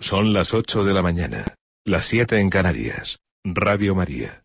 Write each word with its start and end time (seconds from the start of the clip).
Son 0.00 0.32
las 0.32 0.54
8 0.54 0.84
de 0.84 0.94
la 0.94 1.02
mañana, 1.02 1.56
las 1.84 2.04
7 2.04 2.38
en 2.38 2.50
Canarias. 2.50 3.18
Radio 3.44 3.96
María. 3.96 4.44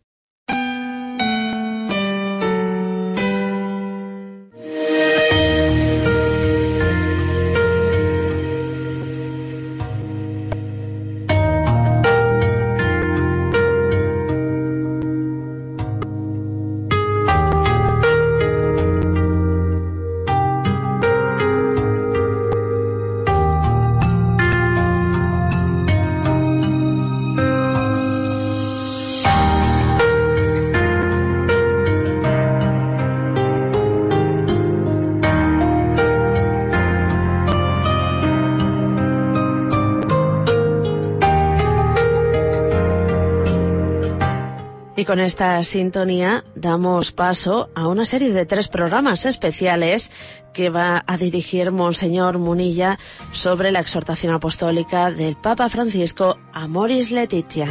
Y 45.03 45.05
con 45.05 45.19
esta 45.19 45.61
sintonía 45.65 46.45
damos 46.55 47.11
paso 47.11 47.69
a 47.75 47.89
una 47.89 48.05
serie 48.05 48.31
de 48.31 48.45
tres 48.45 48.69
programas 48.69 49.25
especiales 49.25 50.11
que 50.53 50.69
va 50.69 51.03
a 51.05 51.17
dirigir 51.17 51.71
Monseñor 51.71 52.37
Munilla 52.37 52.97
sobre 53.33 53.73
la 53.73 53.81
exhortación 53.81 54.33
apostólica 54.33 55.11
del 55.11 55.35
Papa 55.35 55.67
Francisco 55.67 56.39
a 56.53 56.69
Moris 56.69 57.11
Letitia. 57.11 57.67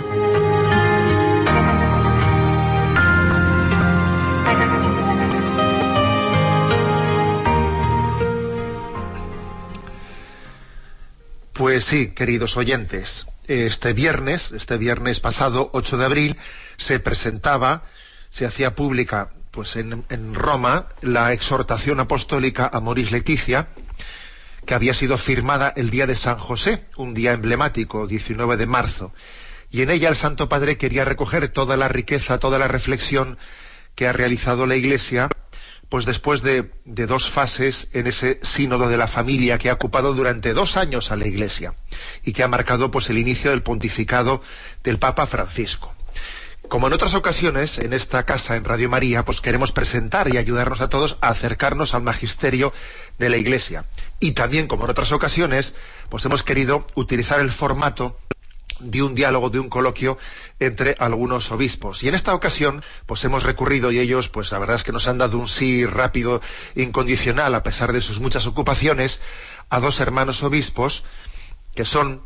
Pues 11.54 11.84
sí, 11.84 12.12
queridos 12.12 12.58
oyentes, 12.58 13.26
este 13.48 13.92
viernes, 13.92 14.52
este 14.52 14.76
viernes 14.76 15.20
pasado, 15.20 15.70
8 15.72 15.96
de 15.96 16.04
abril, 16.04 16.36
se 16.82 17.00
presentaba, 17.00 17.84
se 18.30 18.44
hacía 18.44 18.74
pública 18.74 19.30
pues 19.52 19.76
en, 19.76 20.34
Roma 20.34 20.88
la 21.02 21.32
exhortación 21.34 22.00
apostólica 22.00 22.70
a 22.72 22.80
Moris 22.80 23.12
Leticia, 23.12 23.68
que 24.64 24.74
había 24.74 24.94
sido 24.94 25.18
firmada 25.18 25.72
el 25.76 25.90
día 25.90 26.06
de 26.06 26.16
San 26.16 26.38
José, 26.38 26.86
un 26.96 27.12
día 27.12 27.32
emblemático, 27.32 28.06
19 28.06 28.56
de 28.56 28.66
marzo. 28.66 29.12
Y 29.70 29.82
en 29.82 29.90
ella 29.90 30.08
el 30.08 30.16
Santo 30.16 30.48
Padre 30.48 30.78
quería 30.78 31.04
recoger 31.04 31.48
toda 31.48 31.76
la 31.76 31.88
riqueza, 31.88 32.38
toda 32.38 32.58
la 32.58 32.66
reflexión 32.66 33.36
que 33.94 34.06
ha 34.06 34.12
realizado 34.12 34.66
la 34.66 34.76
Iglesia, 34.76 35.28
pues 35.90 36.06
después 36.06 36.40
de, 36.40 36.72
de 36.86 37.06
dos 37.06 37.28
fases 37.28 37.88
en 37.92 38.06
ese 38.06 38.40
sínodo 38.42 38.88
de 38.88 38.96
la 38.96 39.06
familia 39.06 39.58
que 39.58 39.68
ha 39.68 39.74
ocupado 39.74 40.14
durante 40.14 40.54
dos 40.54 40.78
años 40.78 41.12
a 41.12 41.16
la 41.16 41.26
Iglesia 41.26 41.74
y 42.24 42.32
que 42.32 42.42
ha 42.42 42.48
marcado 42.48 42.90
pues 42.90 43.10
el 43.10 43.18
inicio 43.18 43.50
del 43.50 43.62
pontificado 43.62 44.40
del 44.82 44.98
Papa 44.98 45.26
Francisco. 45.26 45.94
Como 46.72 46.86
en 46.86 46.94
otras 46.94 47.12
ocasiones, 47.12 47.76
en 47.76 47.92
esta 47.92 48.22
casa, 48.22 48.56
en 48.56 48.64
Radio 48.64 48.88
María, 48.88 49.26
pues 49.26 49.42
queremos 49.42 49.72
presentar 49.72 50.32
y 50.32 50.38
ayudarnos 50.38 50.80
a 50.80 50.88
todos 50.88 51.18
a 51.20 51.28
acercarnos 51.28 51.94
al 51.94 52.00
magisterio 52.00 52.72
de 53.18 53.28
la 53.28 53.36
Iglesia. 53.36 53.84
Y 54.20 54.30
también, 54.30 54.68
como 54.68 54.84
en 54.84 54.90
otras 54.90 55.12
ocasiones, 55.12 55.74
pues 56.08 56.24
hemos 56.24 56.42
querido 56.42 56.86
utilizar 56.94 57.40
el 57.40 57.52
formato 57.52 58.18
de 58.80 59.02
un 59.02 59.14
diálogo, 59.14 59.50
de 59.50 59.58
un 59.58 59.68
coloquio 59.68 60.16
entre 60.60 60.96
algunos 60.98 61.52
obispos. 61.52 62.02
Y 62.04 62.08
en 62.08 62.14
esta 62.14 62.34
ocasión, 62.34 62.82
pues 63.04 63.22
hemos 63.26 63.42
recurrido 63.42 63.92
y 63.92 63.98
ellos, 63.98 64.30
pues 64.30 64.50
la 64.50 64.58
verdad 64.58 64.76
es 64.76 64.82
que 64.82 64.92
nos 64.92 65.08
han 65.08 65.18
dado 65.18 65.36
un 65.36 65.48
sí 65.48 65.84
rápido, 65.84 66.40
incondicional, 66.74 67.54
a 67.54 67.62
pesar 67.62 67.92
de 67.92 68.00
sus 68.00 68.18
muchas 68.18 68.46
ocupaciones, 68.46 69.20
a 69.68 69.78
dos 69.78 70.00
hermanos 70.00 70.42
obispos, 70.42 71.04
que 71.74 71.84
son 71.84 72.22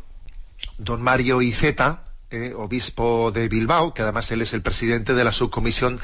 don 0.77 1.01
Mario 1.01 1.41
Iceta, 1.41 2.06
eh, 2.29 2.53
obispo 2.55 3.31
de 3.31 3.47
Bilbao, 3.47 3.93
que 3.93 4.01
además 4.01 4.29
él 4.31 4.41
es 4.41 4.53
el 4.53 4.61
presidente 4.61 5.13
de 5.13 5.23
la 5.23 5.31
subcomisión 5.31 5.99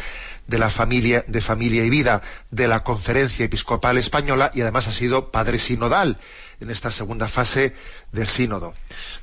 de 0.47 0.57
la 0.57 0.69
familia, 0.69 1.25
de 1.28 1.41
familia 1.41 1.84
y 1.84 1.89
vida 1.89 2.22
de 2.50 2.67
la 2.67 2.84
Conferencia 2.84 3.45
Episcopal 3.45 3.97
Española 3.97 4.50
y 4.53 4.61
además 4.61 4.88
ha 4.88 4.94
sido 4.94 5.31
padre 5.31 5.59
sinodal 5.59 6.17
en 6.61 6.69
esta 6.69 6.91
segunda 6.91 7.28
fase 7.28 7.75
del 8.11 8.28
sínodo. 8.28 8.73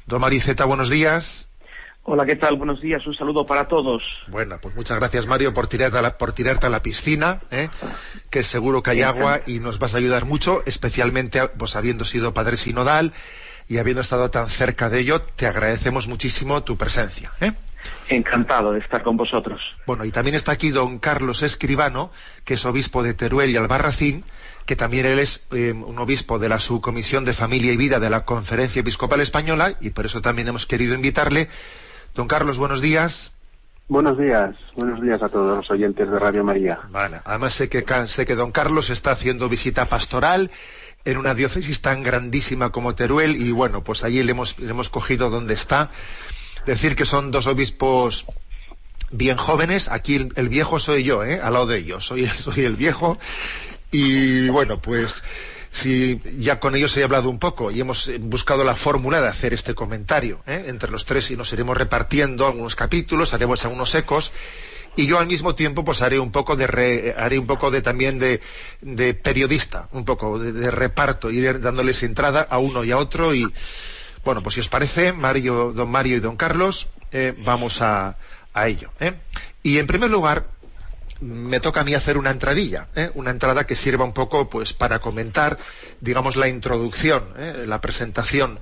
Don 0.07 0.21
Mariceta, 0.21 0.67
buenos 0.67 0.91
días. 0.91 1.51
Hola, 2.03 2.27
¿qué 2.27 2.37
tal? 2.37 2.57
Buenos 2.57 2.81
días, 2.81 3.07
un 3.07 3.15
saludo 3.15 3.47
para 3.47 3.69
todos. 3.69 4.03
Bueno, 4.29 4.59
pues 4.61 4.75
muchas 4.75 4.99
gracias 4.99 5.27
Mario 5.27 5.55
por 5.55 5.69
tirarte 5.69 5.99
a 5.99 6.03
la, 6.03 6.19
por 6.19 6.33
tirarte 6.33 6.67
a 6.67 6.71
la 6.71 6.83
piscina, 6.83 7.41
¿eh? 7.51 7.69
que 8.31 8.43
seguro 8.43 8.83
que 8.83 8.91
hay 8.91 9.03
agua 9.03 9.41
y 9.47 9.59
nos 9.59 9.79
vas 9.79 9.95
a 9.95 9.99
ayudar 9.99 10.25
mucho, 10.25 10.63
especialmente 10.67 11.47
pues 11.49 11.77
habiendo 11.77 12.05
sido 12.05 12.35
padre 12.35 12.57
sinodal 12.57 13.13
y 13.69 13.79
habiendo 13.79 14.03
estado 14.03 14.31
tan 14.31 14.49
cerca 14.49 14.89
de 14.89 15.01
ello, 15.01 15.21
te 15.21 15.47
agradecemos 15.47 16.09
muchísimo 16.09 16.63
tu 16.63 16.77
presencia. 16.77 17.33
¿eh? 17.41 17.53
Encantado 18.09 18.73
de 18.73 18.81
estar 18.81 19.03
con 19.03 19.17
vosotros. 19.17 19.61
Bueno, 19.87 20.05
y 20.05 20.11
también 20.11 20.35
está 20.35 20.53
aquí 20.53 20.71
don 20.71 20.99
Carlos 20.99 21.43
Escribano, 21.43 22.11
que 22.45 22.55
es 22.55 22.65
obispo 22.65 23.03
de 23.03 23.15
Teruel 23.15 23.51
y 23.51 23.57
Albarracín, 23.57 24.25
que 24.67 24.77
también 24.77 25.07
él 25.07 25.19
es 25.19 25.43
eh, 25.53 25.73
un 25.73 25.99
obispo 25.99 26.39
de 26.39 26.49
la 26.49 26.59
subcomisión 26.59 27.25
de 27.25 27.33
familia 27.33 27.73
y 27.73 27.77
vida 27.77 28.01
de 28.01 28.11
la 28.11 28.25
Conferencia 28.25 28.81
Episcopal 28.81 29.21
Española, 29.21 29.75
y 29.81 29.91
por 29.91 30.07
eso 30.07 30.21
también 30.21 30.49
hemos 30.49 30.67
querido 30.67 30.95
invitarle. 30.95 31.49
Don 32.15 32.27
Carlos, 32.27 32.59
buenos 32.59 32.81
días. 32.81 33.33
Buenos 33.89 34.17
días, 34.19 34.55
buenos 34.77 35.03
días 35.03 35.21
a 35.21 35.29
todos 35.29 35.57
los 35.59 35.71
oyentes 35.71 36.09
de 36.09 36.17
Radio 36.17 36.45
María. 36.45 36.79
Vale, 36.91 37.17
además 37.25 37.55
sé 37.55 37.69
que, 37.69 37.85
sé 38.07 38.25
que 38.25 38.37
don 38.37 38.53
Carlos 38.53 38.89
está 38.89 39.11
haciendo 39.11 39.49
visita 39.49 39.89
pastoral 39.89 40.53
en 41.05 41.17
una 41.17 41.35
diócesis 41.35 41.81
tan 41.81 42.03
grandísima 42.03 42.71
como 42.71 42.95
Teruel 42.95 43.37
y 43.37 43.53
bueno, 43.53 43.83
pues 43.83 44.05
allí 44.05 44.23
le 44.23 44.33
hemos, 44.33 44.59
le 44.59 44.71
hemos 44.71 44.91
cogido 44.91 45.31
donde 45.31 45.55
está. 45.55 45.91
Decir 46.67 46.95
que 46.95 47.05
son 47.05 47.31
dos 47.31 47.47
obispos 47.47 48.27
bien 49.11 49.37
jóvenes, 49.37 49.89
aquí 49.89 50.29
el, 50.35 50.49
viejo 50.49 50.79
soy 50.79 51.05
yo, 51.05 51.25
¿eh? 51.25 51.41
al 51.43 51.55
lado 51.55 51.67
de 51.67 51.79
ellos, 51.79 52.07
soy, 52.07 52.27
soy 52.29 52.65
el 52.65 52.77
viejo 52.77 53.19
y 53.91 54.49
bueno, 54.51 54.81
pues 54.81 55.25
si 55.71 56.21
ya 56.39 56.59
con 56.61 56.75
ellos 56.75 56.97
he 56.97 57.05
hablado 57.05 57.31
un 57.31 57.39
poco 57.39 57.71
y 57.71 57.81
hemos 57.81 58.11
buscado 58.21 58.65
la 58.65 58.75
fórmula 58.75 59.21
de 59.21 59.29
hacer 59.29 59.55
este 59.55 59.75
comentario 59.75 60.43
¿eh? 60.47 60.65
entre 60.67 60.91
los 60.91 61.05
tres 61.05 61.31
y 61.31 61.37
nos 61.37 61.53
iremos 61.53 61.77
repartiendo 61.77 62.47
algunos 62.47 62.75
capítulos, 62.75 63.35
haremos 63.35 63.65
algunos 63.65 63.95
ecos 63.95 64.33
y 64.97 65.07
yo 65.07 65.19
al 65.19 65.27
mismo 65.27 65.55
tiempo 65.55 65.85
pues 65.85 66.03
haré 66.03 66.19
un 66.19 66.33
poco 66.33 66.57
de 66.57 66.67
re, 66.67 67.15
haré 67.17 67.39
un 67.39 67.47
poco 67.47 67.71
de 67.71 67.83
también 67.83 68.19
de, 68.19 68.41
de 68.81 69.15
periodista, 69.15 69.89
un 69.93 70.05
poco 70.05 70.39
de, 70.39 70.53
de, 70.53 70.71
reparto, 70.71 71.31
ir 71.31 71.61
dándoles 71.61 72.03
entrada 72.03 72.47
a 72.49 72.59
uno 72.59 72.85
y 72.85 72.91
a 72.91 72.99
otro 72.99 73.35
y 73.35 73.47
bueno, 74.25 74.43
pues 74.43 74.55
si 74.55 74.61
os 74.61 74.69
parece, 74.69 75.13
Mario, 75.13 75.73
don 75.73 75.91
Mario 75.91 76.17
y 76.17 76.21
don 76.21 76.37
Carlos, 76.37 76.89
eh, 77.11 77.35
vamos 77.39 77.81
a, 77.81 78.19
a 78.53 78.69
ello. 78.69 78.91
¿eh? 79.01 79.15
Y 79.63 79.79
en 79.79 79.87
primer 79.87 80.11
lugar, 80.11 80.49
me 81.21 81.61
toca 81.61 81.81
a 81.81 81.85
mí 81.85 81.95
hacer 81.95 82.17
una 82.17 82.31
entradilla, 82.31 82.89
¿eh? 82.95 83.11
una 83.15 83.31
entrada 83.31 83.67
que 83.67 83.77
sirva 83.77 84.05
un 84.05 84.13
poco 84.13 84.49
pues 84.49 84.73
para 84.73 85.01
comentar, 85.01 85.59
digamos, 86.01 86.37
la 86.37 86.49
introducción, 86.49 87.25
¿eh? 87.37 87.65
la 87.67 87.81
presentación, 87.81 88.59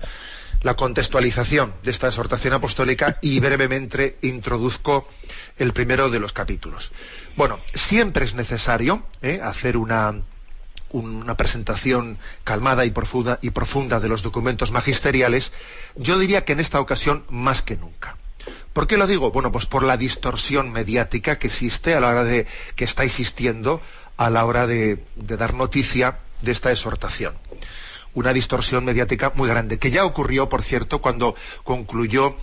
la 0.63 0.75
contextualización 0.75 1.75
de 1.83 1.91
esta 1.91 2.09
exhortación 2.09 2.55
apostólica 2.55 3.19
y 3.23 3.39
brevemente 3.41 4.19
introduzco 4.23 5.09
el 5.57 5.73
primero 5.73 6.11
de 6.11 6.21
los 6.21 6.33
capítulos. 6.33 6.91
Bueno, 7.37 7.61
siempre 7.75 8.25
es 8.25 8.35
necesario 8.35 9.07
¿eh? 9.23 9.41
hacer 9.43 9.77
una, 9.77 10.23
una 10.91 11.37
presentación 11.37 12.19
calmada 12.45 12.85
y 12.85 12.91
profunda, 12.91 13.39
y 13.41 13.51
profunda 13.51 14.01
de 14.01 14.09
los 14.09 14.23
documentos 14.23 14.73
magisteriales, 14.73 15.53
yo 15.95 16.19
diría 16.19 16.45
que 16.45 16.55
en 16.55 16.61
esta 16.61 16.81
ocasión 16.81 17.25
más 17.29 17.63
que 17.63 17.77
nunca. 17.77 18.17
¿Por 18.73 18.87
qué 18.87 18.97
lo 18.97 19.07
digo? 19.07 19.31
Bueno, 19.31 19.51
pues 19.53 19.67
por 19.67 19.83
la 19.83 19.97
distorsión 19.97 20.71
mediática 20.71 21.39
que 21.39 21.49
existe 21.49 21.95
a 21.95 22.01
la 22.01 22.09
hora 22.09 22.25
de, 22.25 22.47
que 22.77 22.85
está 22.85 23.05
existiendo 23.05 23.81
a 24.17 24.31
la 24.31 24.45
hora 24.45 24.67
de, 24.67 25.05
dar 25.17 25.55
noticia 25.55 26.19
de 26.43 26.53
esta 26.53 26.71
exhortación. 26.71 27.35
Una 28.15 28.33
distorsión 28.33 28.85
mediática 28.85 29.33
muy 29.35 29.49
grande, 29.49 29.79
que 29.79 29.91
ya 29.91 30.05
ocurrió, 30.05 30.49
por 30.49 30.63
cierto, 30.63 31.01
cuando 31.01 31.35
concluyó 31.65 32.37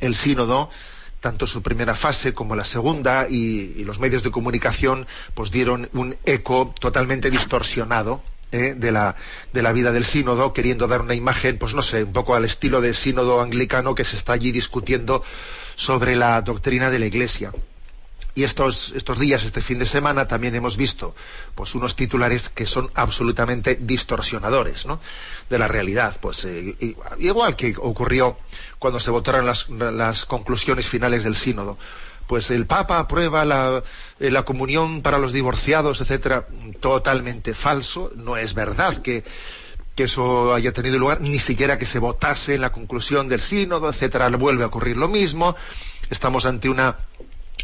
el 0.00 0.14
sínodo, 0.14 0.70
tanto 1.20 1.46
su 1.46 1.62
primera 1.62 1.94
fase 1.94 2.34
como 2.34 2.56
la 2.56 2.64
segunda, 2.64 3.26
y, 3.28 3.74
y 3.76 3.84
los 3.84 3.98
medios 3.98 4.22
de 4.22 4.30
comunicación 4.30 5.06
pues 5.34 5.50
dieron 5.50 5.88
un 5.92 6.16
eco 6.24 6.74
totalmente 6.78 7.30
distorsionado 7.30 8.22
¿eh? 8.54 8.74
de, 8.74 8.92
la, 8.92 9.16
de 9.52 9.62
la 9.62 9.72
vida 9.72 9.92
del 9.92 10.04
sínodo, 10.04 10.52
queriendo 10.52 10.86
dar 10.86 11.02
una 11.02 11.14
imagen, 11.14 11.58
pues 11.58 11.74
no 11.74 11.82
sé, 11.82 12.04
un 12.04 12.12
poco 12.12 12.34
al 12.34 12.44
estilo 12.44 12.80
del 12.80 12.94
sínodo 12.94 13.40
anglicano 13.40 13.94
que 13.94 14.04
se 14.04 14.16
está 14.16 14.32
allí 14.32 14.52
discutiendo 14.52 15.22
sobre 15.74 16.16
la 16.16 16.40
doctrina 16.42 16.90
de 16.90 16.98
la 16.98 17.06
Iglesia. 17.06 17.52
Y 18.36 18.42
estos, 18.42 18.92
estos 18.96 19.20
días, 19.20 19.44
este 19.44 19.60
fin 19.60 19.78
de 19.78 19.86
semana, 19.86 20.26
también 20.26 20.56
hemos 20.56 20.76
visto 20.76 21.14
pues, 21.54 21.76
unos 21.76 21.94
titulares 21.94 22.48
que 22.48 22.66
son 22.66 22.90
absolutamente 22.94 23.76
distorsionadores 23.76 24.86
¿no? 24.86 25.00
de 25.48 25.58
la 25.58 25.68
realidad. 25.68 26.16
Pues, 26.20 26.44
eh, 26.44 26.96
igual 27.20 27.54
que 27.54 27.76
ocurrió 27.78 28.36
cuando 28.80 28.98
se 28.98 29.12
votaron 29.12 29.46
las, 29.46 29.68
las 29.70 30.26
conclusiones 30.26 30.88
finales 30.88 31.22
del 31.22 31.36
sínodo. 31.36 31.78
Pues 32.26 32.50
el 32.50 32.66
Papa 32.66 32.98
aprueba 32.98 33.44
la, 33.44 33.82
eh, 34.20 34.30
la 34.30 34.44
comunión 34.44 35.02
para 35.02 35.18
los 35.18 35.32
divorciados, 35.32 36.00
etcétera. 36.00 36.46
Totalmente 36.80 37.54
falso. 37.54 38.12
No 38.16 38.36
es 38.36 38.54
verdad 38.54 38.98
que, 38.98 39.24
que 39.94 40.04
eso 40.04 40.54
haya 40.54 40.72
tenido 40.72 40.98
lugar, 40.98 41.20
ni 41.20 41.38
siquiera 41.38 41.78
que 41.78 41.86
se 41.86 41.98
votase 41.98 42.54
en 42.54 42.60
la 42.62 42.72
conclusión 42.72 43.28
del 43.28 43.40
sínodo, 43.40 43.88
etcétera. 43.90 44.28
Vuelve 44.30 44.64
a 44.64 44.68
ocurrir 44.68 44.96
lo 44.96 45.08
mismo. 45.08 45.56
Estamos 46.10 46.46
ante 46.46 46.68
una 46.68 46.96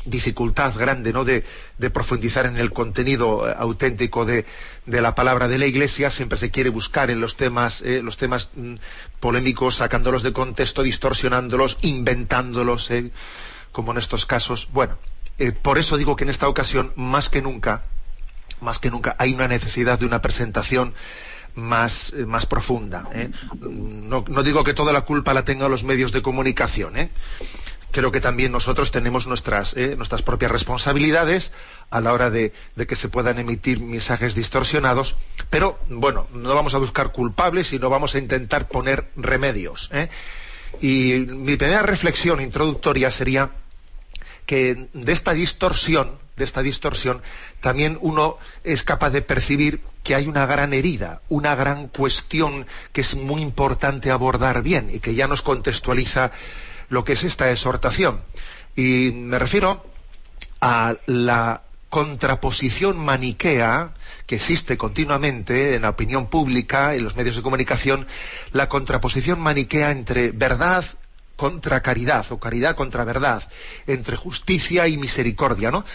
dificultad 0.04 0.74
grande 0.76 1.12
¿no? 1.12 1.24
de, 1.24 1.44
profundizar 1.92 2.46
en 2.46 2.56
el 2.56 2.72
contenido 2.72 3.48
eh, 3.48 3.54
auténtico 3.56 4.24
de, 4.24 4.44
la 4.86 5.14
palabra 5.14 5.48
de 5.48 5.58
la 5.58 5.66
Iglesia. 5.66 6.10
Siempre 6.10 6.38
se 6.38 6.50
quiere 6.50 6.70
buscar 6.70 7.10
en 7.10 7.20
los 7.20 7.36
temas, 7.36 7.82
eh, 7.82 8.00
los 8.02 8.16
temas 8.16 8.48
mm, 8.54 8.74
polémicos, 9.20 9.76
sacándolos 9.76 10.22
de 10.22 10.32
contexto, 10.32 10.82
distorsionándolos, 10.82 11.78
inventándolos, 11.82 12.90
eh, 12.90 13.10
como 13.72 13.92
en 13.92 13.98
estos 13.98 14.26
casos. 14.26 14.68
Bueno, 14.72 14.98
por 15.62 15.78
eso 15.78 15.96
digo 15.96 16.16
que 16.16 16.24
en 16.24 16.30
esta 16.30 16.48
ocasión, 16.48 16.92
más 16.96 17.28
que 17.28 17.42
nunca, 17.42 17.84
más 18.60 18.78
que 18.78 18.90
nunca, 18.90 19.16
hay 19.18 19.34
una 19.34 19.48
necesidad 19.48 19.98
de 19.98 20.06
una 20.06 20.20
presentación 20.20 20.94
más, 21.54 22.12
más 22.26 22.46
profunda. 22.46 23.08
No, 23.60 24.24
no, 24.28 24.42
digo 24.42 24.64
que 24.64 24.74
toda 24.74 24.92
la 24.92 25.02
culpa 25.02 25.34
la 25.34 25.44
tengan 25.44 25.70
los 25.70 25.84
medios 25.84 26.12
de 26.12 26.22
comunicación, 26.22 26.96
¿eh? 26.96 27.10
creo 27.90 28.12
que 28.12 28.20
también 28.20 28.52
nosotros 28.52 28.90
tenemos 28.90 29.26
nuestras, 29.26 29.76
eh, 29.76 29.94
nuestras 29.96 30.22
propias 30.22 30.50
responsabilidades 30.50 31.52
a 31.90 32.00
la 32.00 32.12
hora 32.12 32.30
de, 32.30 32.52
que 32.88 32.96
se 32.96 33.08
puedan 33.08 33.38
emitir 33.38 33.80
mensajes 33.80 34.34
distorsionados, 34.34 35.16
pero 35.50 35.78
bueno, 35.88 36.28
no 36.32 36.54
vamos 36.54 36.74
a 36.74 36.78
buscar 36.78 37.12
culpables, 37.12 37.68
sino 37.68 37.90
vamos 37.90 38.14
a 38.14 38.18
intentar 38.18 38.68
poner 38.68 39.10
remedios. 39.16 39.90
¿eh? 39.92 40.08
Y 40.80 41.26
mi 41.28 41.56
primera 41.56 41.82
reflexión 41.82 42.40
introductoria 42.40 43.10
sería 43.10 43.50
que 44.50 44.88
de 44.94 45.12
esta 45.12 45.32
distorsión, 45.32 46.18
de 46.36 46.42
esta 46.42 46.60
distorsión, 46.60 47.22
también 47.60 47.96
uno 48.00 48.36
es 48.64 48.82
capaz 48.82 49.10
de 49.10 49.22
percibir 49.22 49.80
que 50.02 50.16
hay 50.16 50.26
una 50.26 50.44
gran 50.44 50.74
herida, 50.74 51.22
una 51.28 51.54
gran 51.54 51.86
cuestión 51.86 52.66
que 52.92 53.02
es 53.02 53.14
muy 53.14 53.42
importante 53.42 54.10
abordar 54.10 54.64
bien 54.64 54.90
y 54.92 54.98
que 54.98 55.14
ya 55.14 55.28
nos 55.28 55.42
contextualiza 55.42 56.32
lo 56.88 57.04
que 57.04 57.12
es 57.12 57.22
esta 57.22 57.48
exhortación. 57.48 58.22
Y 58.74 59.12
me 59.14 59.38
refiero 59.38 59.86
a 60.60 60.96
la 61.06 61.62
contraposición 61.88 62.98
maniquea 62.98 63.94
que 64.26 64.34
existe 64.34 64.76
continuamente 64.76 65.76
en 65.76 65.82
la 65.82 65.90
opinión 65.90 66.26
pública, 66.26 66.96
en 66.96 67.04
los 67.04 67.14
medios 67.14 67.36
de 67.36 67.42
comunicación, 67.42 68.08
la 68.50 68.68
contraposición 68.68 69.38
maniquea 69.38 69.92
entre 69.92 70.32
verdad 70.32 70.84
contra 71.40 71.80
caridad 71.80 72.26
o 72.32 72.38
caridad 72.38 72.76
contra 72.76 73.02
verdad, 73.02 73.42
entre 73.86 74.14
justicia 74.14 74.88
y 74.88 74.98
misericordia, 74.98 75.70
¿no? 75.70 75.86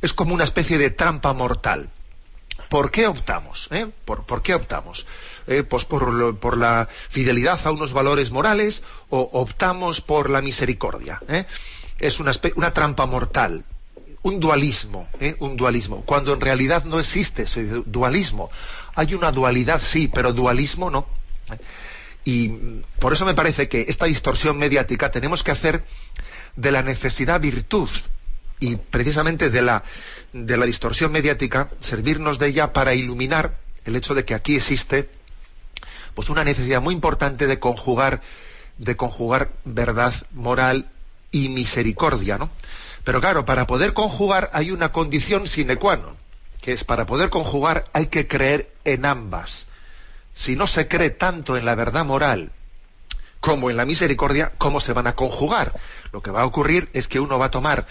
Es 0.00 0.14
como 0.14 0.32
una 0.32 0.44
especie 0.44 0.78
de 0.78 0.88
trampa 0.88 1.34
mortal. 1.34 1.90
¿Por 2.70 2.90
qué 2.90 3.06
optamos? 3.06 3.68
Eh? 3.70 3.86
¿Por, 4.06 4.40
qué 4.40 4.54
optamos? 4.54 5.04
Eh, 5.46 5.62
pues 5.62 5.84
por, 5.84 6.56
la 6.56 6.88
fidelidad 7.10 7.60
a 7.66 7.72
unos 7.72 7.92
valores 7.92 8.30
morales 8.30 8.82
o 9.10 9.28
optamos 9.34 10.00
por 10.00 10.30
la 10.30 10.40
misericordia. 10.40 11.20
Eh? 11.28 11.44
Es 11.98 12.18
una, 12.18 12.32
una, 12.56 12.72
trampa 12.72 13.04
mortal, 13.04 13.62
un 14.22 14.40
dualismo, 14.40 15.06
un 15.40 15.54
dualismo, 15.58 16.02
cuando 16.06 16.32
en 16.32 16.40
realidad 16.40 16.84
no 16.84 16.98
existe 16.98 17.42
ese 17.42 17.64
dualismo. 17.84 18.50
Hay 18.94 19.12
una 19.12 19.32
dualidad, 19.32 19.82
sí, 19.84 20.08
pero 20.08 20.32
dualismo 20.32 20.90
no. 20.90 21.06
Y 22.24 22.48
por 22.98 23.12
eso 23.12 23.26
me 23.26 23.34
parece 23.34 23.68
que 23.68 23.86
esta 23.88 24.06
distorsión 24.06 24.56
mediática 24.56 25.10
tenemos 25.10 25.42
que 25.42 25.50
hacer 25.50 25.84
de 26.56 26.72
la 26.72 26.82
necesidad 26.82 27.40
virtud 27.40 27.90
y 28.60 28.76
precisamente 28.76 29.50
de 29.50 29.62
la, 29.62 29.84
de 30.32 30.56
la 30.56 30.64
distorsión 30.64 31.12
mediática, 31.12 31.70
servirnos 31.80 32.38
de 32.38 32.46
ella 32.48 32.72
para 32.72 32.94
iluminar 32.94 33.58
el 33.84 33.96
hecho 33.96 34.14
de 34.14 34.24
que 34.24 34.34
aquí 34.34 34.56
existe 34.56 35.10
pues 36.14 36.30
una 36.30 36.44
necesidad 36.44 36.80
muy 36.80 36.94
importante 36.94 37.46
de 37.46 37.58
conjugar, 37.58 38.22
de 38.78 38.96
conjugar 38.96 39.50
verdad 39.64 40.14
moral 40.32 40.90
y 41.30 41.48
misericordia, 41.48 42.38
¿no? 42.38 42.50
Pero 43.02 43.20
claro, 43.20 43.44
para 43.44 43.66
poder 43.66 43.92
conjugar 43.92 44.48
hay 44.52 44.70
una 44.70 44.92
condición 44.92 45.46
sine 45.46 45.76
qua 45.76 45.96
non, 45.96 46.16
que 46.62 46.72
es 46.72 46.84
para 46.84 47.04
poder 47.04 47.28
conjugar 47.28 47.84
hay 47.92 48.06
que 48.06 48.26
creer 48.26 48.72
en 48.84 49.04
ambas. 49.04 49.66
Si 50.34 50.56
no 50.56 50.66
se 50.66 50.88
cree 50.88 51.10
tanto 51.10 51.56
en 51.56 51.64
la 51.64 51.74
verdad 51.74 52.04
moral 52.04 52.52
como 53.40 53.70
en 53.70 53.76
la 53.76 53.84
misericordia, 53.84 54.52
¿cómo 54.58 54.80
se 54.80 54.92
van 54.92 55.06
a 55.06 55.14
conjugar? 55.14 55.72
Lo 56.12 56.22
que 56.22 56.30
va 56.30 56.42
a 56.42 56.46
ocurrir 56.46 56.88
es 56.92 57.08
que 57.08 57.20
uno 57.20 57.38
va 57.38 57.46
a 57.46 57.50
tomar 57.50 57.86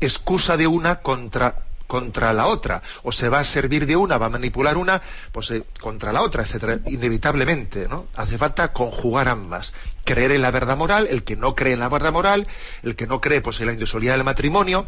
excusa 0.00 0.56
de 0.56 0.66
una 0.66 1.00
contra 1.00 1.64
contra 1.92 2.32
la 2.32 2.46
otra, 2.46 2.82
o 3.02 3.12
se 3.12 3.28
va 3.28 3.40
a 3.40 3.44
servir 3.44 3.84
de 3.84 3.96
una, 3.96 4.16
va 4.16 4.24
a 4.24 4.30
manipular 4.30 4.78
una, 4.78 5.02
pues 5.30 5.50
eh, 5.50 5.62
contra 5.78 6.10
la 6.10 6.22
otra, 6.22 6.42
etcétera, 6.42 6.78
inevitablemente, 6.86 7.86
¿no? 7.86 8.06
Hace 8.16 8.38
falta 8.38 8.72
conjugar 8.72 9.28
ambas, 9.28 9.74
creer 10.02 10.32
en 10.32 10.40
la 10.40 10.50
verdad 10.50 10.78
moral, 10.78 11.06
el 11.10 11.22
que 11.22 11.36
no 11.36 11.54
cree 11.54 11.74
en 11.74 11.80
la 11.80 11.90
verdad 11.90 12.10
moral, 12.10 12.46
el 12.82 12.96
que 12.96 13.06
no 13.06 13.20
cree 13.20 13.42
pues 13.42 13.60
en 13.60 13.66
la 13.66 13.74
indisolubilidad 13.74 14.14
del 14.14 14.24
matrimonio, 14.24 14.86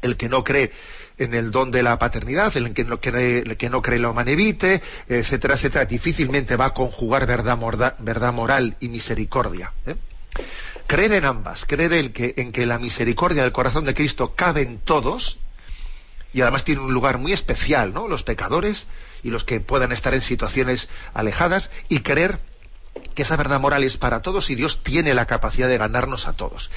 el 0.00 0.16
que 0.16 0.30
no 0.30 0.42
cree 0.42 0.72
en 1.18 1.34
el 1.34 1.50
don 1.50 1.70
de 1.70 1.82
la 1.82 1.98
paternidad, 1.98 2.56
el 2.56 2.72
que 2.72 2.84
no 2.84 3.00
cree, 3.00 3.40
el 3.40 3.56
que 3.56 3.70
no 3.70 3.82
cree 3.82 3.96
en 3.96 4.02
la 4.02 4.10
humanevite, 4.10 4.82
etcétera, 5.08 5.54
etcétera, 5.54 5.84
difícilmente 5.84 6.56
va 6.56 6.66
a 6.66 6.74
conjugar 6.74 7.26
verdad, 7.26 7.58
verdad 7.98 8.32
moral 8.32 8.76
y 8.80 8.88
misericordia. 8.88 9.72
¿eh? 9.86 9.96
Creer 10.86 11.12
en 11.12 11.24
ambas, 11.24 11.64
creer 11.64 11.92
en 11.92 12.12
que, 12.12 12.34
en 12.36 12.52
que 12.52 12.66
la 12.66 12.78
misericordia 12.78 13.42
del 13.42 13.52
corazón 13.52 13.84
de 13.84 13.94
Cristo 13.94 14.34
cabe 14.34 14.62
en 14.62 14.78
todos, 14.78 15.38
y 16.32 16.40
además 16.40 16.64
tiene 16.64 16.80
un 16.80 16.94
lugar 16.94 17.18
muy 17.18 17.32
especial, 17.32 17.92
¿no? 17.92 18.08
Los 18.08 18.22
pecadores 18.22 18.86
y 19.22 19.30
los 19.30 19.44
que 19.44 19.60
puedan 19.60 19.92
estar 19.92 20.14
en 20.14 20.22
situaciones 20.22 20.88
alejadas 21.14 21.70
y 21.88 22.00
creer 22.00 22.40
que 23.14 23.22
esa 23.22 23.36
verdad 23.36 23.60
moral 23.60 23.84
es 23.84 23.96
para 23.96 24.22
todos 24.22 24.50
y 24.50 24.54
Dios 24.54 24.82
tiene 24.82 25.14
la 25.14 25.26
capacidad 25.26 25.68
de 25.68 25.78
ganarnos 25.78 26.26
a 26.26 26.32
todos. 26.34 26.70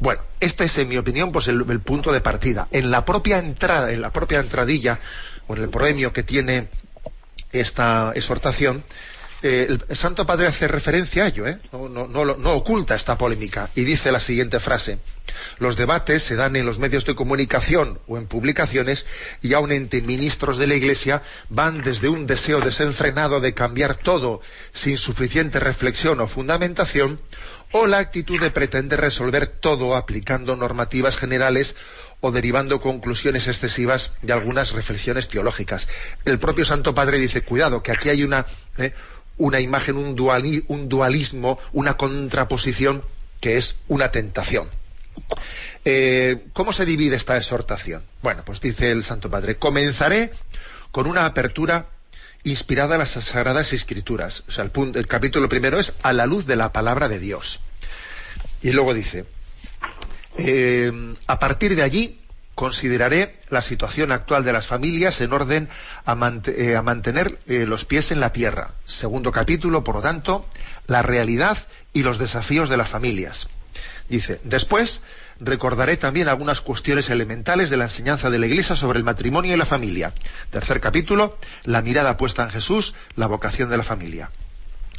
Bueno, 0.00 0.22
este 0.40 0.64
es, 0.64 0.78
en 0.78 0.88
mi 0.88 0.96
opinión, 0.96 1.32
pues 1.32 1.48
el, 1.48 1.80
punto 1.80 2.12
de 2.12 2.20
partida. 2.20 2.68
En 2.70 2.90
la 2.90 3.04
propia 3.04 3.38
entrada, 3.38 3.92
en 3.92 4.00
la 4.00 4.12
propia 4.12 4.40
entradilla, 4.40 5.00
o 5.46 5.56
en 5.56 5.62
el 5.62 5.68
proemio 5.68 6.12
que 6.12 6.22
tiene 6.22 6.68
esta 7.52 8.12
exhortación, 8.14 8.84
eh, 9.42 9.78
el 9.88 9.96
Santo 9.96 10.26
Padre 10.26 10.48
hace 10.48 10.66
referencia 10.66 11.24
a 11.24 11.28
ello, 11.28 11.46
¿eh? 11.46 11.60
no, 11.72 12.52
oculta 12.52 12.96
esta 12.96 13.16
polémica, 13.16 13.70
y 13.76 13.84
dice 13.84 14.10
la 14.10 14.20
siguiente 14.20 14.58
frase. 14.58 14.98
Los 15.58 15.76
debates 15.76 16.24
se 16.24 16.34
dan 16.34 16.56
en 16.56 16.66
los 16.66 16.78
medios 16.78 17.04
de 17.04 17.14
comunicación 17.14 18.00
o 18.08 18.18
en 18.18 18.26
publicaciones 18.26 19.06
y 19.42 19.52
aun 19.52 19.70
entre 19.70 20.00
ministros 20.00 20.58
de 20.58 20.66
la 20.66 20.74
Iglesia 20.74 21.22
van 21.48 21.82
desde 21.82 22.08
un 22.08 22.26
deseo 22.26 22.60
desenfrenado 22.60 23.40
de 23.40 23.54
cambiar 23.54 23.96
todo 23.96 24.40
sin 24.72 24.96
suficiente 24.96 25.60
reflexión 25.60 26.20
o 26.20 26.26
fundamentación 26.26 27.20
o 27.72 27.86
la 27.86 27.98
actitud 27.98 28.40
de 28.40 28.50
pretender 28.50 29.00
resolver 29.00 29.46
todo 29.46 29.96
aplicando 29.96 30.56
normativas 30.56 31.16
generales 31.16 31.76
o 32.20 32.32
derivando 32.32 32.80
conclusiones 32.80 33.46
excesivas 33.46 34.12
de 34.22 34.32
algunas 34.32 34.72
reflexiones 34.72 35.28
teológicas. 35.28 35.88
El 36.24 36.38
propio 36.38 36.64
Santo 36.64 36.94
Padre 36.94 37.18
dice, 37.18 37.42
cuidado, 37.42 37.82
que 37.82 37.92
aquí 37.92 38.08
hay 38.08 38.24
una, 38.24 38.46
¿eh? 38.76 38.92
una 39.36 39.60
imagen, 39.60 39.96
un, 39.96 40.16
dualismo, 40.16 41.58
una 41.72 41.96
contraposición 41.96 43.04
que 43.40 43.56
es 43.56 43.76
una 43.86 44.10
tentación. 44.10 44.68
Eh, 45.84 46.46
¿Cómo 46.52 46.72
se 46.72 46.86
divide 46.86 47.16
esta 47.16 47.36
exhortación? 47.36 48.02
Bueno, 48.22 48.42
pues 48.44 48.60
dice 48.60 48.90
el 48.90 49.04
Santo 49.04 49.30
Padre, 49.30 49.56
comenzaré 49.56 50.32
con 50.90 51.06
una 51.06 51.24
apertura 51.26 51.88
inspirada 52.44 52.94
en 52.94 53.00
las 53.00 53.10
Sagradas 53.10 53.72
Escrituras. 53.72 54.44
O 54.48 54.50
sea, 54.50 54.64
el, 54.64 55.06
capítulo 55.06 55.48
primero 55.48 55.78
es 55.78 55.94
a 56.02 56.12
la 56.12 56.26
luz 56.26 56.46
de 56.46 56.56
la 56.56 56.72
palabra 56.72 57.08
de 57.08 57.18
Dios. 57.18 57.60
Y 58.62 58.72
luego 58.72 58.94
dice, 58.94 59.26
eh, 60.36 60.92
a 61.26 61.38
partir 61.38 61.76
de 61.76 61.82
allí 61.82 62.20
consideraré 62.54 63.38
la 63.50 63.62
situación 63.62 64.10
actual 64.10 64.44
de 64.44 64.52
las 64.52 64.66
familias 64.66 65.20
en 65.20 65.32
orden 65.32 65.68
a, 66.04 66.16
eh, 66.46 66.80
mantener 66.82 67.38
eh, 67.46 67.66
los 67.66 67.84
pies 67.84 68.10
en 68.10 68.18
la 68.18 68.32
tierra. 68.32 68.72
Segundo 68.84 69.30
capítulo, 69.30 69.84
por 69.84 69.94
lo 69.94 70.02
tanto, 70.02 70.44
la 70.88 71.02
realidad 71.02 71.58
y 71.92 72.02
los 72.02 72.18
desafíos 72.18 72.68
de 72.68 72.76
las 72.76 72.88
familias. 72.88 73.48
Dice, 74.08 74.40
después 74.42 75.02
recordaré 75.40 75.96
también 75.96 76.28
algunas 76.28 76.60
cuestiones 76.60 77.10
elementales 77.10 77.70
de 77.70 77.76
la 77.76 77.84
enseñanza 77.84 78.30
de 78.30 78.38
la 78.38 78.46
Iglesia 78.46 78.76
sobre 78.76 78.98
el 78.98 79.04
matrimonio 79.04 79.54
y 79.54 79.56
la 79.56 79.66
familia. 79.66 80.12
Tercer 80.50 80.80
capítulo, 80.80 81.38
la 81.64 81.82
mirada 81.82 82.16
puesta 82.16 82.42
en 82.42 82.50
Jesús, 82.50 82.94
la 83.14 83.26
vocación 83.26 83.70
de 83.70 83.76
la 83.76 83.82
familia. 83.84 84.30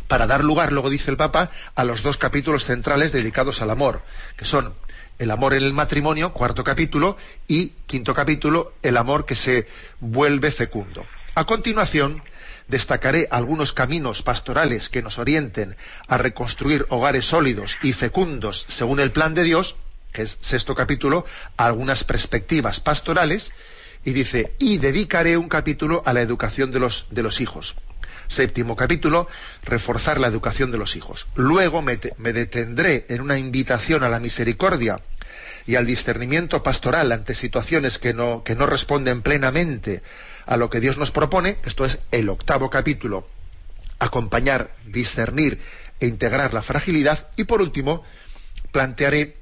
Para 0.08 0.28
dar 0.28 0.44
lugar, 0.44 0.72
luego 0.72 0.90
dice 0.90 1.12
el 1.12 1.18
Papa, 1.18 1.52
a 1.76 1.84
los 1.84 2.02
dos 2.02 2.18
capítulos 2.18 2.66
centrales 2.66 3.12
dedicados 3.12 3.62
al 3.62 3.70
amor, 3.70 4.02
que 4.38 4.46
son 4.46 4.74
el 5.20 5.32
amor 5.32 5.54
en 5.54 5.64
el 5.64 5.74
matrimonio, 5.74 6.34
cuarto 6.34 6.64
capítulo, 6.64 7.18
y 7.48 7.74
quinto 7.86 8.16
capítulo, 8.16 8.74
el 8.82 8.98
amor 8.98 9.26
que 9.26 9.36
se 9.36 9.68
vuelve 10.00 10.50
fecundo. 10.50 11.06
A 11.36 11.46
continuación, 11.46 12.24
destacaré 12.68 13.28
algunos 13.30 13.74
caminos 13.74 14.22
pastorales 14.22 14.90
que 14.90 15.02
nos 15.02 15.20
orienten 15.20 15.76
a 16.08 16.18
reconstruir 16.18 16.86
hogares 16.90 17.26
sólidos 17.26 17.78
y 17.84 17.94
fecundos 17.94 18.66
según 18.68 19.00
el 19.00 19.12
plan 19.12 19.34
de 19.34 19.44
Dios, 19.44 19.76
que 20.12 20.24
es 20.24 20.38
sexto 20.42 20.76
capítulo, 20.76 21.26
algunas 21.58 22.04
perspectivas 22.04 22.80
pastorales, 22.80 23.52
y 24.06 24.12
dice, 24.12 24.54
y 24.60 24.78
dedicaré 24.78 25.38
un 25.38 25.50
capítulo 25.50 26.04
a 26.06 26.14
la 26.14 26.22
educación 26.22 26.72
de 26.72 26.80
los, 26.80 27.08
de 27.12 27.24
los 27.24 27.42
hijos. 27.42 27.76
Séptimo 28.28 28.76
capítulo, 28.76 29.28
reforzar 29.64 30.20
la 30.20 30.28
educación 30.28 30.72
de 30.72 30.78
los 30.78 30.96
hijos. 30.96 31.28
Luego 31.36 31.82
me, 31.82 32.00
me 32.18 32.32
detendré 32.32 33.06
en 33.10 33.22
una 33.22 33.38
invitación 33.38 34.04
a 34.04 34.10
la 34.10 34.20
misericordia 34.20 35.02
y 35.66 35.76
al 35.76 35.86
discernimiento 35.86 36.64
pastoral 36.64 37.12
ante 37.12 37.36
situaciones 37.36 38.00
que 38.00 38.14
no, 38.14 38.44
que 38.44 38.56
no 38.56 38.66
responden 38.66 39.22
plenamente 39.22 40.02
a 40.46 40.58
lo 40.58 40.70
que 40.70 40.80
Dios 40.80 40.98
nos 40.98 41.12
propone, 41.12 41.58
esto 41.64 41.86
es 41.86 42.00
el 42.12 42.30
octavo 42.30 42.70
capítulo, 42.70 43.28
acompañar, 44.00 44.72
discernir 44.86 45.60
e 46.00 46.08
integrar 46.08 46.54
la 46.54 46.62
fragilidad, 46.62 47.28
y 47.36 47.44
por 47.44 47.62
último, 47.62 48.04
plantearé 48.72 49.38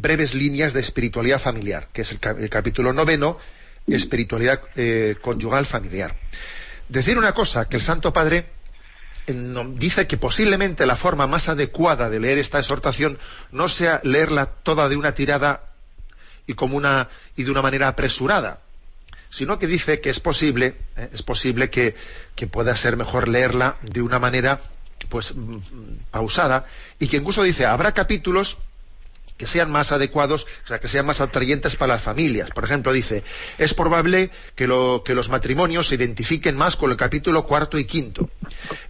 breves 0.00 0.34
líneas 0.34 0.72
de 0.72 0.80
espiritualidad 0.80 1.40
familiar, 1.40 1.88
que 1.92 2.02
es 2.02 2.12
el, 2.12 2.48
capítulo 2.48 2.92
noveno, 2.92 3.38
espiritualidad 3.86 4.60
eh, 4.76 5.16
conyugal 5.20 5.66
familiar. 5.66 6.16
Decir 6.88 7.18
una 7.18 7.32
cosa, 7.32 7.68
que 7.68 7.76
el 7.76 7.82
Santo 7.82 8.12
Padre 8.12 8.46
dice 9.76 10.06
que 10.06 10.16
posiblemente 10.16 10.86
la 10.86 10.96
forma 10.96 11.26
más 11.26 11.48
adecuada 11.48 12.08
de 12.10 12.20
leer 12.20 12.38
esta 12.38 12.58
exhortación 12.58 13.18
no 13.52 13.68
sea 13.68 14.00
leerla 14.02 14.46
toda 14.46 14.88
de 14.88 14.96
una 14.96 15.14
tirada 15.14 15.70
y 16.46 16.54
como 16.54 16.76
una 16.76 17.08
y 17.36 17.44
de 17.44 17.50
una 17.50 17.62
manera 17.62 17.88
apresurada, 17.88 18.60
sino 19.28 19.58
que 19.58 19.66
dice 19.66 20.00
que 20.00 20.10
es 20.10 20.20
posible, 20.20 20.76
eh, 20.96 21.10
es 21.12 21.22
posible 21.22 21.70
que, 21.70 21.94
que, 22.34 22.46
pueda 22.46 22.74
ser 22.74 22.96
mejor 22.96 23.28
leerla 23.28 23.76
de 23.82 24.02
una 24.02 24.18
manera 24.18 24.60
pues 25.08 25.34
mm, 25.34 25.58
pausada 26.10 26.66
y 26.98 27.06
que 27.06 27.18
incluso 27.18 27.42
dice 27.42 27.66
habrá 27.66 27.92
capítulos 27.92 28.58
que 29.40 29.46
sean 29.46 29.70
más 29.72 29.90
adecuados, 29.90 30.46
o 30.64 30.66
sea, 30.66 30.80
que 30.80 30.86
sean 30.86 31.06
más 31.06 31.22
atrayentes 31.22 31.74
para 31.74 31.94
las 31.94 32.02
familias. 32.02 32.50
Por 32.50 32.62
ejemplo, 32.62 32.92
dice, 32.92 33.24
es 33.56 33.72
probable 33.72 34.30
que, 34.54 34.66
lo, 34.66 35.00
que, 35.02 35.14
los 35.14 35.30
matrimonios 35.30 35.88
se 35.88 35.94
identifiquen 35.94 36.58
más 36.58 36.76
con 36.76 36.90
el 36.90 36.98
capítulo 36.98 37.46
cuarto 37.46 37.78
y 37.78 37.86
quinto. 37.86 38.28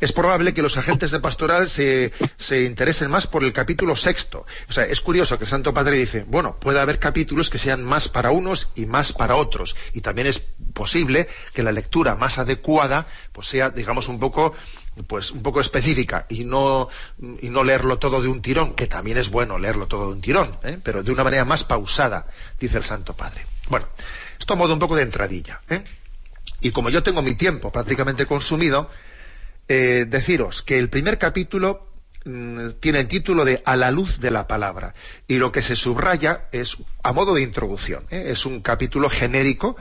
Es 0.00 0.10
probable 0.10 0.52
que 0.52 0.60
los 0.60 0.76
agentes 0.76 1.12
de 1.12 1.20
pastoral 1.20 1.70
se, 1.70 2.10
se 2.36 2.64
interesen 2.64 3.12
más 3.12 3.28
por 3.28 3.44
el 3.44 3.52
capítulo 3.52 3.94
sexto. 3.94 4.44
O 4.68 4.72
sea, 4.72 4.86
es 4.86 5.00
curioso 5.00 5.38
que 5.38 5.44
el 5.44 5.50
Santo 5.50 5.72
Padre 5.72 5.98
dice, 5.98 6.24
bueno, 6.26 6.56
puede 6.58 6.80
haber 6.80 6.98
capítulos 6.98 7.48
que 7.48 7.58
sean 7.58 7.84
más 7.84 8.08
para 8.08 8.32
unos 8.32 8.70
y 8.74 8.86
más 8.86 9.12
para 9.12 9.36
otros. 9.36 9.76
Y 9.92 10.00
también 10.00 10.26
es 10.26 10.42
posible 10.74 11.28
que 11.54 11.62
la 11.62 11.70
lectura 11.70 12.16
más 12.16 12.38
adecuada 12.38 13.06
pues 13.32 13.46
sea, 13.46 13.70
digamos, 13.70 14.08
un 14.08 14.18
poco 14.18 14.52
pues 15.06 15.30
un 15.30 15.42
poco 15.42 15.60
específica 15.60 16.26
y 16.28 16.44
no, 16.44 16.88
y 17.40 17.48
no 17.48 17.64
leerlo 17.64 17.98
todo 17.98 18.22
de 18.22 18.28
un 18.28 18.42
tirón, 18.42 18.74
que 18.74 18.86
también 18.86 19.18
es 19.18 19.30
bueno 19.30 19.58
leerlo 19.58 19.86
todo 19.86 20.06
de 20.06 20.12
un 20.12 20.20
tirón, 20.20 20.56
¿eh? 20.64 20.78
pero 20.82 21.02
de 21.02 21.12
una 21.12 21.24
manera 21.24 21.44
más 21.44 21.64
pausada, 21.64 22.26
dice 22.58 22.78
el 22.78 22.84
Santo 22.84 23.14
Padre. 23.14 23.44
Bueno, 23.68 23.86
esto 24.38 24.54
a 24.54 24.56
modo 24.56 24.72
un 24.72 24.78
poco 24.78 24.96
de 24.96 25.02
entradilla. 25.02 25.60
¿eh? 25.68 25.82
Y 26.60 26.72
como 26.72 26.90
yo 26.90 27.02
tengo 27.02 27.22
mi 27.22 27.34
tiempo 27.34 27.70
prácticamente 27.72 28.26
consumido, 28.26 28.90
eh, 29.68 30.06
deciros 30.08 30.62
que 30.62 30.78
el 30.78 30.88
primer 30.88 31.18
capítulo 31.18 31.88
mm, 32.24 32.70
tiene 32.80 33.00
el 33.00 33.08
título 33.08 33.44
de 33.44 33.62
A 33.64 33.76
la 33.76 33.90
luz 33.90 34.18
de 34.20 34.30
la 34.30 34.46
palabra. 34.46 34.94
Y 35.28 35.38
lo 35.38 35.52
que 35.52 35.62
se 35.62 35.76
subraya 35.76 36.48
es 36.52 36.76
a 37.02 37.12
modo 37.12 37.34
de 37.34 37.42
introducción. 37.42 38.04
Es 38.10 38.46
un 38.46 38.60
capítulo 38.60 39.08
genérico 39.08 39.76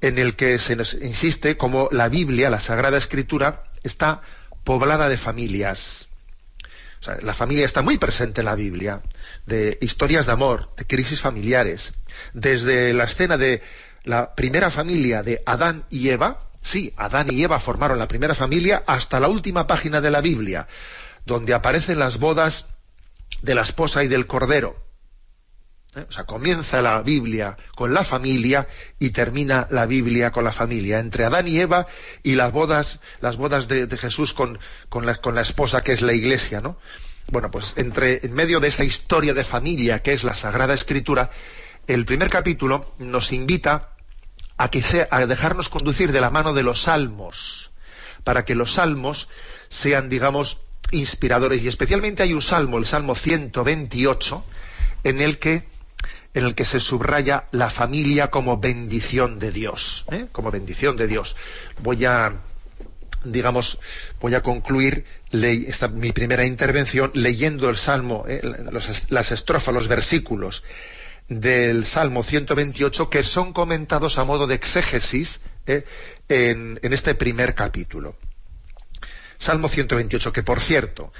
en 0.00 0.18
el 0.18 0.34
que 0.36 0.58
se 0.58 0.72
insiste 1.02 1.56
como 1.56 1.88
la 1.92 2.08
Biblia, 2.08 2.50
la 2.50 2.60
Sagrada 2.60 2.96
Escritura, 2.96 3.64
está 3.82 4.22
poblada 4.64 5.08
de 5.08 5.16
familias. 5.16 6.08
la 7.22 7.32
familia 7.32 7.64
está 7.64 7.82
muy 7.82 7.98
presente 7.98 8.42
en 8.42 8.44
la 8.46 8.54
Biblia, 8.54 9.02
de 9.46 9.78
historias 9.80 10.26
de 10.26 10.32
amor, 10.32 10.74
de 10.76 10.86
crisis 10.86 11.20
familiares, 11.20 11.94
desde 12.34 12.92
la 12.92 13.04
escena 13.04 13.38
de 13.38 13.62
la 14.04 14.34
primera 14.34 14.70
familia 14.70 15.22
de 15.22 15.42
Adán 15.46 15.84
y 15.90 16.08
Eva, 16.08 16.48
sí, 16.62 16.92
Adán 16.96 17.32
y 17.32 17.42
Eva 17.42 17.60
formaron 17.60 17.98
la 17.98 18.08
primera 18.08 18.34
familia, 18.34 18.82
hasta 18.86 19.20
la 19.20 19.28
última 19.28 19.66
página 19.66 20.00
de 20.00 20.10
la 20.10 20.20
Biblia, 20.20 20.68
donde 21.26 21.54
aparecen 21.54 21.98
las 21.98 22.18
bodas 22.18 22.66
de 23.42 23.54
la 23.54 23.62
esposa 23.62 24.04
y 24.04 24.08
del 24.08 24.26
cordero. 24.26 24.89
¿Eh? 25.96 26.06
O 26.08 26.12
sea, 26.12 26.24
comienza 26.24 26.82
la 26.82 27.02
Biblia 27.02 27.56
con 27.74 27.94
la 27.94 28.04
familia 28.04 28.66
y 28.98 29.10
termina 29.10 29.66
la 29.70 29.86
Biblia 29.86 30.30
con 30.30 30.44
la 30.44 30.52
familia. 30.52 30.98
Entre 30.98 31.24
Adán 31.24 31.48
y 31.48 31.58
Eva 31.58 31.86
y 32.22 32.34
las 32.34 32.52
bodas, 32.52 33.00
las 33.20 33.36
bodas 33.36 33.68
de, 33.68 33.88
Jesús 33.96 34.34
con, 34.34 34.58
con, 34.88 35.06
la, 35.06 35.16
con, 35.16 35.34
la, 35.34 35.40
esposa 35.40 35.82
que 35.82 35.92
es 35.92 36.02
la 36.02 36.12
iglesia, 36.12 36.60
¿no? 36.60 36.78
Bueno, 37.30 37.50
pues 37.50 37.74
entre, 37.76 38.24
en 38.24 38.32
medio 38.32 38.60
de 38.60 38.68
esa 38.68 38.84
historia 38.84 39.34
de 39.34 39.44
familia 39.44 40.02
que 40.02 40.12
es 40.12 40.24
la 40.24 40.34
Sagrada 40.34 40.74
Escritura, 40.74 41.30
el 41.86 42.04
primer 42.04 42.28
capítulo 42.28 42.94
nos 42.98 43.32
invita 43.32 43.90
a, 44.56 44.68
que 44.68 45.08
a 45.10 45.26
dejarnos 45.26 45.68
conducir 45.68 46.12
de 46.12 46.20
la 46.20 46.30
mano 46.30 46.54
de 46.54 46.62
los 46.62 46.82
salmos, 46.82 47.70
para 48.24 48.44
que 48.44 48.54
los 48.54 48.74
salmos 48.74 49.28
sean, 49.68 50.08
digamos, 50.08 50.58
inspiradores. 50.90 51.62
Y 51.62 51.68
especialmente 51.68 52.22
hay 52.22 52.34
un 52.34 52.42
salmo, 52.42 52.78
el 52.78 52.86
Salmo 52.86 53.14
128, 53.14 54.44
en 55.04 55.20
el 55.20 55.38
que 55.38 55.66
en 56.34 56.44
el 56.44 56.54
que 56.54 56.64
se 56.64 56.80
subraya 56.80 57.44
la 57.50 57.70
familia 57.70 58.30
como 58.30 58.58
bendición 58.58 59.38
de 59.38 59.50
Dios, 59.50 60.04
¿eh? 60.12 60.26
como 60.30 60.50
bendición 60.50 60.96
de 60.96 61.08
Dios. 61.08 61.36
Voy 61.82 62.04
a, 62.04 62.34
digamos, 63.24 63.78
voy 64.20 64.34
a 64.34 64.42
concluir 64.42 65.04
mi 65.32 66.12
primera 66.12 66.46
intervención 66.46 67.10
leyendo 67.14 67.68
el 67.68 67.76
Salmo, 67.76 68.24
¿eh? 68.28 68.40
las 69.08 69.32
estrofas, 69.32 69.74
los 69.74 69.88
versículos 69.88 70.62
del 71.28 71.86
Salmo 71.86 72.24
128 72.24 73.08
que 73.08 73.22
son 73.22 73.52
comentados 73.52 74.18
a 74.18 74.24
modo 74.24 74.48
de 74.48 74.56
exégesis 74.56 75.40
¿eh? 75.66 75.84
en, 76.28 76.78
en, 76.82 76.92
este 76.92 77.14
primer 77.14 77.54
capítulo. 77.54 78.16
Salmo 79.38 79.68
128, 79.68 80.32
que 80.32 80.42
por 80.42 80.60
cierto 80.60 81.12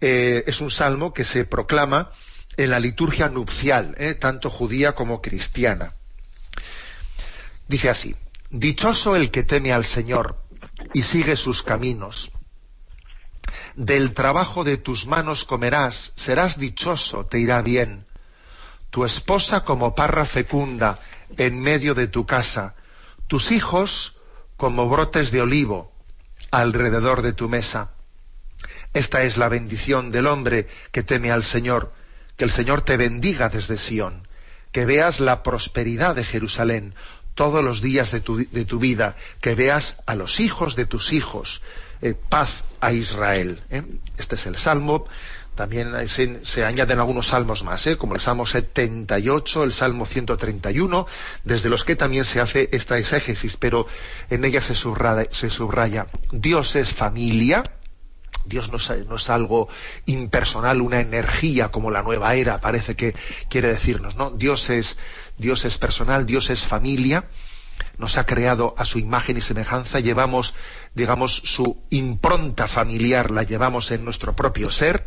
es 0.00 0.60
un 0.60 0.70
salmo 0.70 1.14
que 1.14 1.24
se 1.24 1.44
proclama 1.44 2.10
en 2.56 2.70
la 2.70 2.80
liturgia 2.80 3.28
nupcial, 3.28 3.94
¿eh? 3.98 4.14
tanto 4.14 4.50
judía 4.50 4.94
como 4.94 5.20
cristiana. 5.20 5.92
Dice 7.68 7.90
así, 7.90 8.14
Dichoso 8.50 9.16
el 9.16 9.30
que 9.30 9.42
teme 9.42 9.72
al 9.72 9.84
Señor 9.84 10.40
y 10.94 11.02
sigue 11.02 11.36
sus 11.36 11.62
caminos. 11.62 12.30
Del 13.74 14.14
trabajo 14.14 14.64
de 14.64 14.76
tus 14.76 15.06
manos 15.06 15.44
comerás, 15.44 16.12
serás 16.16 16.58
dichoso, 16.58 17.26
te 17.26 17.38
irá 17.40 17.60
bien. 17.62 18.06
Tu 18.90 19.04
esposa 19.04 19.64
como 19.64 19.94
parra 19.94 20.24
fecunda 20.24 21.00
en 21.36 21.60
medio 21.60 21.94
de 21.94 22.06
tu 22.06 22.24
casa, 22.24 22.76
tus 23.26 23.50
hijos 23.50 24.16
como 24.56 24.88
brotes 24.88 25.32
de 25.32 25.42
olivo 25.42 25.92
alrededor 26.50 27.22
de 27.22 27.32
tu 27.32 27.48
mesa. 27.48 27.90
Esta 28.94 29.24
es 29.24 29.36
la 29.36 29.48
bendición 29.48 30.12
del 30.12 30.28
hombre 30.28 30.68
que 30.92 31.02
teme 31.02 31.30
al 31.32 31.42
Señor 31.42 31.92
que 32.36 32.44
el 32.44 32.50
Señor 32.50 32.82
te 32.82 32.96
bendiga 32.96 33.48
desde 33.48 33.76
Sión, 33.76 34.26
que 34.72 34.84
veas 34.84 35.20
la 35.20 35.42
prosperidad 35.42 36.14
de 36.14 36.24
Jerusalén 36.24 36.94
todos 37.34 37.62
los 37.62 37.82
días 37.82 38.12
de 38.12 38.20
tu, 38.20 38.78
vida, 38.78 39.16
que 39.40 39.54
veas 39.54 39.96
a 40.06 40.14
los 40.14 40.40
hijos 40.40 40.74
de 40.74 40.86
tus 40.86 41.12
hijos, 41.12 41.62
eh, 42.00 42.14
paz 42.14 42.64
a 42.80 42.92
Israel. 42.92 43.60
¿eh? 43.70 43.82
Este 44.16 44.36
es 44.36 44.46
el 44.46 44.56
Salmo, 44.56 45.06
también 45.54 45.94
se, 46.08 46.64
añaden 46.64 46.98
algunos 46.98 47.28
salmos 47.28 47.64
más, 47.64 47.86
¿eh? 47.86 47.96
como 47.96 48.14
el 48.14 48.20
Salmo 48.20 48.46
78, 48.46 49.64
el 49.64 49.72
Salmo 49.72 50.06
131, 50.06 51.06
desde 51.44 51.68
los 51.68 51.84
que 51.84 51.96
también 51.96 52.24
se 52.24 52.40
hace 52.40 52.68
esta 52.72 52.98
exégesis, 52.98 53.56
pero 53.56 53.86
en 54.30 54.44
ella 54.44 54.60
se 54.60 54.74
subraya 54.74 56.06
Dios 56.30 56.76
es 56.76 56.92
familia, 56.92 57.64
Dios 58.46 58.70
no 58.70 59.16
es, 59.16 59.30
algo 59.30 59.68
impersonal, 60.06 60.80
una 60.80 61.00
energía 61.00 61.70
como 61.70 61.90
la 61.90 62.02
nueva 62.02 62.34
era, 62.34 62.60
parece 62.60 62.94
que 62.96 63.14
quiere 63.48 63.68
decirnos, 63.68 64.16
¿no? 64.16 64.30
Dios 64.30 64.70
es, 64.70 64.96
Dios 65.38 65.64
es 65.64 65.78
personal, 65.78 66.26
Dios 66.26 66.50
es 66.50 66.64
familia, 66.64 67.28
nos 67.98 68.18
ha 68.18 68.26
creado 68.26 68.74
a 68.78 68.84
su 68.84 68.98
imagen 68.98 69.36
y 69.36 69.40
semejanza, 69.40 70.00
llevamos, 70.00 70.54
digamos, 70.94 71.34
su 71.44 71.82
impronta 71.90 72.66
familiar, 72.66 73.30
la 73.30 73.42
llevamos 73.42 73.90
en 73.90 74.04
nuestro 74.04 74.34
propio 74.36 74.70
ser 74.70 75.06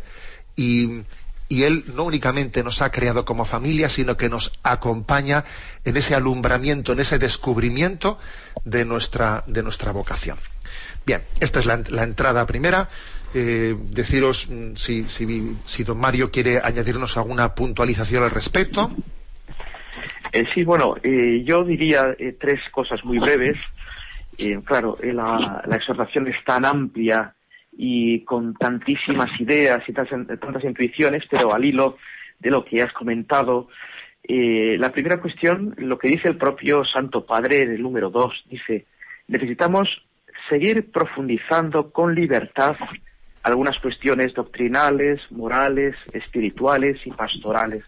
y, 0.56 1.02
y 1.50 1.64
Él 1.64 1.84
no 1.94 2.04
únicamente 2.04 2.62
nos 2.62 2.80
ha 2.80 2.92
creado 2.92 3.24
como 3.24 3.44
familia, 3.44 3.88
sino 3.88 4.16
que 4.16 4.28
nos 4.28 4.52
acompaña 4.62 5.44
en 5.84 5.96
ese 5.96 6.14
alumbramiento, 6.14 6.92
en 6.92 7.00
ese 7.00 7.18
descubrimiento 7.18 8.18
de 8.64 8.84
nuestra, 8.84 9.42
de 9.48 9.62
nuestra 9.64 9.90
vocación. 9.90 10.38
Bien, 11.04 11.24
esta 11.40 11.58
es 11.58 11.66
la, 11.66 12.02
entrada 12.04 12.46
primera 12.46 12.88
eh, 13.32 13.76
deciros 13.78 14.48
mm, 14.50 14.74
si, 14.74 15.04
si, 15.04 15.56
si, 15.64 15.84
don 15.84 16.00
Mario 16.00 16.30
quiere 16.30 16.58
añadirnos 16.62 17.16
alguna 17.16 17.54
puntualización 17.54 18.24
al 18.24 18.30
respecto. 18.30 18.90
Eh, 20.32 20.44
sí, 20.52 20.64
bueno, 20.64 20.96
eh, 21.02 21.42
yo 21.44 21.64
diría 21.64 22.16
tres 22.40 22.60
cosas 22.72 23.04
muy 23.04 23.18
breves. 23.18 23.56
claro, 24.64 24.98
la, 25.02 25.62
exhortación 25.76 26.26
es 26.26 26.42
tan 26.44 26.64
amplia 26.64 27.34
y 27.76 28.24
con 28.24 28.54
tantísimas 28.54 29.30
ideas 29.40 29.82
y 29.88 29.92
tantas, 29.92 30.64
intuiciones, 30.64 31.22
pero 31.30 31.54
al 31.54 31.64
hilo 31.64 31.98
de 32.40 32.50
lo 32.50 32.64
que 32.64 32.82
has 32.82 32.92
comentado, 32.92 33.68
la 34.28 34.92
primera 34.92 35.20
cuestión, 35.20 35.74
lo 35.78 35.98
que 35.98 36.08
dice 36.08 36.28
el 36.28 36.36
propio 36.36 36.84
Santo 36.84 37.24
Padre 37.24 37.62
en 37.62 37.72
el 37.72 37.82
número 37.82 38.10
dos, 38.10 38.44
dice, 38.48 38.86
necesitamos 39.28 39.88
seguir 40.48 40.90
profundizando 40.90 41.90
con 41.90 42.14
libertad 42.14 42.76
algunas 43.42 43.78
cuestiones 43.78 44.34
doctrinales, 44.34 45.20
morales, 45.30 45.96
espirituales 46.12 46.98
y 47.06 47.10
pastorales. 47.10 47.84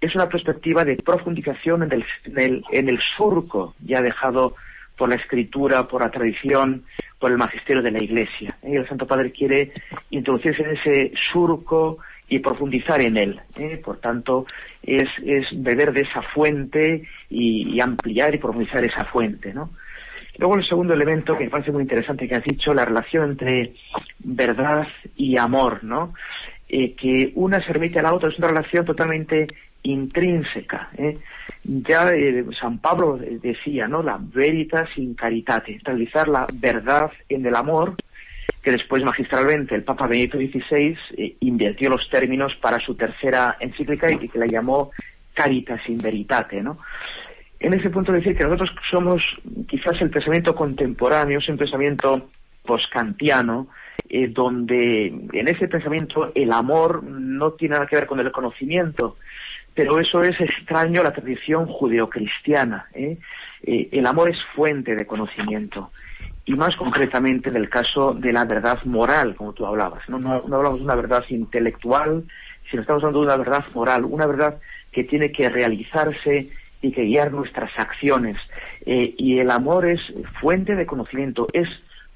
Es 0.00 0.14
una 0.14 0.28
perspectiva 0.28 0.84
de 0.84 0.96
profundización 0.96 1.82
en 1.82 1.92
el, 1.92 2.64
en 2.70 2.88
el, 2.88 2.98
surco 3.16 3.74
ya 3.84 4.00
dejado 4.00 4.56
por 4.96 5.10
la 5.10 5.16
escritura, 5.16 5.86
por 5.86 6.02
la 6.02 6.10
tradición, 6.10 6.84
por 7.18 7.30
el 7.30 7.36
magisterio 7.36 7.82
de 7.82 7.90
la 7.90 8.02
Iglesia. 8.02 8.56
¿eh? 8.62 8.76
El 8.76 8.88
Santo 8.88 9.06
Padre 9.06 9.30
quiere 9.30 9.72
introducirse 10.08 10.62
en 10.62 10.70
ese 10.70 11.12
surco 11.30 11.98
y 12.28 12.38
profundizar 12.38 13.02
en 13.02 13.18
él. 13.18 13.40
¿eh? 13.58 13.76
Por 13.84 13.98
tanto, 13.98 14.46
es, 14.82 15.08
es, 15.22 15.46
beber 15.52 15.92
de 15.92 16.02
esa 16.02 16.22
fuente 16.22 17.02
y, 17.28 17.74
y, 17.74 17.80
ampliar 17.80 18.34
y 18.34 18.38
profundizar 18.38 18.82
esa 18.84 19.04
fuente. 19.04 19.52
¿no? 19.52 19.70
Luego 20.40 20.56
el 20.56 20.66
segundo 20.66 20.94
elemento 20.94 21.36
que 21.36 21.44
me 21.44 21.50
parece 21.50 21.70
muy 21.70 21.82
interesante 21.82 22.26
que 22.26 22.34
has 22.34 22.44
dicho, 22.44 22.72
la 22.72 22.86
relación 22.86 23.32
entre 23.32 23.74
verdad 24.20 24.88
y 25.14 25.36
amor, 25.36 25.84
¿no? 25.84 26.14
Eh, 26.66 26.94
que 26.94 27.30
una 27.34 27.62
se 27.62 27.74
remite 27.74 27.98
a 27.98 28.02
la 28.02 28.14
otra, 28.14 28.30
es 28.30 28.38
una 28.38 28.48
relación 28.48 28.86
totalmente 28.86 29.46
intrínseca. 29.82 30.88
¿eh? 30.96 31.18
Ya 31.62 32.08
eh, 32.14 32.46
San 32.58 32.78
Pablo 32.78 33.18
decía, 33.18 33.86
¿no? 33.86 34.02
La 34.02 34.18
veritas 34.18 34.88
in 34.96 35.12
caritate, 35.12 35.78
realizar 35.84 36.26
la 36.26 36.46
verdad 36.54 37.10
en 37.28 37.44
el 37.44 37.54
amor, 37.54 37.96
que 38.62 38.70
después 38.70 39.04
magistralmente 39.04 39.74
el 39.74 39.84
Papa 39.84 40.06
Benedicto 40.06 40.38
XVI 40.38 40.96
invirtió 41.40 41.90
los 41.90 42.08
términos 42.08 42.54
para 42.62 42.80
su 42.80 42.94
tercera 42.94 43.58
encíclica 43.60 44.10
y 44.10 44.26
que 44.26 44.38
la 44.38 44.46
llamó 44.46 44.90
caritas 45.34 45.86
in 45.86 45.98
veritate, 45.98 46.62
¿no? 46.62 46.78
En 47.60 47.74
ese 47.74 47.90
punto 47.90 48.10
decir 48.10 48.36
que 48.36 48.44
nosotros 48.44 48.70
somos 48.90 49.22
quizás 49.68 50.00
el 50.00 50.10
pensamiento 50.10 50.54
contemporáneo, 50.54 51.38
es 51.38 51.48
un 51.48 51.58
pensamiento 51.58 52.30
poscantiano, 52.64 53.68
eh, 54.08 54.28
donde 54.28 55.06
en 55.06 55.48
ese 55.48 55.68
pensamiento 55.68 56.32
el 56.34 56.52
amor 56.52 57.04
no 57.04 57.52
tiene 57.52 57.74
nada 57.74 57.86
que 57.86 57.96
ver 57.96 58.06
con 58.06 58.18
el 58.18 58.32
conocimiento, 58.32 59.18
pero 59.74 60.00
eso 60.00 60.22
es 60.22 60.40
extraño 60.40 61.02
a 61.02 61.04
la 61.04 61.12
tradición 61.12 61.66
judeocristiana. 61.66 62.86
¿eh? 62.94 63.18
Eh, 63.62 63.88
el 63.92 64.06
amor 64.06 64.30
es 64.30 64.38
fuente 64.54 64.96
de 64.96 65.06
conocimiento, 65.06 65.90
y 66.46 66.54
más 66.54 66.74
concretamente 66.76 67.50
del 67.50 67.68
caso 67.68 68.14
de 68.14 68.32
la 68.32 68.46
verdad 68.46 68.82
moral, 68.84 69.36
como 69.36 69.52
tú 69.52 69.66
hablabas. 69.66 70.08
No, 70.08 70.18
no 70.18 70.56
hablamos 70.56 70.78
de 70.78 70.84
una 70.84 70.94
verdad 70.94 71.24
intelectual, 71.28 72.24
sino 72.70 72.80
estamos 72.80 73.04
hablando 73.04 73.20
de 73.20 73.26
una 73.26 73.36
verdad 73.36 73.64
moral, 73.74 74.04
una 74.06 74.26
verdad 74.26 74.58
que 74.90 75.04
tiene 75.04 75.30
que 75.30 75.48
realizarse 75.50 76.48
y 76.82 76.92
que 76.92 77.04
guiar 77.04 77.32
nuestras 77.32 77.70
acciones. 77.78 78.36
Eh, 78.86 79.14
y 79.16 79.38
el 79.38 79.50
amor 79.50 79.86
es 79.86 80.00
fuente 80.40 80.74
de 80.74 80.86
conocimiento, 80.86 81.46
es 81.52 81.68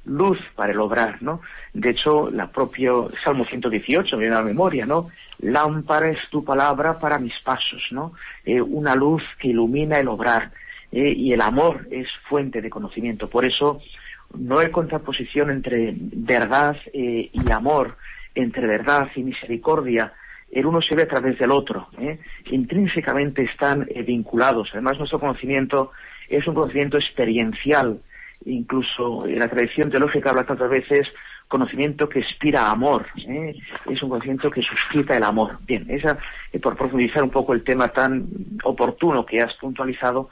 luz 0.05 0.39
para 0.55 0.73
el 0.73 0.81
obrar, 0.81 1.23
¿no? 1.23 1.41
De 1.73 1.91
hecho, 1.91 2.31
la 2.31 2.49
propio 2.49 3.11
Salmo 3.23 3.45
118 3.45 4.17
me 4.17 4.23
viene 4.23 4.37
a 4.37 4.41
la 4.41 4.45
memoria, 4.45 4.87
¿no? 4.87 5.09
Lámpara 5.41 6.11
es 6.11 6.19
tu 6.31 6.45
palabra 6.45 6.99
para 6.99 7.19
mis 7.19 7.39
pasos, 7.43 7.83
¿no? 7.91 8.13
Eh, 8.45 8.61
una 8.61 8.95
luz 8.95 9.23
que 9.39 9.49
ilumina 9.49 9.99
el 9.99 10.09
obrar. 10.09 10.51
Eh, 10.93 11.13
y 11.17 11.33
el 11.33 11.41
amor 11.41 11.89
es 11.91 12.07
fuente 12.29 12.61
de 12.61 12.71
conocimiento. 12.71 13.29
Por 13.29 13.45
eso 13.45 13.81
no 14.39 14.59
hay 14.59 14.71
contraposición 14.71 15.51
entre 15.51 15.93
verdad 15.97 16.77
y 16.93 17.51
amor, 17.51 17.97
entre 18.35 18.67
verdad 18.67 19.09
y 19.17 19.23
misericordia, 19.23 20.13
el 20.55 20.67
uno 20.67 20.81
se 20.81 20.95
ve 20.95 21.03
a 21.03 21.09
través 21.09 21.39
del 21.39 21.51
otro, 21.51 21.89
¿eh? 21.99 22.19
intrínsecamente 22.51 23.43
están 23.43 23.87
eh, 23.91 24.03
vinculados. 24.03 24.71
Además, 24.73 24.99
nuestro 24.99 25.19
conocimiento 25.19 25.91
es 26.29 26.47
un 26.47 26.55
conocimiento 26.55 26.97
experiencial, 26.97 27.99
incluso 28.47 29.27
en 29.27 29.41
la 29.41 29.49
tradición 29.49 29.91
teológica 29.91 30.31
habla 30.31 30.45
tantas 30.45 30.71
veces 30.71 31.09
conocimiento 31.49 32.09
que 32.09 32.21
inspira 32.21 32.71
amor, 32.71 33.07
¿eh? 33.29 33.55
es 33.91 34.03
un 34.03 34.09
conocimiento 34.09 34.51
que 34.51 34.63
suscita 34.63 35.17
el 35.17 35.25
amor. 35.25 35.59
Bien, 35.67 35.87
esa, 35.89 36.19
por 36.63 36.77
profundizar 36.77 37.23
un 37.23 37.31
poco 37.31 37.53
el 37.53 37.65
tema 37.65 37.89
tan 37.89 38.27
oportuno 38.63 39.27
que 39.27 39.41
has 39.41 39.53
puntualizado. 39.55 40.31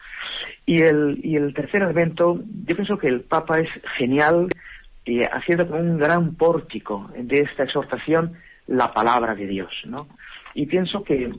Y 0.64 0.82
el, 0.82 1.20
y 1.22 1.36
el 1.36 1.52
tercer 1.52 1.82
elemento, 1.82 2.40
yo 2.64 2.76
pienso 2.76 2.96
que 2.96 3.08
el 3.08 3.22
Papa 3.22 3.58
es 3.58 3.68
genial, 3.98 4.48
haciendo 5.32 5.64
un 5.76 5.98
gran 5.98 6.34
pórtico 6.36 7.10
de 7.16 7.40
esta 7.40 7.64
exhortación, 7.64 8.34
la 8.66 8.92
palabra 8.92 9.34
de 9.34 9.46
Dios, 9.46 9.72
¿no? 9.84 10.08
Y 10.54 10.66
pienso 10.66 11.02
que 11.02 11.32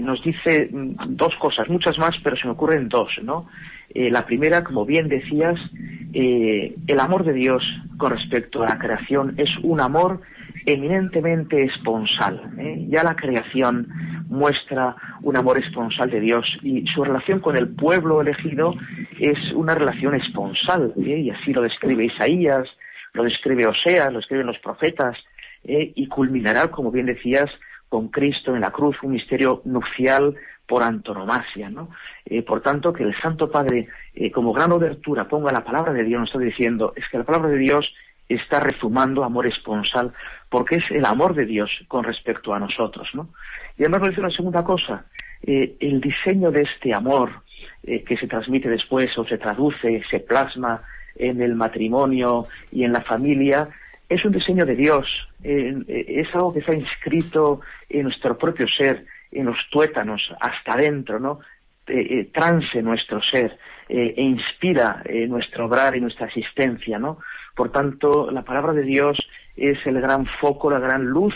nos 0.00 0.22
dice 0.22 0.68
mm, 0.70 1.16
dos 1.16 1.34
cosas, 1.36 1.68
muchas 1.68 1.98
más, 1.98 2.14
pero 2.22 2.36
se 2.36 2.46
me 2.46 2.52
ocurren 2.52 2.88
dos, 2.88 3.10
¿no? 3.22 3.48
Eh, 3.92 4.10
la 4.10 4.24
primera, 4.24 4.62
como 4.62 4.86
bien 4.86 5.08
decías, 5.08 5.58
eh, 6.12 6.76
el 6.86 7.00
amor 7.00 7.24
de 7.24 7.32
Dios 7.32 7.64
con 7.96 8.12
respecto 8.12 8.62
a 8.62 8.68
la 8.68 8.78
creación 8.78 9.34
es 9.36 9.50
un 9.62 9.80
amor 9.80 10.20
eminentemente 10.66 11.64
esponsal. 11.64 12.52
¿eh? 12.58 12.86
Ya 12.88 13.02
la 13.02 13.16
creación 13.16 13.88
muestra 14.28 14.94
un 15.22 15.36
amor 15.36 15.58
esponsal 15.58 16.10
de 16.10 16.20
Dios 16.20 16.46
y 16.62 16.86
su 16.86 17.02
relación 17.02 17.40
con 17.40 17.56
el 17.56 17.68
pueblo 17.68 18.20
elegido 18.20 18.74
es 19.18 19.38
una 19.54 19.74
relación 19.74 20.14
esponsal. 20.14 20.92
Y 20.96 21.30
así 21.30 21.52
lo 21.52 21.62
describe 21.62 22.04
Isaías, 22.04 22.68
lo 23.12 23.24
describe 23.24 23.66
Oseas, 23.66 24.12
lo 24.12 24.18
describen 24.18 24.46
los 24.46 24.58
profetas. 24.58 25.16
Eh, 25.64 25.92
y 25.94 26.08
culminará, 26.08 26.70
como 26.70 26.90
bien 26.90 27.06
decías, 27.06 27.50
con 27.88 28.08
Cristo 28.08 28.54
en 28.54 28.62
la 28.62 28.70
cruz, 28.70 28.96
un 29.02 29.12
misterio 29.12 29.62
nupcial 29.64 30.34
por 30.66 30.82
antonomasia, 30.82 31.68
¿no? 31.68 31.90
Eh, 32.24 32.42
por 32.42 32.62
tanto, 32.62 32.92
que 32.92 33.02
el 33.02 33.16
Santo 33.16 33.50
Padre, 33.50 33.88
eh, 34.14 34.30
como 34.30 34.52
gran 34.52 34.72
obertura, 34.72 35.28
ponga 35.28 35.52
la 35.52 35.64
palabra 35.64 35.92
de 35.92 36.04
Dios, 36.04 36.20
nos 36.20 36.30
está 36.30 36.38
diciendo, 36.38 36.92
es 36.96 37.04
que 37.10 37.18
la 37.18 37.24
palabra 37.24 37.50
de 37.50 37.58
Dios 37.58 37.92
está 38.28 38.60
rezumando 38.60 39.24
amor 39.24 39.46
esponsal, 39.46 40.12
porque 40.48 40.76
es 40.76 40.84
el 40.90 41.04
amor 41.04 41.34
de 41.34 41.46
Dios 41.46 41.70
con 41.88 42.04
respecto 42.04 42.54
a 42.54 42.60
nosotros, 42.60 43.08
¿no? 43.12 43.30
Y 43.76 43.82
además 43.82 44.00
nos 44.02 44.10
dice 44.10 44.20
una 44.20 44.30
segunda 44.30 44.62
cosa, 44.62 45.04
el 45.42 46.00
diseño 46.00 46.50
de 46.50 46.62
este 46.62 46.94
amor 46.94 47.42
que 47.82 48.16
se 48.16 48.28
transmite 48.28 48.68
después 48.68 49.16
o 49.18 49.24
se 49.24 49.38
traduce, 49.38 50.02
se 50.10 50.20
plasma 50.20 50.82
en 51.16 51.40
el 51.40 51.54
matrimonio 51.54 52.46
y 52.70 52.84
en 52.84 52.92
la 52.92 53.00
familia, 53.00 53.68
es 54.10 54.24
un 54.24 54.32
diseño 54.32 54.66
de 54.66 54.74
Dios, 54.74 55.06
eh, 55.44 55.84
es 55.86 56.34
algo 56.34 56.52
que 56.52 56.58
está 56.58 56.74
inscrito 56.74 57.60
en 57.88 58.02
nuestro 58.02 58.36
propio 58.36 58.66
ser, 58.66 59.06
en 59.30 59.46
los 59.46 59.56
tuétanos, 59.70 60.20
hasta 60.40 60.72
adentro, 60.72 61.20
¿no? 61.20 61.38
Eh, 61.86 62.28
eh, 62.34 62.82
nuestro 62.82 63.22
ser 63.22 63.56
e 63.88 64.22
inspira 64.22 65.02
nuestro 65.26 65.66
obrar 65.66 65.96
y 65.96 66.00
nuestra 66.00 66.26
existencia, 66.26 66.98
¿no? 66.98 67.18
Por 67.56 67.72
tanto, 67.72 68.30
la 68.30 68.42
palabra 68.42 68.72
de 68.72 68.84
Dios 68.84 69.16
es 69.56 69.78
el 69.84 70.00
gran 70.00 70.26
foco, 70.26 70.70
la 70.70 70.78
gran 70.78 71.06
luz 71.06 71.34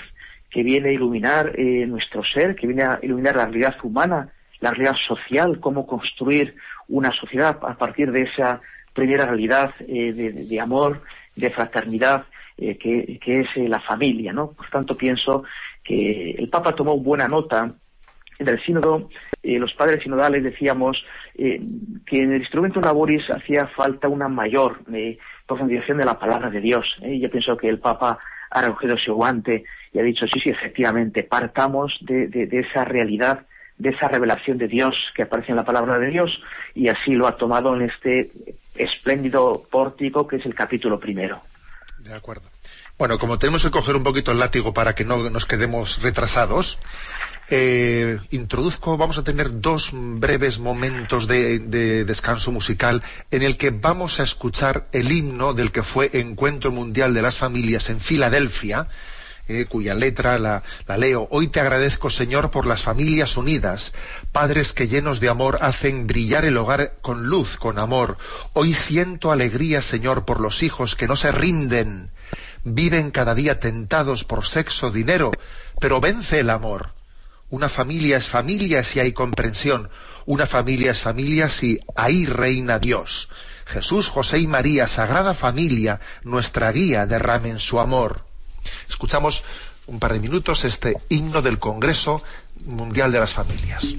que 0.51 0.63
viene 0.63 0.91
a 0.91 0.93
iluminar 0.93 1.59
nuestro 1.59 2.23
ser, 2.23 2.55
que 2.55 2.69
viene 2.69 2.85
a 2.85 3.01
iluminar 3.03 3.35
la 3.35 3.47
realidad 3.47 3.77
humana, 3.83 4.29
la 4.61 4.71
realidad 4.71 4.97
social, 5.09 5.59
cómo 5.59 5.85
construir 5.85 6.55
una 6.87 7.11
sociedad 7.11 7.59
a 7.63 7.75
partir 7.77 8.13
de 8.13 8.23
esa 8.23 8.61
primera 8.93 9.27
realidad 9.27 9.75
de 9.79 10.61
amor, 10.61 11.03
de 11.35 11.51
fraternidad, 11.51 12.27
eh, 12.57 12.79
que, 12.79 13.19
es 13.25 13.49
eh, 13.57 13.69
la 13.69 13.81
familia, 13.81 14.33
¿no? 14.33 14.53
Por 14.53 14.69
tanto, 14.71 14.95
pienso 14.95 15.45
que 15.83 16.31
el 16.33 16.49
Papa 16.49 16.75
tomó 16.75 16.97
buena 16.99 17.27
nota 17.27 17.75
del 18.38 18.61
sínodo, 18.62 19.09
eh, 19.43 19.59
los 19.59 19.73
padres 19.75 20.03
sinodales 20.03 20.43
decíamos 20.43 21.05
que 21.37 22.17
en 22.17 22.33
el 22.33 22.40
instrumento 22.40 22.81
laboris 22.81 23.25
hacía 23.31 23.67
falta 23.69 24.09
una 24.09 24.29
mayor 24.29 24.81
profundización 25.47 25.99
de 25.99 26.05
la 26.05 26.19
palabra 26.19 26.51
de 26.51 26.61
Dios. 26.61 26.87
Y 27.03 27.21
yo 27.21 27.31
pienso 27.31 27.57
que 27.57 27.69
el 27.69 27.79
Papa 27.79 28.19
ha 28.51 28.62
recogido 28.62 28.95
ese 28.95 29.11
guante 29.11 29.64
y 29.93 29.99
ha 29.99 30.03
dicho, 30.03 30.27
sí, 30.27 30.40
sí, 30.40 30.51
efectivamente, 30.51 31.25
partamos 31.25 31.97
de, 32.03 32.49
esa 32.53 32.85
realidad, 32.85 33.47
de 33.79 33.90
esa 33.90 34.09
revelación 34.09 34.59
de 34.59 34.69
Dios 34.69 34.95
que 35.14 35.23
aparece 35.23 35.51
en 35.51 35.57
la 35.57 35.64
palabra 35.64 35.99
de 35.99 36.11
Dios, 36.11 36.40
y 36.75 36.88
así 36.88 37.14
lo 37.14 37.27
ha 37.27 37.37
tomado 37.37 37.75
en 37.75 37.83
este 37.83 38.31
espléndido 38.77 39.62
pórtico 39.71 40.27
que 40.27 40.37
es 40.37 40.47
el 40.47 40.55
capítulo 40.55 40.99
primero. 40.99 41.40
De 42.05 42.14
acuerdo. 42.14 42.43
Bueno, 42.99 43.19
como 43.19 43.38
tenemos 43.38 43.62
que 43.62 43.71
coger 43.71 43.97
un 43.97 44.05
poquito 44.05 44.31
el 44.31 44.38
látigo 44.38 44.75
para 44.75 44.95
que 44.95 45.07
no 45.07 45.31
nos 45.31 45.47
quedemos 45.47 46.03
retrasados, 46.03 46.79
eh, 47.49 48.19
introduzco, 48.31 48.99
vamos 48.99 49.17
a 49.17 49.25
tener 49.25 49.62
dos 49.62 49.90
breves 49.93 50.59
momentos 50.59 51.27
de, 51.27 51.61
de, 51.61 52.05
descanso 52.05 52.53
musical 52.53 53.03
en 53.31 53.43
el 53.43 53.57
que 53.57 53.71
vamos 53.71 54.21
a 54.21 54.23
escuchar 54.23 54.87
el 54.93 55.12
himno 55.12 55.55
del 55.55 55.73
que 55.73 55.83
fue 55.83 56.11
Encuentro 56.12 56.71
Mundial 56.71 57.14
de 57.14 57.23
las 57.23 57.38
Familias 57.38 57.88
en 57.88 58.01
Filadelfia, 58.01 58.87
eh, 59.48 59.66
cuya 59.68 59.94
letra 59.94 60.38
la, 60.38 60.62
la, 60.87 60.96
leo. 60.96 61.28
Hoy 61.30 61.48
te 61.48 61.61
agradezco, 61.61 62.11
Señor, 62.11 62.50
por 62.50 62.66
las 62.66 62.83
familias 62.83 63.37
unidas, 63.37 63.92
padres 64.33 64.72
que 64.72 64.88
llenos 64.88 65.20
de 65.20 65.28
amor 65.28 65.59
hacen 65.61 66.07
brillar 66.07 66.44
el 66.44 66.57
hogar 66.57 66.94
con 67.02 67.24
luz, 67.24 67.57
con 67.57 67.78
amor. 67.78 68.16
Hoy 68.52 68.72
siento 68.72 69.33
alegría, 69.33 69.83
Señor, 69.83 70.24
por 70.24 70.40
los 70.40 70.62
hijos 70.62 70.96
que 70.96 71.09
no 71.09 71.16
se 71.16 71.33
rinden, 71.33 72.11
viven 72.64 73.11
cada 73.11 73.35
día 73.35 73.61
tentados 73.61 74.24
por 74.24 74.46
sexo, 74.46 74.90
dinero, 74.90 75.30
pero 75.80 76.00
vence 76.00 76.40
el 76.40 76.50
amor. 76.50 76.94
Una 77.50 77.68
familia 77.68 78.16
es 78.16 78.26
familia 78.26 78.83
si 78.83 79.00
hay 79.00 79.12
comprensión. 79.12 79.90
Una 80.26 80.46
familia 80.46 80.90
es 80.90 81.00
familia 81.00 81.48
si 81.48 81.78
ahí 81.94 82.24
reina 82.24 82.78
Dios. 82.78 83.28
Jesús, 83.66 84.09
José 84.09 84.38
y 84.38 84.46
María, 84.46 84.87
Sagrada 84.87 85.35
Familia, 85.35 86.00
nuestra 86.22 86.72
guía, 86.72 87.07
derramen 87.07 87.59
su 87.59 87.78
amor. 87.78 88.24
Escuchamos 88.88 89.44
un 89.87 89.98
par 89.98 90.12
de 90.12 90.20
minutos 90.20 90.64
este 90.64 90.96
himno 91.09 91.42
del 91.42 91.59
Congreso 91.59 92.22
Mundial 92.66 93.12
de 93.12 93.20
las 93.20 93.33
Familias. 93.33 93.94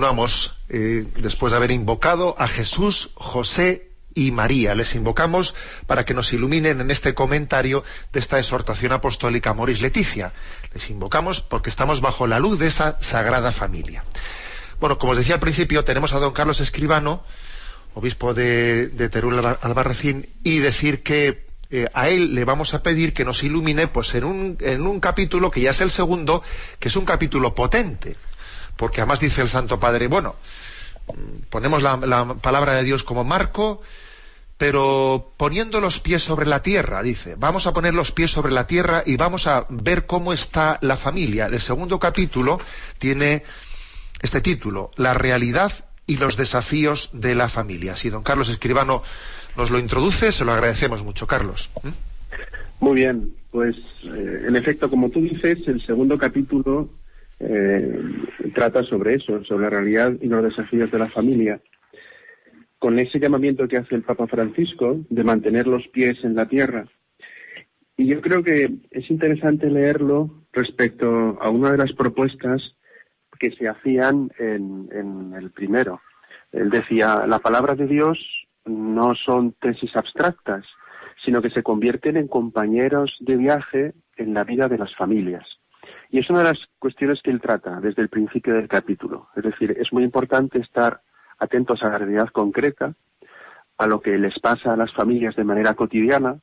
Continuamos 0.00 0.54
eh, 0.70 1.04
después 1.18 1.50
de 1.50 1.58
haber 1.58 1.72
invocado 1.72 2.34
a 2.38 2.48
Jesús, 2.48 3.10
José 3.16 3.90
y 4.14 4.30
María. 4.30 4.74
Les 4.74 4.94
invocamos 4.94 5.54
para 5.86 6.06
que 6.06 6.14
nos 6.14 6.32
iluminen 6.32 6.80
en 6.80 6.90
este 6.90 7.12
comentario 7.12 7.84
de 8.10 8.18
esta 8.18 8.38
exhortación 8.38 8.92
apostólica 8.92 9.52
Moris 9.52 9.82
Leticia. 9.82 10.32
Les 10.72 10.88
invocamos 10.88 11.42
porque 11.42 11.68
estamos 11.68 12.00
bajo 12.00 12.26
la 12.26 12.38
luz 12.38 12.58
de 12.58 12.68
esa 12.68 12.96
sagrada 13.02 13.52
familia. 13.52 14.02
Bueno, 14.80 14.98
como 14.98 15.12
os 15.12 15.18
decía 15.18 15.34
al 15.34 15.40
principio, 15.40 15.84
tenemos 15.84 16.14
a 16.14 16.18
don 16.18 16.32
Carlos 16.32 16.62
Escribano, 16.62 17.22
obispo 17.92 18.32
de, 18.32 18.88
de 18.88 19.10
Teruel 19.10 19.44
Albarracín, 19.60 20.30
y 20.42 20.60
decir 20.60 21.02
que 21.02 21.46
eh, 21.70 21.90
a 21.92 22.08
él 22.08 22.34
le 22.34 22.46
vamos 22.46 22.72
a 22.72 22.82
pedir 22.82 23.12
que 23.12 23.26
nos 23.26 23.42
ilumine 23.42 23.86
pues 23.86 24.14
en 24.14 24.24
un, 24.24 24.56
en 24.60 24.86
un 24.86 24.98
capítulo 24.98 25.50
que 25.50 25.60
ya 25.60 25.72
es 25.72 25.82
el 25.82 25.90
segundo, 25.90 26.42
que 26.78 26.88
es 26.88 26.96
un 26.96 27.04
capítulo 27.04 27.54
potente 27.54 28.16
porque 28.80 29.02
además 29.02 29.20
dice 29.20 29.42
el 29.42 29.50
Santo 29.50 29.78
Padre, 29.78 30.06
bueno, 30.06 30.36
ponemos 31.50 31.82
la, 31.82 31.98
la, 31.98 32.24
palabra 32.36 32.72
de 32.72 32.82
Dios 32.82 33.04
como 33.04 33.24
marco, 33.24 33.82
pero 34.56 35.34
poniendo 35.36 35.82
los 35.82 36.00
pies 36.00 36.22
sobre 36.22 36.46
la 36.46 36.62
tierra, 36.62 37.02
dice, 37.02 37.34
vamos 37.36 37.66
a 37.66 37.74
poner 37.74 37.92
los 37.92 38.10
pies 38.10 38.30
sobre 38.30 38.52
la 38.52 38.66
tierra 38.66 39.02
y 39.04 39.18
vamos 39.18 39.46
a 39.46 39.66
ver 39.68 40.06
cómo 40.06 40.32
está 40.32 40.78
la 40.80 40.96
familia. 40.96 41.44
El 41.44 41.60
segundo 41.60 41.98
capítulo 41.98 42.58
tiene 42.98 43.42
este 44.22 44.40
título, 44.40 44.92
La 44.96 45.12
realidad 45.12 45.72
y 46.06 46.16
los 46.16 46.38
desafíos 46.38 47.10
de 47.12 47.34
la 47.34 47.50
familia. 47.50 47.96
Si 47.96 48.08
don 48.08 48.22
Carlos 48.22 48.48
Escribano 48.48 49.02
nos 49.58 49.70
lo 49.70 49.78
introduce, 49.78 50.32
se 50.32 50.46
lo 50.46 50.52
agradecemos 50.52 51.04
mucho, 51.04 51.26
Carlos. 51.26 51.70
¿Mm? 51.82 51.88
Muy 52.82 52.94
bien, 52.94 53.34
pues 53.50 53.76
eh, 54.04 54.44
en 54.48 54.56
efecto, 54.56 54.88
como 54.88 55.10
tú 55.10 55.20
dices, 55.20 55.58
el 55.66 55.84
segundo 55.84 56.16
capítulo 56.16 56.88
eh, 57.40 58.00
trata 58.54 58.82
sobre 58.84 59.14
eso, 59.14 59.42
sobre 59.44 59.64
la 59.64 59.70
realidad 59.70 60.12
y 60.20 60.26
los 60.26 60.44
desafíos 60.44 60.90
de 60.90 60.98
la 60.98 61.08
familia. 61.10 61.60
Con 62.78 62.98
ese 62.98 63.18
llamamiento 63.18 63.66
que 63.66 63.78
hace 63.78 63.94
el 63.94 64.02
Papa 64.02 64.26
Francisco 64.26 65.00
de 65.08 65.24
mantener 65.24 65.66
los 65.66 65.86
pies 65.88 66.22
en 66.22 66.34
la 66.34 66.46
tierra. 66.46 66.86
Y 67.96 68.06
yo 68.06 68.20
creo 68.20 68.42
que 68.42 68.70
es 68.90 69.10
interesante 69.10 69.68
leerlo 69.68 70.44
respecto 70.52 71.38
a 71.40 71.50
una 71.50 71.72
de 71.72 71.78
las 71.78 71.92
propuestas 71.92 72.76
que 73.38 73.50
se 73.52 73.68
hacían 73.68 74.30
en, 74.38 74.88
en 74.92 75.34
el 75.34 75.50
primero. 75.50 76.00
Él 76.52 76.70
decía, 76.70 77.26
la 77.26 77.38
palabra 77.38 77.74
de 77.74 77.86
Dios 77.86 78.18
no 78.64 79.14
son 79.14 79.52
tesis 79.52 79.94
abstractas, 79.96 80.64
sino 81.24 81.42
que 81.42 81.50
se 81.50 81.62
convierten 81.62 82.16
en 82.16 82.28
compañeros 82.28 83.16
de 83.20 83.36
viaje 83.36 83.92
en 84.16 84.34
la 84.34 84.44
vida 84.44 84.68
de 84.68 84.78
las 84.78 84.94
familias. 84.96 85.59
Y 86.10 86.18
es 86.18 86.28
una 86.28 86.40
de 86.40 86.46
las 86.46 86.58
cuestiones 86.78 87.22
que 87.22 87.30
él 87.30 87.40
trata 87.40 87.80
desde 87.80 88.02
el 88.02 88.08
principio 88.08 88.54
del 88.54 88.68
capítulo. 88.68 89.28
Es 89.36 89.44
decir, 89.44 89.76
es 89.78 89.92
muy 89.92 90.02
importante 90.02 90.58
estar 90.58 91.00
atentos 91.38 91.82
a 91.82 91.88
la 91.88 91.98
realidad 91.98 92.28
concreta, 92.28 92.94
a 93.78 93.86
lo 93.86 94.00
que 94.00 94.18
les 94.18 94.38
pasa 94.40 94.72
a 94.72 94.76
las 94.76 94.92
familias 94.92 95.36
de 95.36 95.44
manera 95.44 95.74
cotidiana, 95.74 96.38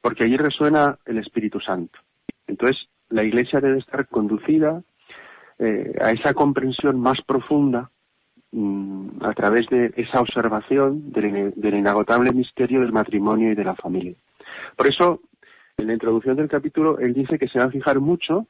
porque 0.00 0.24
allí 0.24 0.36
resuena 0.36 0.96
el 1.04 1.18
Espíritu 1.18 1.60
Santo. 1.60 1.98
Entonces, 2.46 2.88
la 3.08 3.24
Iglesia 3.24 3.60
debe 3.60 3.78
estar 3.78 4.06
conducida 4.06 4.82
eh, 5.58 5.94
a 6.00 6.12
esa 6.12 6.32
comprensión 6.32 6.98
más 7.00 7.20
profunda 7.22 7.90
mm, 8.52 9.24
a 9.24 9.32
través 9.34 9.66
de 9.68 9.92
esa 9.96 10.20
observación 10.20 11.10
del, 11.12 11.52
del 11.56 11.74
inagotable 11.74 12.32
misterio 12.32 12.80
del 12.80 12.92
matrimonio 12.92 13.50
y 13.50 13.56
de 13.56 13.64
la 13.64 13.74
familia. 13.74 14.14
Por 14.76 14.86
eso, 14.86 15.20
en 15.76 15.88
la 15.88 15.94
introducción 15.94 16.36
del 16.36 16.48
capítulo, 16.48 16.98
él 17.00 17.12
dice 17.12 17.38
que 17.38 17.48
se 17.48 17.58
va 17.58 17.66
a 17.66 17.70
fijar 17.70 17.98
mucho 17.98 18.46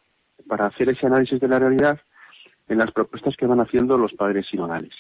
para 0.49 0.67
hacer 0.67 0.89
ese 0.89 1.07
análisis 1.07 1.41
de 1.41 1.49
la 1.49 1.59
realidad 1.59 2.01
en 2.69 2.79
las 2.79 2.93
propuestas 2.93 3.37
que 3.37 3.47
van 3.47 3.61
haciendo 3.61 3.99
los 3.99 4.13
padres 4.13 4.47
sinodales. 4.49 4.95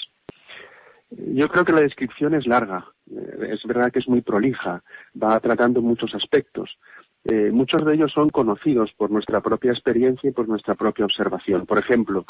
Yo 1.10 1.48
creo 1.48 1.64
que 1.64 1.72
la 1.72 1.80
descripción 1.80 2.34
es 2.34 2.46
larga, 2.46 2.86
eh, 3.10 3.50
es 3.52 3.64
verdad 3.64 3.90
que 3.90 3.98
es 3.98 4.08
muy 4.08 4.20
prolija, 4.20 4.82
va 5.20 5.40
tratando 5.40 5.82
muchos 5.82 6.14
aspectos. 6.14 6.78
Eh, 7.24 7.50
muchos 7.52 7.84
de 7.84 7.94
ellos 7.94 8.12
son 8.12 8.30
conocidos 8.30 8.92
por 8.96 9.10
nuestra 9.10 9.40
propia 9.40 9.72
experiencia 9.72 10.30
y 10.30 10.32
por 10.32 10.48
nuestra 10.48 10.74
propia 10.74 11.04
observación. 11.04 11.66
Por 11.66 11.78
ejemplo, 11.78 12.24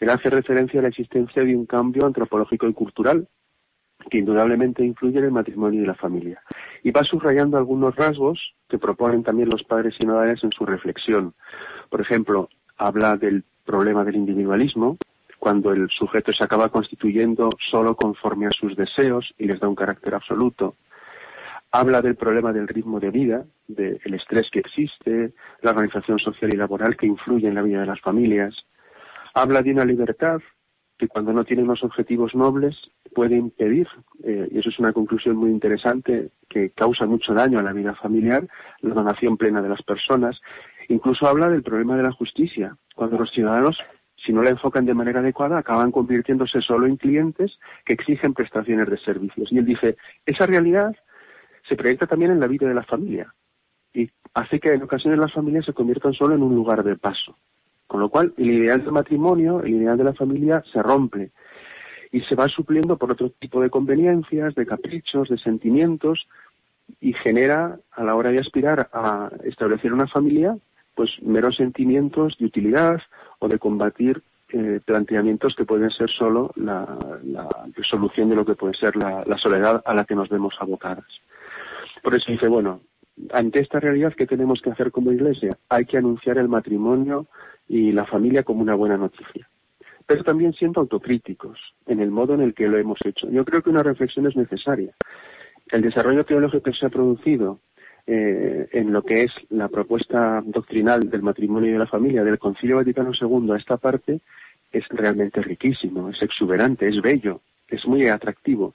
él 0.00 0.10
hace 0.10 0.30
referencia 0.30 0.80
a 0.80 0.82
la 0.82 0.88
existencia 0.88 1.44
de 1.44 1.54
un 1.54 1.66
cambio 1.66 2.06
antropológico 2.06 2.66
y 2.66 2.72
cultural 2.72 3.28
que 4.10 4.18
indudablemente 4.18 4.84
influye 4.84 5.18
en 5.18 5.26
el 5.26 5.30
matrimonio 5.30 5.82
y 5.82 5.86
la 5.86 5.94
familia. 5.94 6.42
Y 6.82 6.90
va 6.90 7.04
subrayando 7.04 7.56
algunos 7.56 7.94
rasgos 7.94 8.54
que 8.68 8.78
proponen 8.78 9.22
también 9.22 9.48
los 9.48 9.62
padres 9.62 9.94
sinodales 9.96 10.42
en 10.42 10.50
su 10.52 10.66
reflexión. 10.66 11.34
Por 11.88 12.00
ejemplo, 12.00 12.48
habla 12.76 13.16
del 13.16 13.44
problema 13.64 14.04
del 14.04 14.16
individualismo, 14.16 14.96
cuando 15.38 15.72
el 15.72 15.88
sujeto 15.90 16.32
se 16.32 16.44
acaba 16.44 16.68
constituyendo 16.68 17.50
solo 17.70 17.96
conforme 17.96 18.46
a 18.46 18.50
sus 18.50 18.76
deseos 18.76 19.34
y 19.38 19.46
les 19.46 19.58
da 19.58 19.68
un 19.68 19.74
carácter 19.74 20.14
absoluto. 20.14 20.76
Habla 21.72 22.02
del 22.02 22.16
problema 22.16 22.52
del 22.52 22.68
ritmo 22.68 23.00
de 23.00 23.10
vida, 23.10 23.44
del 23.66 24.14
estrés 24.14 24.48
que 24.50 24.60
existe, 24.60 25.32
la 25.62 25.70
organización 25.70 26.18
social 26.18 26.52
y 26.52 26.56
laboral 26.56 26.96
que 26.96 27.06
influye 27.06 27.48
en 27.48 27.54
la 27.54 27.62
vida 27.62 27.80
de 27.80 27.86
las 27.86 28.00
familias. 28.00 28.54
Habla 29.34 29.62
de 29.62 29.72
una 29.72 29.84
libertad 29.84 30.40
que 31.02 31.08
cuando 31.08 31.32
no 31.32 31.44
tiene 31.44 31.64
unos 31.64 31.82
objetivos 31.82 32.32
nobles 32.32 32.76
puede 33.12 33.34
impedir, 33.34 33.88
eh, 34.22 34.48
y 34.52 34.58
eso 34.60 34.68
es 34.68 34.78
una 34.78 34.92
conclusión 34.92 35.34
muy 35.34 35.50
interesante, 35.50 36.30
que 36.48 36.70
causa 36.70 37.06
mucho 37.06 37.34
daño 37.34 37.58
a 37.58 37.62
la 37.64 37.72
vida 37.72 37.92
familiar, 37.96 38.46
la 38.82 38.94
donación 38.94 39.36
plena 39.36 39.60
de 39.60 39.68
las 39.68 39.82
personas. 39.82 40.40
Incluso 40.88 41.26
habla 41.26 41.48
del 41.48 41.64
problema 41.64 41.96
de 41.96 42.04
la 42.04 42.12
justicia, 42.12 42.76
cuando 42.94 43.18
los 43.18 43.32
ciudadanos, 43.32 43.78
si 44.24 44.32
no 44.32 44.44
la 44.44 44.50
enfocan 44.50 44.86
de 44.86 44.94
manera 44.94 45.18
adecuada, 45.18 45.58
acaban 45.58 45.90
convirtiéndose 45.90 46.60
solo 46.60 46.86
en 46.86 46.96
clientes 46.96 47.58
que 47.84 47.94
exigen 47.94 48.32
prestaciones 48.32 48.88
de 48.88 48.98
servicios. 48.98 49.50
Y 49.50 49.58
él 49.58 49.64
dice, 49.64 49.96
esa 50.24 50.46
realidad 50.46 50.94
se 51.68 51.74
proyecta 51.74 52.06
también 52.06 52.30
en 52.30 52.38
la 52.38 52.46
vida 52.46 52.68
de 52.68 52.74
la 52.74 52.84
familia 52.84 53.34
y 53.92 54.08
hace 54.34 54.60
que 54.60 54.72
en 54.72 54.84
ocasiones 54.84 55.18
las 55.18 55.32
familias 55.32 55.64
se 55.64 55.72
conviertan 55.72 56.12
solo 56.12 56.36
en 56.36 56.44
un 56.44 56.54
lugar 56.54 56.84
de 56.84 56.96
paso. 56.96 57.36
Con 57.92 58.00
lo 58.00 58.08
cual, 58.08 58.32
el 58.38 58.50
ideal 58.50 58.82
del 58.82 58.92
matrimonio, 58.92 59.60
el 59.60 59.74
ideal 59.74 59.98
de 59.98 60.04
la 60.04 60.14
familia 60.14 60.64
se 60.72 60.82
rompe 60.82 61.30
y 62.10 62.22
se 62.22 62.34
va 62.34 62.48
supliendo 62.48 62.96
por 62.96 63.12
otro 63.12 63.28
tipo 63.38 63.60
de 63.60 63.68
conveniencias, 63.68 64.54
de 64.54 64.64
caprichos, 64.64 65.28
de 65.28 65.36
sentimientos 65.36 66.26
y 67.02 67.12
genera, 67.12 67.78
a 67.90 68.02
la 68.02 68.14
hora 68.14 68.30
de 68.30 68.38
aspirar 68.38 68.88
a 68.94 69.30
establecer 69.44 69.92
una 69.92 70.06
familia, 70.06 70.56
pues 70.94 71.10
meros 71.20 71.56
sentimientos 71.56 72.38
de 72.38 72.46
utilidad 72.46 72.98
o 73.40 73.48
de 73.48 73.58
combatir 73.58 74.22
eh, 74.54 74.80
planteamientos 74.82 75.54
que 75.54 75.66
pueden 75.66 75.90
ser 75.90 76.08
solo 76.08 76.50
la, 76.56 76.96
solución 77.90 78.30
de 78.30 78.36
lo 78.36 78.46
que 78.46 78.54
puede 78.54 78.72
ser 78.72 78.96
la, 78.96 79.22
la 79.26 79.36
soledad 79.36 79.82
a 79.84 79.92
la 79.92 80.06
que 80.06 80.14
nos 80.14 80.30
vemos 80.30 80.54
abocadas. 80.58 81.04
Por 82.02 82.16
eso 82.16 82.32
dice, 82.32 82.48
bueno, 82.48 82.80
ante 83.30 83.60
esta 83.60 83.80
realidad, 83.80 84.14
¿qué 84.16 84.26
tenemos 84.26 84.60
que 84.62 84.70
hacer 84.70 84.90
como 84.90 85.12
iglesia? 85.12 85.50
Hay 85.68 85.84
que 85.84 85.98
anunciar 85.98 86.38
el 86.38 86.48
matrimonio 86.48 87.26
y 87.68 87.92
la 87.92 88.06
familia 88.06 88.42
como 88.42 88.62
una 88.62 88.74
buena 88.74 88.96
noticia. 88.96 89.48
Pero 90.06 90.24
también 90.24 90.52
siendo 90.52 90.80
autocríticos 90.80 91.58
en 91.86 92.00
el 92.00 92.10
modo 92.10 92.34
en 92.34 92.40
el 92.40 92.54
que 92.54 92.68
lo 92.68 92.78
hemos 92.78 92.98
hecho. 93.04 93.30
Yo 93.30 93.44
creo 93.44 93.62
que 93.62 93.70
una 93.70 93.82
reflexión 93.82 94.26
es 94.26 94.36
necesaria. 94.36 94.94
El 95.70 95.82
desarrollo 95.82 96.24
teológico 96.24 96.64
que 96.64 96.72
se 96.72 96.86
ha 96.86 96.90
producido 96.90 97.60
eh, 98.06 98.68
en 98.72 98.92
lo 98.92 99.02
que 99.02 99.22
es 99.22 99.32
la 99.48 99.68
propuesta 99.68 100.42
doctrinal 100.44 101.08
del 101.08 101.22
matrimonio 101.22 101.70
y 101.70 101.72
de 101.72 101.78
la 101.78 101.86
familia 101.86 102.24
del 102.24 102.38
Concilio 102.38 102.76
Vaticano 102.76 103.12
II 103.18 103.52
a 103.52 103.56
esta 103.56 103.76
parte 103.76 104.20
es 104.72 104.88
realmente 104.88 105.40
riquísimo, 105.40 106.08
es 106.08 106.20
exuberante, 106.20 106.88
es 106.88 107.00
bello, 107.00 107.42
es 107.68 107.86
muy 107.86 108.08
atractivo. 108.08 108.74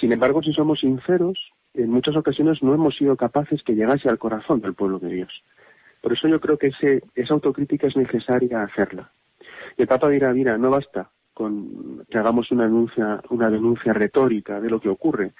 Sin 0.00 0.12
embargo, 0.12 0.42
si 0.42 0.52
somos 0.52 0.80
sinceros, 0.80 1.38
en 1.74 1.90
muchas 1.90 2.16
ocasiones 2.16 2.62
no 2.62 2.74
hemos 2.74 2.96
sido 2.96 3.16
capaces 3.16 3.62
que 3.62 3.74
llegase 3.74 4.08
al 4.08 4.18
corazón 4.18 4.60
del 4.60 4.74
pueblo 4.74 4.98
de 4.98 5.08
Dios. 5.08 5.42
Por 6.00 6.12
eso 6.12 6.28
yo 6.28 6.40
creo 6.40 6.58
que 6.58 6.72
esa 7.14 7.34
autocrítica 7.34 7.86
es 7.86 7.96
necesaria 7.96 8.62
hacerla. 8.62 9.10
Y 9.76 9.82
el 9.82 9.88
Papa 9.88 10.08
dirá, 10.08 10.32
mira, 10.32 10.56
no 10.58 10.70
basta 10.70 11.10
con 11.34 12.04
que 12.10 12.18
hagamos 12.18 12.50
una 12.50 12.64
denuncia, 12.64 13.22
una 13.30 13.48
denuncia 13.48 13.92
retórica 13.92 14.60
de 14.60 14.70
lo 14.70 14.80
que 14.80 14.88
ocurre, 14.88 15.32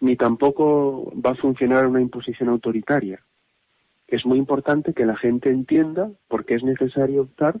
ni 0.00 0.16
tampoco 0.16 1.12
va 1.14 1.32
a 1.32 1.34
funcionar 1.34 1.86
una 1.86 2.00
imposición 2.00 2.48
autoritaria. 2.48 3.20
Es 4.08 4.24
muy 4.24 4.38
importante 4.38 4.94
que 4.94 5.04
la 5.04 5.16
gente 5.16 5.50
entienda 5.50 6.10
por 6.28 6.44
qué 6.44 6.54
es 6.54 6.62
necesario 6.62 7.22
optar 7.22 7.60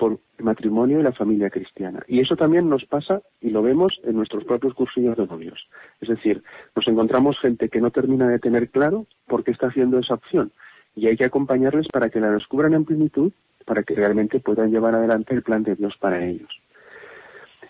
por 0.00 0.18
el 0.38 0.44
matrimonio 0.46 0.98
y 0.98 1.02
la 1.02 1.12
familia 1.12 1.50
cristiana. 1.50 2.02
Y 2.08 2.20
eso 2.20 2.34
también 2.34 2.70
nos 2.70 2.86
pasa 2.86 3.20
y 3.42 3.50
lo 3.50 3.60
vemos 3.60 4.00
en 4.02 4.16
nuestros 4.16 4.44
propios 4.44 4.72
cursillos 4.72 5.14
de 5.18 5.26
novios. 5.26 5.68
Es 6.00 6.08
decir, 6.08 6.42
nos 6.74 6.88
encontramos 6.88 7.38
gente 7.38 7.68
que 7.68 7.82
no 7.82 7.90
termina 7.90 8.26
de 8.26 8.38
tener 8.38 8.70
claro 8.70 9.06
por 9.26 9.44
qué 9.44 9.50
está 9.50 9.66
haciendo 9.66 9.98
esa 9.98 10.14
opción 10.14 10.52
y 10.96 11.06
hay 11.06 11.18
que 11.18 11.26
acompañarles 11.26 11.86
para 11.92 12.08
que 12.08 12.18
la 12.18 12.30
descubran 12.30 12.72
en 12.72 12.86
plenitud, 12.86 13.30
para 13.66 13.82
que 13.82 13.94
realmente 13.94 14.40
puedan 14.40 14.70
llevar 14.70 14.94
adelante 14.94 15.34
el 15.34 15.42
plan 15.42 15.64
de 15.64 15.76
Dios 15.76 15.94
para 16.00 16.24
ellos. 16.24 16.48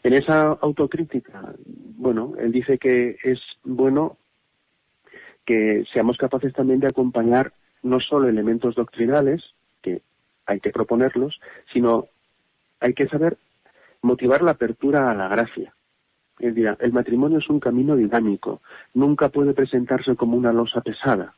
En 0.05 0.13
esa 0.13 0.53
autocrítica, 0.53 1.53
bueno, 1.97 2.35
él 2.39 2.53
dice 2.53 2.79
que 2.79 3.17
es 3.25 3.41
bueno 3.65 4.19
que 5.45 5.85
seamos 5.93 6.17
capaces 6.17 6.53
también 6.53 6.79
de 6.79 6.87
acompañar 6.87 7.53
no 7.83 7.99
solo 7.99 8.29
elementos 8.29 8.77
doctrinales, 8.77 9.43
que 9.83 10.01
hay 10.47 10.61
que 10.61 10.71
proponerlos, 10.71 11.41
sino 11.73 12.07
hay 12.81 12.95
que 12.95 13.07
saber 13.09 13.37
motivar 14.03 14.43
la 14.43 14.53
apertura 14.53 15.11
a 15.11 15.15
la 15.15 15.29
gracia. 15.29 15.75
El 16.39 16.93
matrimonio 16.93 17.39
es 17.39 17.51
un 17.51 17.61
camino 17.61 17.97
dinámico, 17.97 18.63
nunca 18.95 19.29
puede 19.29 19.53
presentarse 19.53 20.17
como 20.17 20.39
una 20.39 20.53
losa 20.53 20.81
pesada. 20.81 21.35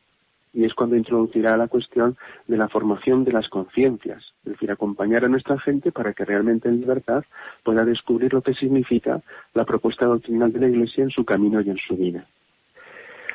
Y 0.54 0.64
es 0.64 0.74
cuando 0.74 0.96
introducirá 0.96 1.56
la 1.56 1.66
cuestión 1.66 2.16
de 2.46 2.56
la 2.58 2.68
formación 2.68 3.24
de 3.24 3.32
las 3.32 3.48
conciencias, 3.48 4.22
es 4.44 4.52
decir, 4.52 4.70
acompañar 4.70 5.24
a 5.24 5.28
nuestra 5.28 5.58
gente 5.58 5.90
para 5.90 6.12
que 6.12 6.24
realmente 6.24 6.68
en 6.68 6.78
libertad 6.78 7.24
pueda 7.64 7.84
descubrir 7.84 8.32
lo 8.34 8.42
que 8.42 8.54
significa 8.54 9.22
la 9.54 9.64
propuesta 9.64 10.04
doctrinal 10.04 10.52
de 10.52 10.60
la 10.60 10.68
Iglesia 10.68 11.02
en 11.02 11.10
su 11.10 11.24
camino 11.24 11.60
y 11.62 11.70
en 11.70 11.78
su 11.78 11.96
vida. 11.96 12.26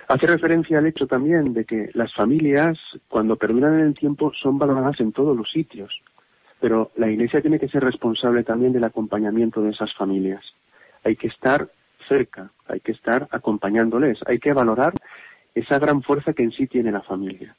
Hace 0.07 0.27
referencia 0.27 0.77
al 0.77 0.85
hecho 0.85 1.05
también 1.05 1.53
de 1.53 1.65
que 1.65 1.89
las 1.93 2.13
familias, 2.13 2.77
cuando 3.09 3.35
perduran 3.35 3.73
en 3.73 3.87
el 3.87 3.93
tiempo, 3.93 4.31
son 4.41 4.57
valoradas 4.57 5.01
en 5.01 5.11
todos 5.11 5.35
los 5.35 5.51
sitios, 5.51 6.01
pero 6.59 6.91
la 6.97 7.09
Iglesia 7.09 7.41
tiene 7.41 7.59
que 7.59 7.67
ser 7.67 7.83
responsable 7.83 8.43
también 8.43 8.73
del 8.73 8.83
acompañamiento 8.83 9.61
de 9.61 9.71
esas 9.71 9.93
familias. 9.93 10.43
Hay 11.03 11.15
que 11.15 11.27
estar 11.27 11.69
cerca, 12.07 12.51
hay 12.67 12.79
que 12.79 12.93
estar 12.93 13.27
acompañándoles, 13.31 14.19
hay 14.25 14.39
que 14.39 14.53
valorar 14.53 14.93
esa 15.53 15.79
gran 15.79 16.01
fuerza 16.03 16.33
que 16.33 16.43
en 16.43 16.51
sí 16.51 16.67
tiene 16.67 16.91
la 16.91 17.01
familia. 17.01 17.55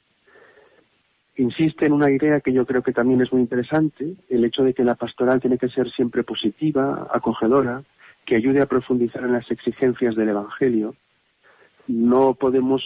Insiste 1.37 1.85
en 1.85 1.93
una 1.93 2.11
idea 2.11 2.41
que 2.41 2.51
yo 2.51 2.65
creo 2.65 2.81
que 2.81 2.91
también 2.91 3.21
es 3.21 3.31
muy 3.31 3.41
interesante, 3.41 4.15
el 4.29 4.43
hecho 4.43 4.63
de 4.63 4.73
que 4.73 4.83
la 4.83 4.95
pastoral 4.95 5.39
tiene 5.39 5.57
que 5.57 5.69
ser 5.69 5.89
siempre 5.89 6.23
positiva, 6.23 7.07
acogedora, 7.13 7.83
que 8.25 8.35
ayude 8.35 8.61
a 8.61 8.65
profundizar 8.65 9.23
en 9.23 9.33
las 9.33 9.49
exigencias 9.49 10.15
del 10.15 10.29
Evangelio. 10.29 10.95
No 11.87 12.33
podemos 12.33 12.83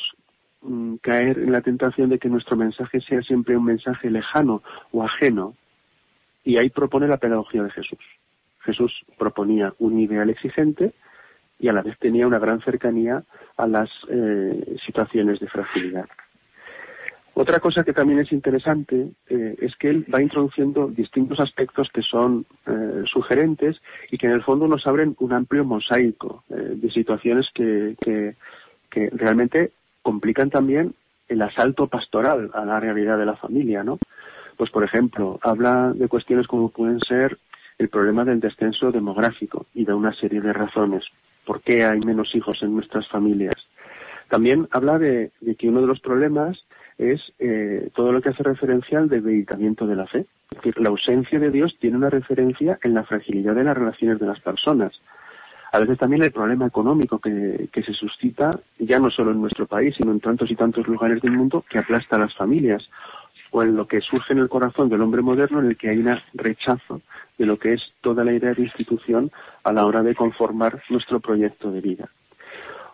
mm, 0.62 0.96
caer 1.02 1.40
en 1.40 1.52
la 1.52 1.62
tentación 1.62 2.10
de 2.10 2.20
que 2.20 2.30
nuestro 2.30 2.56
mensaje 2.56 3.02
sea 3.02 3.22
siempre 3.24 3.58
un 3.58 3.66
mensaje 3.66 4.12
lejano 4.12 4.62
o 4.92 5.04
ajeno, 5.04 5.56
y 6.44 6.58
ahí 6.58 6.70
propone 6.70 7.08
la 7.08 7.18
pedagogía 7.18 7.64
de 7.64 7.72
Jesús. 7.72 8.00
Jesús 8.62 9.06
proponía 9.18 9.74
un 9.80 10.00
ideal 10.00 10.30
exigente 10.30 10.94
y 11.60 11.68
a 11.68 11.74
la 11.74 11.82
vez 11.82 11.98
tenía 12.00 12.28
una 12.28 12.40
gran 12.40 12.62
cercanía 12.62 13.24
a 13.58 13.68
las 13.68 13.90
eh, 14.10 14.76
situaciones 14.86 15.40
de 15.40 15.48
fragilidad. 15.48 16.06
Otra 17.36 17.60
cosa 17.60 17.84
que 17.84 17.94
también 17.94 18.20
es 18.20 18.32
interesante 18.32 19.08
eh, 19.28 19.56
es 19.60 19.76
que 19.78 19.90
él 19.90 20.06
va 20.14 20.22
introduciendo 20.22 20.88
distintos 20.88 21.40
aspectos 21.40 21.90
que 21.92 22.04
son 22.04 22.46
eh, 22.68 23.04
sugerentes 23.06 23.82
y 24.12 24.18
que 24.18 24.28
en 24.28 24.34
el 24.34 24.44
fondo 24.44 24.68
nos 24.68 24.86
abren 24.86 25.16
un 25.20 25.34
amplio 25.34 25.66
mosaico 25.66 26.44
de 26.50 26.92
situaciones 26.92 27.48
que, 27.54 27.96
que, 28.00 28.36
que, 28.90 29.10
realmente 29.12 29.72
complican 30.04 30.52
también 30.52 30.94
el 31.28 31.42
asalto 31.42 31.88
pastoral 31.88 32.52
a 32.54 32.66
la 32.66 32.80
realidad 32.80 33.18
de 33.18 33.26
la 33.26 33.36
familia, 33.36 33.84
¿no? 33.84 33.98
Pues, 34.58 34.70
por 34.70 34.84
ejemplo, 34.84 35.40
habla 35.42 35.92
de 35.94 36.08
cuestiones 36.08 36.48
como 36.48 36.70
pueden 36.70 37.00
ser 37.00 37.38
el 37.78 37.90
problema 37.90 38.24
del 38.24 38.40
descenso 38.40 38.92
demográfico 38.92 39.66
y 39.74 39.86
de 39.86 39.94
una 39.94 40.14
serie 40.14 40.42
de 40.42 40.54
razones. 40.54 41.04
¿Por 41.46 41.62
qué 41.62 41.84
hay 41.84 42.00
menos 42.00 42.34
hijos 42.36 42.62
en 42.62 42.74
nuestras 42.74 43.08
familias? 43.10 43.56
También 44.30 44.68
habla 44.72 44.98
de, 44.98 45.32
que 45.58 45.70
uno 45.70 45.82
de 45.82 45.88
los 45.88 46.00
problemas 46.00 46.58
es 46.98 47.22
eh, 47.40 47.90
todo 47.94 48.12
lo 48.12 48.22
que 48.22 48.30
hace 48.30 48.44
referencia 48.44 49.00
al 49.00 49.10
debilitamiento 49.10 49.86
de 49.86 49.96
la 49.96 50.08
fe. 50.08 50.26
Es 50.52 50.58
decir, 50.58 50.80
la 50.80 50.90
ausencia 50.90 51.40
de 51.40 51.52
Dios 51.52 51.76
tiene 51.80 51.98
una 51.98 52.10
referencia 52.10 52.80
en 52.84 52.94
la 52.94 53.04
fragilidad 53.04 53.56
de 53.56 53.64
las 53.64 53.78
relaciones 53.78 54.20
de 54.20 54.28
las 54.28 54.40
personas. 54.40 54.94
A 55.72 55.80
veces 55.80 55.98
también 55.98 56.22
el 56.22 56.32
problema 56.32 56.68
económico 56.68 57.18
que, 57.18 57.68
que 57.72 57.82
se 57.82 57.94
suscita, 57.94 58.52
ya 58.78 59.00
no 59.00 59.10
solo 59.10 59.32
en 59.32 59.42
nuestro 59.42 59.66
país, 59.66 59.96
sino 59.98 60.12
en 60.12 60.20
tantos 60.20 60.52
y 60.52 60.56
tantos 60.56 60.88
lugares 60.88 61.20
del 61.22 61.32
mundo, 61.32 61.66
que 61.68 61.80
aplasta 61.80 62.16
a 62.16 62.20
las 62.20 62.36
familias 62.36 62.88
o 63.54 63.62
en 63.62 63.76
lo 63.76 63.88
que 63.88 64.02
surge 64.02 64.34
en 64.34 64.40
el 64.40 64.50
corazón 64.50 64.90
del 64.90 65.02
hombre 65.02 65.22
moderno 65.22 65.60
en 65.60 65.68
el 65.68 65.78
que 65.78 65.90
hay 65.90 66.00
un 66.00 66.18
rechazo 66.34 67.02
de 67.38 67.46
lo 67.46 67.58
que 67.60 67.74
es 67.74 67.82
toda 68.02 68.26
la 68.26 68.34
idea 68.34 68.54
de 68.54 68.64
institución 68.64 69.32
a 69.64 69.72
la 69.72 69.86
hora 69.86 70.02
de 70.02 70.16
conformar 70.16 70.82
nuestro 70.90 71.20
proyecto 71.20 71.72
de 71.72 71.80
vida. 71.80 72.10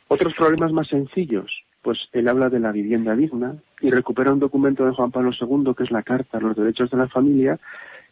Otros 0.09 0.33
problemas 0.35 0.73
más 0.73 0.89
sencillos, 0.89 1.49
pues 1.81 1.97
él 2.11 2.27
habla 2.27 2.49
de 2.49 2.59
la 2.59 2.73
vivienda 2.73 3.15
digna 3.15 3.55
y 3.79 3.89
recupera 3.89 4.33
un 4.33 4.39
documento 4.39 4.85
de 4.85 4.91
Juan 4.91 5.11
Pablo 5.11 5.31
II 5.31 5.73
que 5.77 5.83
es 5.83 5.91
la 5.91 6.03
Carta 6.03 6.37
a 6.37 6.41
los 6.41 6.57
Derechos 6.57 6.91
de 6.91 6.97
la 6.97 7.07
Familia 7.07 7.57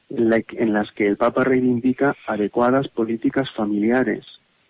en, 0.09 0.31
en 0.31 0.73
las 0.73 0.89
que 0.93 1.05
el 1.05 1.17
Papa 1.17 1.43
reivindica 1.43 2.15
adecuadas 2.27 2.87
políticas 2.87 3.51
familiares 3.51 4.25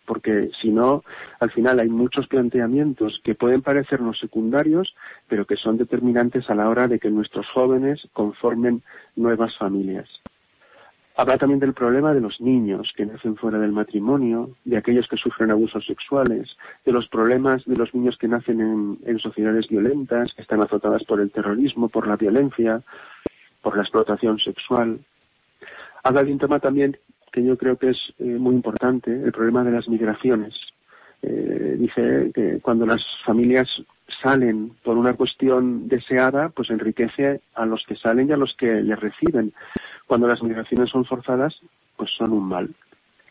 porque 0.08 0.50
si 0.60 0.70
no, 0.70 1.04
al 1.39 1.52
final 1.52 1.80
hay 1.80 1.89
muchos 1.89 2.28
planteamientos 2.28 3.20
que 3.24 3.36
pueden 3.36 3.62
parecernos 3.62 4.17
secundarios, 4.17 4.96
pero 5.28 5.46
que 5.46 5.58
son 5.58 5.78
determinantes 5.78 6.50
a 6.50 6.56
la 6.56 6.70
hora 6.70 6.88
de 6.88 6.98
que 6.98 7.12
nuestros 7.12 7.46
jóvenes 7.50 8.08
conformen 8.13 8.82
nuevas 9.15 9.56
familias. 9.58 10.10
Habla 11.20 11.39
también 11.39 11.60
del 11.60 11.74
problema 11.74 12.13
de 12.13 12.22
los 12.22 12.39
niños 12.39 12.93
que 12.96 13.06
nacen 13.06 13.36
fuera 13.36 13.58
del 13.58 13.72
matrimonio, 13.72 14.52
de 14.65 14.78
aquellos 14.78 15.08
que 15.08 15.17
sufren 15.17 15.50
abusos 15.50 15.84
sexuales, 15.86 16.56
de 16.86 16.91
los 16.91 17.08
problemas 17.08 17.65
de 17.65 17.76
los 17.76 17.93
niños 17.93 18.17
que 18.20 18.28
nacen 18.28 18.62
en, 19.04 19.20
sociedades 19.20 19.67
violentas, 19.67 20.32
que 20.36 20.43
están 20.43 20.62
azotadas 20.62 21.04
por 21.06 21.20
el 21.20 21.32
terrorismo, 21.32 21.89
por 21.89 22.08
la 22.08 22.17
violencia, 22.17 22.84
por 23.63 23.76
la 23.76 23.82
explotación 23.82 24.38
sexual. 24.38 25.00
Habla 26.04 26.24
de 26.24 26.32
un 26.32 26.38
tema 26.38 26.60
también 26.60 26.98
que 27.32 27.44
yo 27.44 27.58
creo 27.58 27.78
que 27.78 27.90
es 27.90 27.98
eh, 28.20 28.24
muy 28.24 28.56
importante, 28.56 29.12
el 29.12 29.32
problema 29.32 29.63
de 29.63 29.72
las 29.72 29.88
migraciones. 29.88 30.56
Eh, 31.22 31.76
dice 31.80 32.32
que 32.34 32.60
cuando 32.62 32.86
las 32.86 33.04
familias 33.26 33.68
salen 34.22 34.72
por 34.84 34.98
una 34.98 35.13
cuestión 35.13 35.88
deseada, 35.88 36.50
pues 36.50 36.70
enriquece 36.70 37.42
a 37.56 37.66
los 37.66 37.84
que 37.88 37.96
salen 37.96 38.30
y 38.30 38.34
a 38.34 38.38
los 38.38 38.56
que 38.56 38.82
les 38.82 39.00
reciben. 39.00 39.54
Cuando 40.06 40.28
las 40.28 40.42
migraciones 40.42 40.90
son 40.90 41.06
forzadas, 41.06 41.60
pues 41.96 42.12
son 42.18 42.32
un 42.32 42.48
mal. 42.48 42.70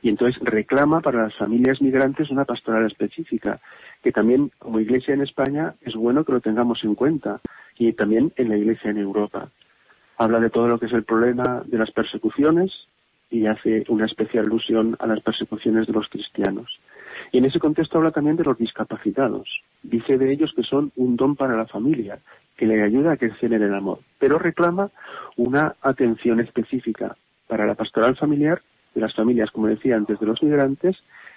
Y 0.03 0.11
entonces 0.11 0.41
reclama 0.43 1.01
para 1.01 1.23
las 1.25 1.35
familias 1.35 1.81
migrantes 1.81 2.31
una 2.31 2.45
pastoral 2.45 2.87
específica, 2.87 3.61
que 4.03 4.13
también 4.13 4.53
como 4.59 4.79
iglesia 4.79 5.15
en 5.15 5.23
España 5.23 5.75
es 5.81 5.95
bueno 5.95 6.25
que 6.25 6.33
lo 6.33 6.41
tengamos 6.41 6.85
en 6.85 6.95
cuenta, 6.95 7.41
y 7.79 7.93
también 7.93 8.33
en 8.37 8.49
la 8.49 8.57
iglesia 8.57 8.91
en 8.91 8.99
Europa. 8.99 9.51
Habla 10.19 10.41
de 10.41 10.51
todo 10.51 10.69
lo 10.69 10.79
que 10.79 10.87
es 10.87 10.93
el 10.93 11.05
problema 11.05 11.63
de 11.67 11.79
las 11.79 11.91
persecuciones 11.91 12.73
y 13.31 13.47
hace 13.47 13.85
una 13.89 14.07
especial 14.07 14.47
alusión 14.47 14.97
a 14.99 15.07
las 15.07 15.21
persecuciones 15.21 15.87
de 15.87 15.93
los 15.93 16.09
cristianos. 16.09 16.79
Y 17.33 17.39
en 17.39 17.47
ese 17.47 17.59
contexto 17.59 17.99
habla 17.99 18.13
también 18.13 18.37
de 18.37 18.45
los 18.45 18.59
discapacitados. 18.59 19.49
Dice 19.83 20.19
de 20.19 20.33
ellos 20.33 20.53
que 20.55 20.63
son 20.63 20.93
un 20.97 21.17
don 21.17 21.35
para 21.35 21.57
la 21.57 21.67
familia, 21.67 22.21
que 22.57 22.67
le 22.67 22.83
ayuda 22.83 23.13
a 23.13 23.17
crecer 23.17 23.53
en 23.53 23.63
el 23.63 23.75
amor, 23.75 24.01
pero 24.19 24.39
reclama 24.39 24.91
una 25.37 25.77
atención 25.83 26.41
específica 26.41 27.17
para 27.47 27.67
la 27.67 27.75
pastoral 27.75 28.17
familiar 28.17 28.63
de 28.95 29.01
las 29.01 29.15
familias, 29.15 29.51
como 29.51 29.67
decía 29.67 29.97
antes, 29.97 30.19
de 30.19 30.27
los 30.27 30.43
migrantes 30.43 30.97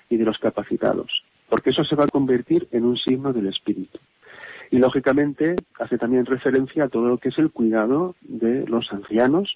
y 0.10 0.18
de 0.18 0.26
los 0.26 0.38
capacitados, 0.40 1.24
porque 1.50 1.72
eso 1.72 1.84
se 1.84 1.96
va 1.96 2.06
a 2.06 2.08
convertir 2.08 2.68
en 2.72 2.86
un 2.86 2.98
signo 2.98 3.34
del 3.34 3.48
espíritu. 3.48 4.00
Y 4.72 4.78
lógicamente 4.78 5.56
hace 5.80 5.98
también 5.98 6.26
referencia 6.26 6.86
a 6.86 6.90
todo 6.90 7.08
lo 7.08 7.18
que 7.18 7.30
es 7.30 7.38
el 7.38 7.52
cuidado 7.52 8.16
de 8.22 8.66
los 8.68 8.92
ancianos, 8.94 9.54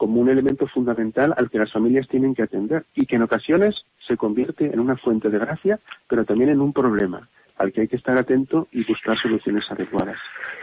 como 0.00 0.18
un 0.18 0.30
elemento 0.30 0.66
fundamental 0.66 1.34
al 1.36 1.50
que 1.50 1.58
las 1.58 1.70
familias 1.70 2.08
tienen 2.08 2.34
que 2.34 2.42
atender 2.42 2.86
y 2.94 3.04
que 3.04 3.16
en 3.16 3.22
ocasiones 3.22 3.84
se 4.08 4.16
convierte 4.16 4.72
en 4.72 4.80
una 4.80 4.96
fuente 4.96 5.28
de 5.28 5.38
gracia, 5.38 5.78
pero 6.08 6.24
también 6.24 6.48
en 6.48 6.62
un 6.62 6.72
problema 6.72 7.28
al 7.58 7.70
que 7.70 7.82
hay 7.82 7.88
que 7.88 7.96
estar 7.96 8.16
atento 8.16 8.66
y 8.72 8.82
buscar 8.84 9.18
soluciones 9.18 9.70
adecuadas. 9.70 10.16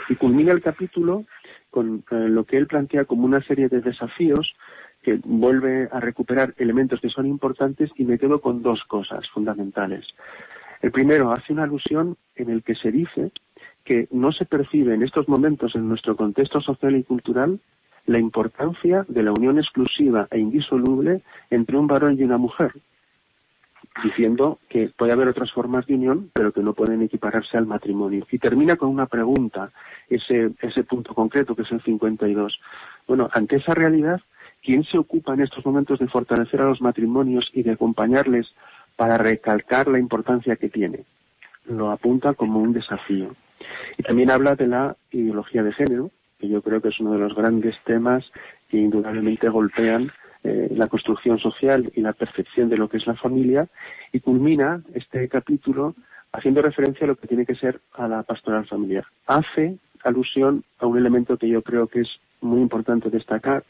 Y 0.09 0.15
culmina 0.15 0.53
el 0.53 0.63
capítulo 0.63 1.25
con 1.69 2.03
eh, 2.09 2.15
lo 2.15 2.45
que 2.45 2.57
él 2.57 2.65
plantea 2.65 3.05
como 3.05 3.25
una 3.25 3.39
serie 3.43 3.69
de 3.69 3.81
desafíos 3.81 4.55
que 5.03 5.19
vuelve 5.23 5.87
a 5.91 5.99
recuperar 5.99 6.55
elementos 6.57 6.99
que 6.99 7.09
son 7.09 7.27
importantes 7.27 7.91
y 7.95 8.05
me 8.05 8.17
quedo 8.17 8.41
con 8.41 8.63
dos 8.63 8.85
cosas 8.85 9.29
fundamentales. 9.29 10.07
El 10.81 10.91
primero 10.91 11.31
hace 11.31 11.53
una 11.53 11.65
alusión 11.65 12.17
en 12.35 12.49
el 12.49 12.63
que 12.63 12.73
se 12.73 12.91
dice 12.91 13.31
que 13.83 14.07
no 14.09 14.31
se 14.31 14.45
percibe 14.45 14.95
en 14.95 15.03
estos 15.03 15.29
momentos 15.29 15.75
en 15.75 15.87
nuestro 15.87 16.15
contexto 16.15 16.59
social 16.59 16.95
y 16.95 17.03
cultural 17.03 17.59
la 18.07 18.19
importancia 18.19 19.05
de 19.07 19.21
la 19.21 19.31
unión 19.31 19.59
exclusiva 19.59 20.27
e 20.31 20.39
indisoluble 20.39 21.21
entre 21.51 21.77
un 21.77 21.87
varón 21.87 22.17
y 22.17 22.23
una 22.23 22.37
mujer, 22.37 22.71
diciendo 24.01 24.59
que 24.69 24.89
puede 24.95 25.11
haber 25.11 25.27
otras 25.27 25.51
formas 25.51 25.85
de 25.87 25.95
unión, 25.95 26.31
pero 26.33 26.53
que 26.53 26.61
no 26.61 26.73
pueden 26.73 27.01
equipararse 27.01 27.57
al 27.57 27.67
matrimonio. 27.67 28.25
Y 28.31 28.39
termina 28.39 28.77
con 28.77 28.89
una 28.89 29.07
pregunta, 29.07 29.71
ese, 30.09 30.51
ese 30.61 30.83
punto 30.85 31.13
concreto 31.13 31.53
que 31.53 31.63
es 31.63 31.71
el 31.71 31.81
52. 31.81 32.59
Bueno, 33.07 33.29
ante 33.33 33.57
esa 33.57 33.73
realidad, 33.73 34.21
¿quién 34.63 34.85
se 34.85 34.97
ocupa 34.97 35.33
en 35.33 35.41
estos 35.41 35.65
momentos 35.65 35.99
de 35.99 36.07
fortalecer 36.07 36.61
a 36.61 36.67
los 36.67 36.81
matrimonios 36.81 37.49
y 37.53 37.63
de 37.63 37.71
acompañarles 37.71 38.47
para 38.95 39.17
recalcar 39.17 39.89
la 39.89 39.99
importancia 39.99 40.55
que 40.55 40.69
tiene? 40.69 41.03
Lo 41.65 41.91
apunta 41.91 42.33
como 42.35 42.59
un 42.59 42.71
desafío. 42.71 43.35
Y 43.97 44.03
también 44.03 44.31
habla 44.31 44.55
de 44.55 44.67
la 44.67 44.95
ideología 45.11 45.63
de 45.63 45.73
género, 45.73 46.09
que 46.39 46.47
yo 46.47 46.61
creo 46.61 46.81
que 46.81 46.89
es 46.89 46.99
uno 46.99 47.13
de 47.13 47.19
los 47.19 47.35
grandes 47.35 47.75
temas 47.85 48.29
que 48.69 48.77
indudablemente 48.77 49.49
golpean 49.49 50.11
eh, 50.43 50.69
la 50.71 50.87
construcción 50.87 51.39
social 51.39 51.91
y 51.95 52.01
la 52.01 52.13
percepción 52.13 52.69
de 52.69 52.77
lo 52.77 52.87
que 52.87 52.97
es 52.97 53.07
la 53.07 53.15
familia, 53.15 53.67
y 54.11 54.19
culmina 54.19 54.81
este 54.93 55.27
capítulo 55.27 55.95
haciendo 56.31 56.61
referencia 56.61 57.05
a 57.05 57.07
lo 57.07 57.15
que 57.15 57.27
tiene 57.27 57.45
que 57.45 57.55
ser 57.55 57.79
a 57.93 58.07
la 58.07 58.23
pastoral 58.23 58.67
familiar. 58.67 59.05
Hace 59.25 59.77
alusión 60.03 60.63
a 60.79 60.85
un 60.85 60.97
elemento 60.97 61.37
que 61.37 61.49
yo 61.49 61.61
creo 61.61 61.87
que 61.87 62.01
es 62.01 62.19
muy 62.41 62.61
importante 62.61 63.09
destacar, 63.09 63.63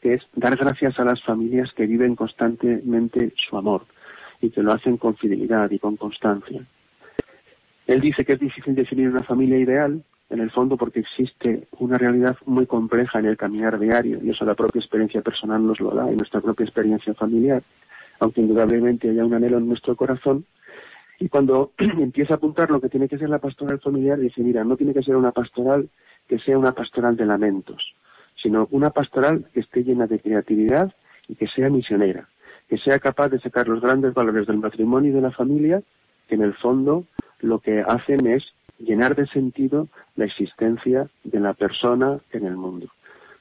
que 0.00 0.14
es 0.14 0.22
dar 0.34 0.56
gracias 0.56 0.98
a 0.98 1.04
las 1.04 1.22
familias 1.22 1.72
que 1.72 1.86
viven 1.86 2.14
constantemente 2.16 3.32
su 3.48 3.56
amor 3.56 3.86
y 4.40 4.50
que 4.50 4.62
lo 4.62 4.72
hacen 4.72 4.96
con 4.96 5.16
fidelidad 5.16 5.70
y 5.70 5.78
con 5.78 5.96
constancia. 5.96 6.62
Él 7.86 8.00
dice 8.00 8.24
que 8.24 8.34
es 8.34 8.40
difícil 8.40 8.74
definir 8.74 9.08
una 9.08 9.24
familia 9.24 9.58
ideal, 9.58 10.02
en 10.30 10.38
el 10.40 10.50
fondo 10.50 10.76
porque 10.76 11.00
existe 11.00 11.66
una 11.78 11.98
realidad 11.98 12.36
muy 12.46 12.66
compleja 12.66 13.18
en 13.18 13.26
el 13.26 13.36
caminar 13.36 13.78
diario 13.78 14.20
y 14.22 14.30
eso 14.30 14.44
la 14.44 14.54
propia 14.54 14.78
experiencia 14.78 15.22
personal 15.22 15.66
nos 15.66 15.80
lo 15.80 15.90
da 15.90 16.10
y 16.10 16.16
nuestra 16.16 16.40
propia 16.40 16.64
experiencia 16.64 17.12
familiar, 17.14 17.62
aunque 18.20 18.40
indudablemente 18.40 19.10
haya 19.10 19.24
un 19.24 19.34
anhelo 19.34 19.58
en 19.58 19.68
nuestro 19.68 19.96
corazón. 19.96 20.46
Y 21.18 21.28
cuando 21.28 21.72
empieza 21.78 22.34
a 22.34 22.36
apuntar 22.36 22.70
lo 22.70 22.80
que 22.80 22.88
tiene 22.88 23.08
que 23.08 23.18
ser 23.18 23.28
la 23.28 23.40
pastoral 23.40 23.80
familiar, 23.80 24.18
dice, 24.18 24.40
mira, 24.42 24.62
no 24.62 24.76
tiene 24.76 24.94
que 24.94 25.02
ser 25.02 25.16
una 25.16 25.32
pastoral 25.32 25.88
que 26.28 26.38
sea 26.38 26.56
una 26.56 26.72
pastoral 26.72 27.16
de 27.16 27.26
lamentos, 27.26 27.94
sino 28.40 28.68
una 28.70 28.90
pastoral 28.90 29.46
que 29.52 29.60
esté 29.60 29.82
llena 29.82 30.06
de 30.06 30.20
creatividad 30.20 30.94
y 31.26 31.34
que 31.34 31.48
sea 31.48 31.68
misionera, 31.70 32.28
que 32.68 32.78
sea 32.78 33.00
capaz 33.00 33.30
de 33.30 33.40
sacar 33.40 33.66
los 33.66 33.80
grandes 33.80 34.14
valores 34.14 34.46
del 34.46 34.58
matrimonio 34.58 35.10
y 35.10 35.14
de 35.14 35.20
la 35.20 35.32
familia, 35.32 35.82
que 36.28 36.36
en 36.36 36.42
el 36.42 36.54
fondo 36.54 37.04
lo 37.40 37.58
que 37.58 37.80
hacen 37.80 38.26
es 38.28 38.44
llenar 38.80 39.14
de 39.14 39.26
sentido 39.26 39.88
la 40.16 40.24
existencia 40.24 41.08
de 41.24 41.40
la 41.40 41.52
persona 41.54 42.18
en 42.32 42.46
el 42.46 42.56
mundo. 42.56 42.88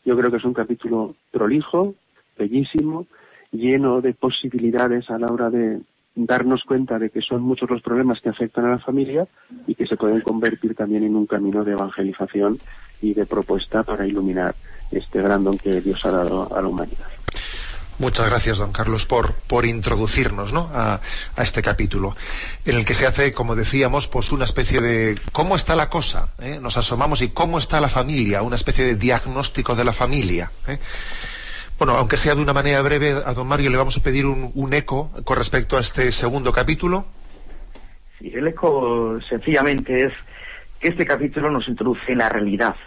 Yo 0.06 0.18
creo 0.18 0.32
que 0.32 0.38
es 0.38 0.46
un 0.46 0.54
capítulo 0.54 1.16
prolijo, 1.32 1.96
bellísimo, 2.38 3.08
lleno 3.52 4.02
de 4.02 4.14
posibilidades 4.14 5.10
a 5.10 5.18
la 5.18 5.28
hora 5.28 5.50
de 5.50 5.80
darnos 6.16 6.64
cuenta 6.64 7.00
de 7.00 7.10
que 7.10 7.22
son 7.22 7.42
muchos 7.42 7.70
los 7.70 7.82
problemas 7.82 8.20
que 8.20 8.30
afectan 8.30 8.66
a 8.66 8.72
la 8.72 8.80
familia 8.80 9.28
y 9.68 9.76
que 9.76 9.88
se 9.88 9.96
pueden 9.96 10.22
convertir 10.22 10.76
también 10.76 11.04
en 11.04 11.16
un 11.16 11.26
camino 11.26 11.64
de 11.64 11.74
evangelización 11.74 12.60
y 13.02 13.14
de 13.14 13.26
propuesta 13.26 13.84
para 13.84 14.06
iluminar 14.06 14.56
este 14.92 15.22
gran 15.22 15.44
don 15.44 15.58
que 15.58 15.82
Dios 15.82 16.04
ha 16.06 16.12
dado 16.12 16.54
a 16.54 16.62
la 16.62 16.68
humanidad. 16.68 17.08
Muchas 18.00 18.30
gracias, 18.30 18.60
don 18.60 18.72
Carlos, 18.72 19.06
por, 19.06 19.34
por 19.34 19.66
introducirnos 19.66 20.54
a, 20.54 21.02
este 21.36 21.62
capítulo, 21.62 22.16
en 22.66 22.78
el 22.78 22.86
que 22.86 22.94
se 22.94 23.06
hace, 23.06 23.34
como 23.34 23.58
decíamos, 23.58 24.08
pues 24.08 24.32
una 24.32 24.46
especie 24.46 24.80
de 24.80 25.20
cómo 25.34 25.58
está 25.58 25.76
la 25.76 25.90
cosa. 25.90 26.30
¿eh? 26.40 26.60
Nos 26.62 26.78
asomamos 26.78 27.22
y 27.22 27.28
cómo 27.32 27.58
está 27.58 27.82
la 27.82 27.90
familia, 27.90 28.42
una 28.42 28.56
especie 28.56 28.86
de 28.86 28.96
diagnóstico 28.96 29.76
de 29.76 29.84
la 29.84 29.92
familia. 29.92 30.50
¿eh? 30.70 30.80
Bueno, 31.78 31.98
aunque 31.98 32.16
sea 32.16 32.36
de 32.36 32.42
una 32.42 32.54
manera 32.54 32.82
breve, 32.82 33.10
a 33.10 33.34
don 33.34 33.46
Mario 33.46 33.70
le 33.70 33.76
vamos 33.76 33.98
a 33.98 34.02
pedir 34.02 34.26
un, 34.26 34.74
eco 34.74 35.12
con 35.26 35.36
respecto 35.36 35.76
a 35.76 35.82
este 35.82 36.14
segundo 36.14 36.54
capítulo. 36.54 37.06
Sí, 38.18 38.32
el 38.34 38.48
eco 38.48 39.20
sencillamente 39.28 40.06
es 40.06 40.14
que 40.80 40.88
este 40.88 41.06
capítulo 41.06 41.52
nos 41.52 41.68
introduce 41.68 42.14
en 42.14 42.20
la 42.20 42.30
realidad. 42.30 42.78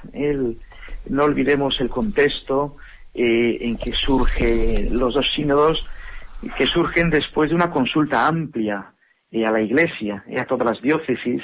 no 1.04 1.24
olvidemos 1.24 1.78
el 1.80 1.90
contexto 1.90 2.78
eh, 3.14 3.58
en 3.60 3.76
que 3.76 3.92
surgen 3.92 4.98
los 4.98 5.12
dos 5.12 5.26
sínodos, 5.34 5.84
que 6.56 6.64
surgen 6.64 7.10
después 7.10 7.50
de 7.50 7.56
una 7.56 7.70
consulta 7.70 8.26
amplia 8.26 8.92
eh, 9.30 9.44
a 9.44 9.50
la 9.50 9.60
Iglesia 9.60 10.24
y 10.26 10.38
a 10.38 10.46
todas 10.46 10.66
las 10.66 10.80
diócesis, 10.80 11.42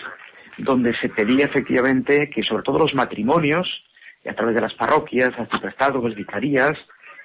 donde 0.57 0.97
se 0.97 1.11
pedía 1.11 1.45
efectivamente 1.45 2.31
que 2.31 2.43
sobre 2.43 2.63
todo 2.63 2.79
los 2.79 2.95
matrimonios, 2.95 3.69
a 4.27 4.33
través 4.33 4.55
de 4.55 4.63
las 4.63 4.73
parroquias, 4.75 5.39
arciprestados, 5.39 6.03
presbiterías, 6.03 6.79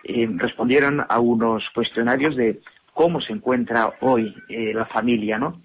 eh, 0.03 0.27
respondieran 0.35 1.05
a 1.07 1.19
unos 1.19 1.63
cuestionarios 1.73 2.35
de 2.35 2.59
cómo 2.93 3.21
se 3.21 3.31
encuentra 3.31 3.93
hoy 4.01 4.35
la 4.49 4.85
familia, 4.85 5.39
¿no? 5.39 5.61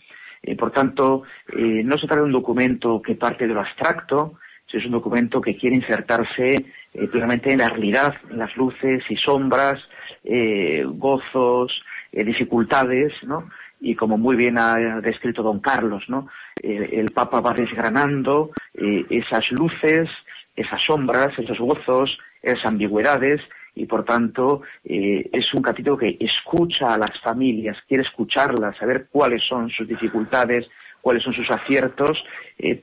por 0.57 0.71
tanto, 0.71 1.25
no 1.53 1.99
se 1.99 2.07
trata 2.07 2.23
de 2.23 2.23
un 2.23 2.33
documento 2.33 3.03
que 3.03 3.17
parte 3.17 3.47
de 3.47 3.53
lo 3.53 3.61
abstracto, 3.61 4.38
es 4.77 4.85
un 4.85 4.93
documento 4.93 5.41
que 5.41 5.57
quiere 5.57 5.77
insertarse 5.77 6.67
eh, 6.94 7.09
en 7.12 7.59
la 7.59 7.68
realidad, 7.68 8.14
en 8.31 8.38
las 8.38 8.57
luces 8.57 9.03
y 9.09 9.16
sombras, 9.16 9.81
eh, 10.24 10.85
gozos, 10.87 11.83
eh, 12.12 12.24
dificultades, 12.24 13.12
¿no? 13.22 13.48
Y 13.81 13.94
como 13.94 14.18
muy 14.18 14.37
bien 14.37 14.59
ha 14.59 15.01
descrito 15.01 15.42
don 15.42 15.61
Carlos, 15.61 16.05
¿no? 16.09 16.27
el 16.60 17.13
Papa 17.13 17.40
va 17.40 17.52
desgranando 17.52 18.50
esas 18.75 19.48
luces, 19.52 20.10
esas 20.56 20.81
sombras, 20.85 21.38
esos 21.38 21.60
gozos, 21.60 22.19
esas 22.42 22.67
ambigüedades, 22.67 23.40
y 23.77 23.87
por 23.87 24.04
tanto 24.04 24.63
es 24.83 25.54
un 25.54 25.63
capítulo 25.63 25.96
que 25.96 26.17
escucha 26.19 26.92
a 26.92 26.98
las 26.98 27.21
familias, 27.21 27.77
quiere 27.87 28.02
escucharlas, 28.02 28.77
saber 28.79 29.06
cuáles 29.13 29.44
son 29.46 29.71
sus 29.71 29.87
dificultades, 29.87 30.69
cuáles 31.00 31.23
son 31.23 31.35
sus 31.35 31.48
aciertos, 31.48 32.21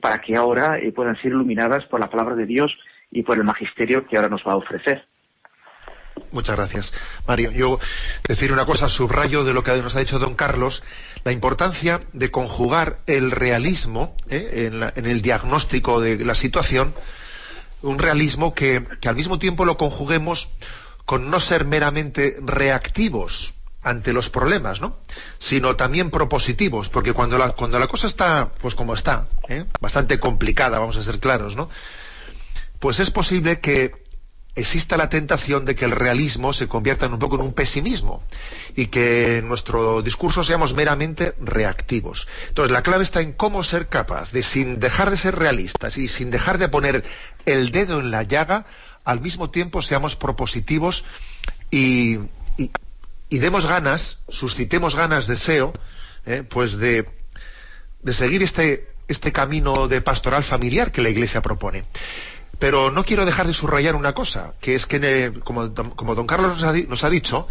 para 0.00 0.22
que 0.22 0.34
ahora 0.34 0.80
puedan 0.94 1.16
ser 1.16 1.32
iluminadas 1.32 1.84
por 1.84 2.00
la 2.00 2.08
palabra 2.08 2.36
de 2.36 2.46
Dios 2.46 2.74
y 3.10 3.22
por 3.22 3.38
el 3.38 3.44
magisterio 3.44 4.06
que 4.06 4.16
ahora 4.16 4.28
nos 4.28 4.42
va 4.46 4.52
a 4.52 4.56
ofrecer. 4.56 5.06
Muchas 6.32 6.56
gracias, 6.56 6.92
Mario. 7.26 7.50
Yo 7.50 7.78
decir 8.26 8.52
una 8.52 8.64
cosa, 8.64 8.88
subrayo 8.88 9.44
de 9.44 9.52
lo 9.52 9.62
que 9.62 9.76
nos 9.82 9.96
ha 9.96 10.00
dicho 10.00 10.18
don 10.18 10.34
Carlos, 10.34 10.82
la 11.24 11.32
importancia 11.32 12.00
de 12.12 12.30
conjugar 12.30 13.00
el 13.06 13.30
realismo 13.30 14.16
¿eh? 14.28 14.70
en, 14.96 15.06
el 15.06 15.22
diagnóstico 15.22 16.00
de 16.00 16.24
la 16.24 16.34
situación, 16.34 16.94
un 17.82 17.98
realismo 17.98 18.54
que, 18.54 18.84
que, 19.00 19.08
al 19.08 19.16
mismo 19.16 19.38
tiempo 19.38 19.64
lo 19.64 19.76
conjuguemos 19.76 20.50
con 21.04 21.30
no 21.30 21.38
ser 21.38 21.64
meramente 21.64 22.36
reactivos 22.40 23.54
ante 23.82 24.12
los 24.12 24.30
problemas, 24.30 24.80
¿no? 24.80 24.96
sino 25.38 25.76
también 25.76 26.10
propositivos, 26.10 26.88
porque 26.88 27.12
cuando 27.12 27.38
la, 27.38 27.50
cuando 27.50 27.78
la 27.78 27.86
cosa 27.86 28.08
está, 28.08 28.50
pues 28.60 28.74
como 28.74 28.94
está, 28.94 29.28
¿eh? 29.48 29.64
bastante 29.80 30.18
complicada, 30.18 30.80
vamos 30.80 30.96
a 30.96 31.02
ser 31.02 31.20
claros, 31.20 31.54
¿no? 31.54 31.70
Pues 32.86 33.00
es 33.00 33.10
posible 33.10 33.58
que 33.58 34.04
exista 34.54 34.96
la 34.96 35.08
tentación 35.08 35.64
de 35.64 35.74
que 35.74 35.86
el 35.86 35.90
realismo 35.90 36.52
se 36.52 36.68
convierta 36.68 37.06
en 37.06 37.14
un 37.14 37.18
poco 37.18 37.34
en 37.34 37.42
un 37.42 37.52
pesimismo 37.52 38.22
y 38.76 38.86
que 38.86 39.38
en 39.38 39.48
nuestro 39.48 40.02
discurso 40.02 40.44
seamos 40.44 40.72
meramente 40.72 41.34
reactivos. 41.40 42.28
Entonces, 42.46 42.70
la 42.70 42.84
clave 42.84 43.02
está 43.02 43.22
en 43.22 43.32
cómo 43.32 43.64
ser 43.64 43.88
capaz 43.88 44.30
de, 44.30 44.44
sin 44.44 44.78
dejar 44.78 45.10
de 45.10 45.16
ser 45.16 45.34
realistas 45.34 45.98
y 45.98 46.06
sin 46.06 46.30
dejar 46.30 46.58
de 46.58 46.68
poner 46.68 47.02
el 47.44 47.72
dedo 47.72 47.98
en 47.98 48.12
la 48.12 48.22
llaga, 48.22 48.66
al 49.02 49.20
mismo 49.20 49.50
tiempo 49.50 49.82
seamos 49.82 50.14
propositivos 50.14 51.04
y, 51.72 52.20
demos 53.30 53.66
ganas, 53.66 54.20
suscitemos 54.28 54.94
ganas, 54.94 55.26
deseo, 55.26 55.72
eh, 56.24 56.44
pues 56.48 56.78
de, 56.78 57.08
de 58.04 58.12
seguir 58.12 58.44
este, 58.44 58.94
este 59.08 59.32
camino 59.32 59.88
de 59.88 60.00
pastoral 60.02 60.44
familiar 60.44 60.92
que 60.92 61.02
la 61.02 61.08
Iglesia 61.08 61.42
propone. 61.42 61.84
Pero 62.58 62.90
no 62.90 63.04
quiero 63.04 63.26
dejar 63.26 63.46
de 63.46 63.54
subrayar 63.54 63.96
una 63.96 64.14
cosa, 64.14 64.54
que 64.60 64.74
es 64.74 64.86
que, 64.86 65.32
como, 65.44 65.68
don 65.68 66.26
Carlos 66.26 66.62
nos 66.88 67.04
ha, 67.04 67.10
dicho, 67.10 67.48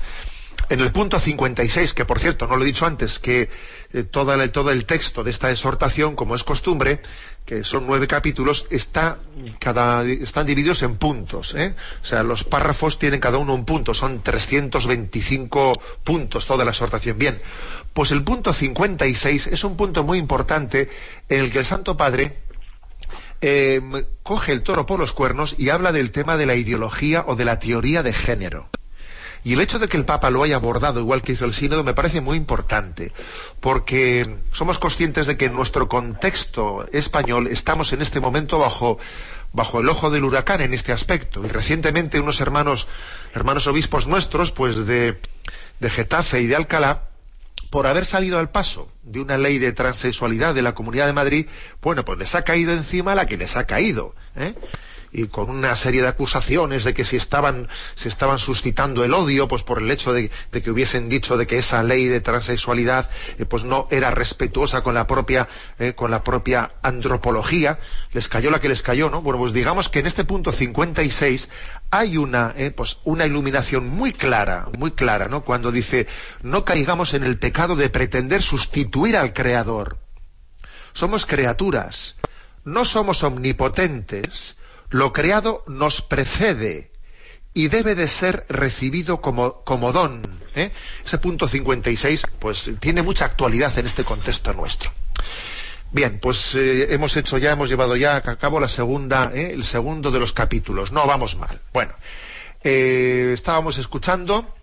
en 0.70 0.80
el 0.80 0.92
punto 0.92 1.20
56, 1.20 1.94
que 1.94 2.06
por 2.06 2.20
cierto, 2.20 2.48
no 2.48 2.56
lo 2.56 2.64
he 2.64 2.66
dicho 2.66 2.86
antes, 2.88 3.20
que 3.20 3.50
eh, 3.94 4.04
todo, 4.04 4.34
el, 4.34 4.86
texto 4.86 5.24
de 5.24 5.30
esta 5.30 5.52
exhortación, 5.52 6.16
como 6.16 6.34
es 6.34 6.44
costumbre, 6.44 7.02
que 7.46 7.64
son 7.64 7.86
nueve 7.86 8.08
capítulos, 8.08 8.66
está 8.72 9.20
cada, 9.60 10.04
están 10.04 10.48
divididos 10.48 10.82
en 10.82 10.98
puntos. 10.98 11.54
¿eh? 11.54 11.76
O 12.02 12.06
sea, 12.06 12.24
los 12.24 12.44
párrafos 12.44 12.98
tienen 12.98 13.20
cada 13.20 13.38
uno 13.38 13.54
un 13.54 13.66
punto, 13.66 13.94
son 13.94 14.24
325 14.24 15.74
puntos 16.04 16.48
toda 16.48 16.66
la 16.66 16.72
exhortación. 16.72 17.20
Bien, 17.20 17.40
pues 17.94 18.12
el 18.12 18.24
punto 18.24 18.52
56 18.52 19.48
es 19.48 19.64
un 19.64 19.78
punto 19.78 20.04
muy 20.04 20.18
importante 20.18 20.90
en 21.30 21.42
el 21.42 21.52
que 21.52 21.60
el 21.60 21.66
Santo 21.66 21.96
Padre 21.96 22.45
eh, 23.42 23.82
coge 24.24 24.52
el 24.52 24.64
toro 24.64 24.86
por 24.86 25.00
los 25.00 25.14
cuernos 25.14 25.56
y 25.58 25.70
habla 25.70 25.92
del 25.92 26.12
tema 26.12 26.38
de 26.38 26.46
la 26.46 26.56
ideología 26.56 27.24
o 27.28 27.36
de 27.36 27.46
la 27.46 27.60
teoría 27.60 28.04
de 28.04 28.14
género. 28.14 28.70
Y 29.46 29.54
el 29.54 29.62
hecho 29.62 29.78
de 29.78 29.88
que 29.88 29.96
el 29.96 30.06
Papa 30.06 30.32
lo 30.32 30.42
haya 30.42 30.56
abordado 30.56 31.00
igual 31.00 31.22
que 31.22 31.34
hizo 31.34 31.46
el 31.46 31.54
Sínodo 31.54 31.84
me 31.84 31.94
parece 31.94 32.20
muy 32.20 32.36
importante, 32.36 33.12
porque 33.60 34.38
somos 34.52 34.80
conscientes 34.80 35.28
de 35.28 35.38
que 35.38 35.46
en 35.46 35.54
nuestro 35.54 35.88
contexto 35.88 36.88
español 36.92 37.46
estamos 37.48 37.94
en 37.94 38.02
este 38.02 38.20
momento 38.20 38.58
bajo, 38.58 38.98
bajo 39.54 39.82
el 39.82 39.90
ojo 39.90 40.10
del 40.10 40.24
huracán 40.24 40.62
en 40.62 40.74
este 40.74 40.94
aspecto. 40.94 41.46
Y 41.46 41.50
recientemente 41.50 42.20
unos 42.20 42.42
hermanos, 42.42 42.88
hermanos 43.36 43.68
obispos 43.68 44.08
nuestros, 44.08 44.52
pues 44.52 44.88
de, 44.88 45.20
de 45.80 45.90
Getafe 45.92 46.42
y 46.42 46.48
de 46.48 46.56
Alcalá, 46.56 47.04
por 47.76 47.88
haber 47.88 48.06
salido 48.06 48.40
al 48.40 48.52
paso 48.52 48.88
de 49.04 49.20
una 49.20 49.38
ley 49.38 49.60
de 49.60 49.74
transexualidad 49.74 50.56
de 50.56 50.62
la 50.62 50.74
Comunidad 50.74 51.08
de 51.08 51.12
Madrid, 51.12 51.48
bueno, 51.82 52.06
pues 52.06 52.18
les 52.18 52.34
ha 52.34 52.44
caído 52.44 52.72
encima 52.72 53.16
la 53.16 53.26
que 53.26 53.36
les 53.36 53.58
ha 53.58 53.68
caído. 53.68 54.16
¿eh? 54.38 54.54
Y 55.12 55.28
con 55.28 55.50
una 55.50 55.76
serie 55.76 56.02
de 56.02 56.08
acusaciones 56.08 56.84
de 56.84 56.94
que 56.94 57.06
si 57.06 57.16
estaban, 57.16 57.68
se 57.96 58.10
estaban 58.10 58.40
suscitando 58.40 59.04
el 59.04 59.14
odio, 59.14 59.48
pues 59.48 59.64
por 59.64 59.82
el 59.82 59.90
hecho 59.92 60.14
de, 60.14 60.30
que 60.52 60.72
hubiesen 60.72 61.10
dicho 61.10 61.38
de 61.38 61.48
que 61.48 61.58
esa 61.58 61.84
ley 61.84 62.06
de 62.06 62.22
transexualidad 62.22 63.10
eh, 63.38 63.46
pues 63.46 63.64
no 63.64 63.88
era 63.92 64.12
respetuosa 64.12 64.84
con 64.84 64.94
la 64.94 65.08
propia, 65.08 65.48
eh, 65.80 65.94
con 65.94 66.12
la 66.12 66.24
propia 66.24 66.74
antropología, 66.82 67.80
les 68.12 68.28
cayó 68.28 68.52
la 68.52 68.60
que 68.60 68.70
les 68.70 68.82
cayó, 68.82 69.10
¿no? 69.10 69.22
Bueno, 69.22 69.40
pues 69.40 69.54
digamos 69.54 69.90
que 69.90 70.00
en 70.00 70.08
este 70.08 70.24
punto 70.24 70.52
56 70.52 71.50
hay 71.92 72.18
una, 72.18 72.54
eh, 72.58 72.72
pues 72.72 73.00
una 73.04 73.26
iluminación 73.26 73.88
muy 73.88 74.12
clara, 74.12 74.68
muy 74.78 74.92
clara, 74.92 75.28
¿no? 75.28 75.44
Cuando 75.44 75.72
dice, 75.72 76.08
no 76.42 76.66
caigamos 76.66 77.14
en 77.14 77.24
el 77.24 77.38
pecado 77.38 77.76
de 77.76 77.90
pretender 77.90 78.42
sustituir 78.42 79.18
al 79.18 79.34
Creador. 79.34 79.98
Somos 80.94 81.26
criaturas, 81.26 82.16
no 82.64 82.86
somos 82.86 83.24
omnipotentes, 83.24 84.56
lo 84.90 85.14
creado 85.14 85.64
nos 85.68 86.02
precede 86.02 86.92
y 87.54 87.70
debe 87.70 87.96
de 87.96 88.08
ser 88.08 88.46
recibido 88.50 89.22
como, 89.22 89.64
como 89.64 89.94
don. 89.94 90.22
¿eh? 90.56 90.72
Ese 91.06 91.18
punto 91.18 91.48
56 91.48 92.24
pues, 92.40 92.70
tiene 92.80 93.02
mucha 93.02 93.26
actualidad 93.26 93.78
en 93.80 93.86
este 93.86 94.04
contexto 94.04 94.54
nuestro. 94.54 94.92
Bien, 95.92 96.20
pues 96.20 96.56
eh, 96.56 96.94
hemos 96.94 97.16
hecho 97.16 97.38
ya, 97.38 97.52
hemos 97.52 97.70
llevado 97.70 97.96
ya 97.96 98.18
a 98.18 98.22
cabo 98.38 98.60
la 98.60 98.68
segunda, 98.68 99.32
¿eh? 99.34 99.52
el 99.54 99.64
segundo 99.64 100.12
de 100.12 100.20
los 100.20 100.34
capítulos. 100.34 100.92
No 100.92 101.08
vamos 101.08 101.38
mal. 101.38 101.62
Bueno, 101.72 101.94
estábamos 102.62 103.78
escuchando 103.78 104.54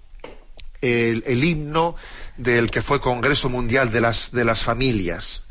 el, 0.83 1.25
el, 1.27 1.43
himno 1.43 1.97
del 2.37 2.71
que 2.71 2.83
fue 2.83 3.01
Congreso 3.01 3.49
Mundial 3.49 3.91
de 3.91 4.01
las, 4.03 4.33
de 4.33 4.45
las 4.45 4.63
Familias 4.63 5.45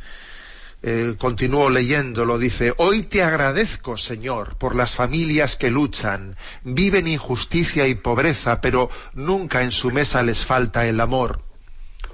eh, 0.84 1.16
continuó 1.18 1.70
leyéndolo, 1.70 2.40
dice, 2.40 2.74
Hoy 2.78 3.04
te 3.04 3.22
agradezco, 3.22 3.98
Señor, 3.98 4.56
por 4.58 4.76
las 4.76 4.96
familias 4.96 5.56
que 5.56 5.70
luchan, 5.70 6.38
viven 6.64 7.08
injusticia 7.08 7.88
y 7.88 7.96
pobreza, 7.96 8.62
pero 8.62 8.90
nunca 9.14 9.62
en 9.62 9.72
su 9.72 9.92
mesa 9.92 10.24
les 10.24 10.46
falta 10.46 10.88
el 10.88 11.00
amor. 11.00 11.44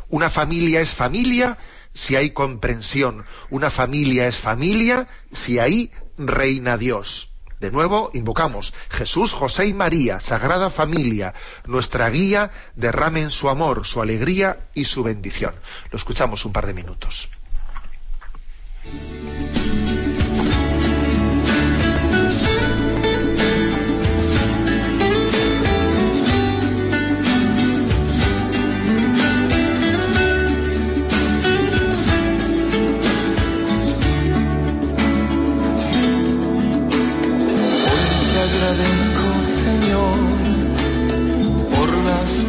Una 0.10 0.30
familia 0.30 0.82
es 0.82 0.94
familia 0.94 1.58
si 1.94 2.16
hay 2.16 2.32
comprensión, 2.32 3.26
una 3.50 3.70
familia 3.70 4.28
es 4.28 4.38
familia 4.40 5.08
si 5.32 5.60
ahí 5.60 5.92
reina 6.18 6.78
Dios. 6.78 7.30
De 7.60 7.72
nuevo, 7.72 8.12
invocamos 8.14 8.74
Jesús, 8.90 9.34
José 9.34 9.66
y 9.66 9.74
María, 9.74 10.20
Sagrada 10.20 10.70
Familia, 10.70 11.34
nuestra 11.66 12.10
guía, 12.10 12.52
derramen 12.76 13.32
su 13.32 13.50
amor, 13.50 13.88
su 13.88 14.02
alegría 14.02 14.68
y 14.76 14.84
su 14.84 15.04
bendición. 15.04 15.56
Lo 15.90 15.98
escuchamos 15.98 16.46
un 16.46 16.54
par 16.54 16.68
de 16.68 16.76
minutos. 16.76 17.30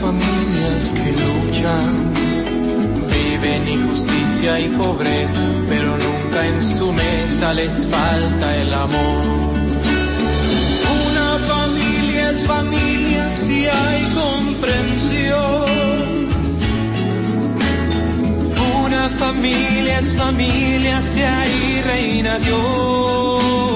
Familias 0.01 0.91
que 0.91 1.13
luchan, 1.13 2.13
viven 3.11 3.69
injusticia 3.69 4.61
y 4.61 4.69
pobreza, 4.71 5.48
en 6.49 6.63
su 6.63 6.93
mesa 6.93 7.55
les 7.55 7.87
falta 7.87 8.57
el 8.57 8.73
amor. 8.73 9.23
Una 11.07 11.29
familia 11.53 12.31
es 12.31 12.41
familia 12.47 13.25
si 13.45 13.67
hay 13.67 14.03
comprensión. 14.23 15.69
Una 18.85 19.09
familia 19.23 19.99
es 19.99 20.15
familia 20.15 21.03
si 21.03 21.23
hay 21.23 21.83
reina 21.87 22.39
Dios. 22.39 23.68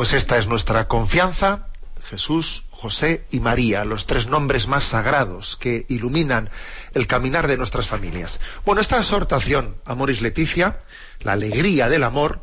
Pues 0.00 0.14
esta 0.14 0.38
es 0.38 0.46
nuestra 0.46 0.88
confianza, 0.88 1.66
Jesús, 2.08 2.64
José 2.70 3.26
y 3.30 3.40
María, 3.40 3.84
los 3.84 4.06
tres 4.06 4.28
nombres 4.28 4.66
más 4.66 4.82
sagrados 4.82 5.56
que 5.56 5.84
iluminan 5.90 6.48
el 6.94 7.06
caminar 7.06 7.46
de 7.48 7.58
nuestras 7.58 7.86
familias. 7.86 8.40
Bueno, 8.64 8.80
esta 8.80 8.96
exhortación, 8.96 9.76
Amoris 9.84 10.22
Leticia, 10.22 10.78
la 11.20 11.32
alegría 11.32 11.90
del 11.90 12.04
amor, 12.04 12.40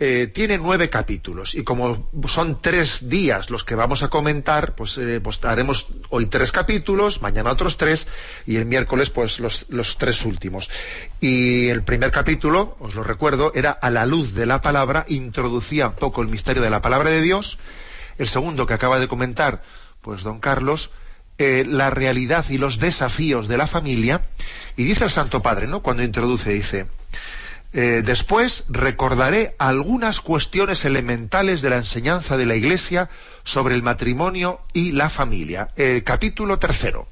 eh, 0.00 0.30
tiene 0.32 0.58
nueve 0.58 0.90
capítulos 0.90 1.56
y 1.56 1.64
como 1.64 2.08
son 2.28 2.62
tres 2.62 3.08
días 3.08 3.50
los 3.50 3.64
que 3.64 3.74
vamos 3.74 4.04
a 4.04 4.08
comentar, 4.08 4.76
pues, 4.76 4.96
eh, 4.98 5.20
pues 5.20 5.44
haremos 5.44 5.88
hoy 6.10 6.26
tres 6.26 6.52
capítulos, 6.52 7.20
mañana 7.20 7.50
otros 7.50 7.76
tres 7.76 8.06
y 8.46 8.56
el 8.56 8.64
miércoles 8.64 9.10
pues 9.10 9.40
los, 9.40 9.66
los, 9.70 9.98
tres 9.98 10.24
últimos. 10.24 10.70
Y 11.20 11.66
el 11.66 11.82
primer 11.82 12.12
capítulo, 12.12 12.76
os 12.78 12.94
lo 12.94 13.02
recuerdo, 13.02 13.52
era 13.54 13.72
a 13.72 13.90
la 13.90 14.06
luz 14.06 14.34
de 14.34 14.46
la 14.46 14.60
palabra, 14.60 15.04
introducía 15.08 15.88
un 15.88 15.94
poco 15.94 16.22
el 16.22 16.28
misterio 16.28 16.62
de 16.62 16.70
la 16.70 16.80
palabra 16.80 17.10
de 17.10 17.20
Dios. 17.20 17.58
El 18.18 18.28
segundo 18.28 18.66
que 18.66 18.74
acaba 18.74 19.00
de 19.00 19.08
comentar, 19.08 19.62
pues 20.00 20.22
don 20.22 20.38
Carlos, 20.38 20.92
eh, 21.38 21.64
la 21.66 21.90
realidad 21.90 22.44
y 22.50 22.58
los 22.58 22.78
desafíos 22.78 23.48
de 23.48 23.56
la 23.56 23.66
familia. 23.66 24.28
Y 24.76 24.84
dice 24.84 25.04
el 25.04 25.10
Santo 25.10 25.42
Padre, 25.42 25.66
¿no? 25.66 25.82
Cuando 25.82 26.02
introduce, 26.02 26.50
dice, 26.50 26.86
eh, 27.72 28.02
después 28.04 28.66
recordaré 28.68 29.54
algunas 29.58 30.20
cuestiones 30.20 30.84
elementales 30.84 31.62
de 31.62 31.70
la 31.70 31.76
enseñanza 31.76 32.36
de 32.36 32.46
la 32.46 32.56
Iglesia 32.56 33.10
sobre 33.42 33.74
el 33.74 33.82
matrimonio 33.82 34.60
y 34.72 34.92
la 34.92 35.08
familia. 35.08 35.68
Capítulo 36.04 36.58
tercero. 36.58 37.08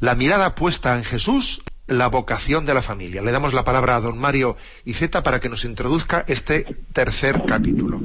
La 0.00 0.14
mirada 0.14 0.54
puesta 0.54 0.96
en 0.96 1.04
Jesús, 1.04 1.62
la 1.88 2.08
vocación 2.08 2.66
de 2.66 2.74
la 2.74 2.82
familia. 2.82 3.22
Le 3.22 3.32
damos 3.32 3.54
la 3.54 3.64
palabra 3.64 3.96
a 3.96 4.00
don 4.00 4.18
Mario 4.18 4.56
Iceta 4.84 5.22
para 5.22 5.40
que 5.40 5.48
nos 5.48 5.64
introduzca 5.64 6.24
este 6.28 6.66
tercer 6.92 7.42
capítulo. 7.46 8.00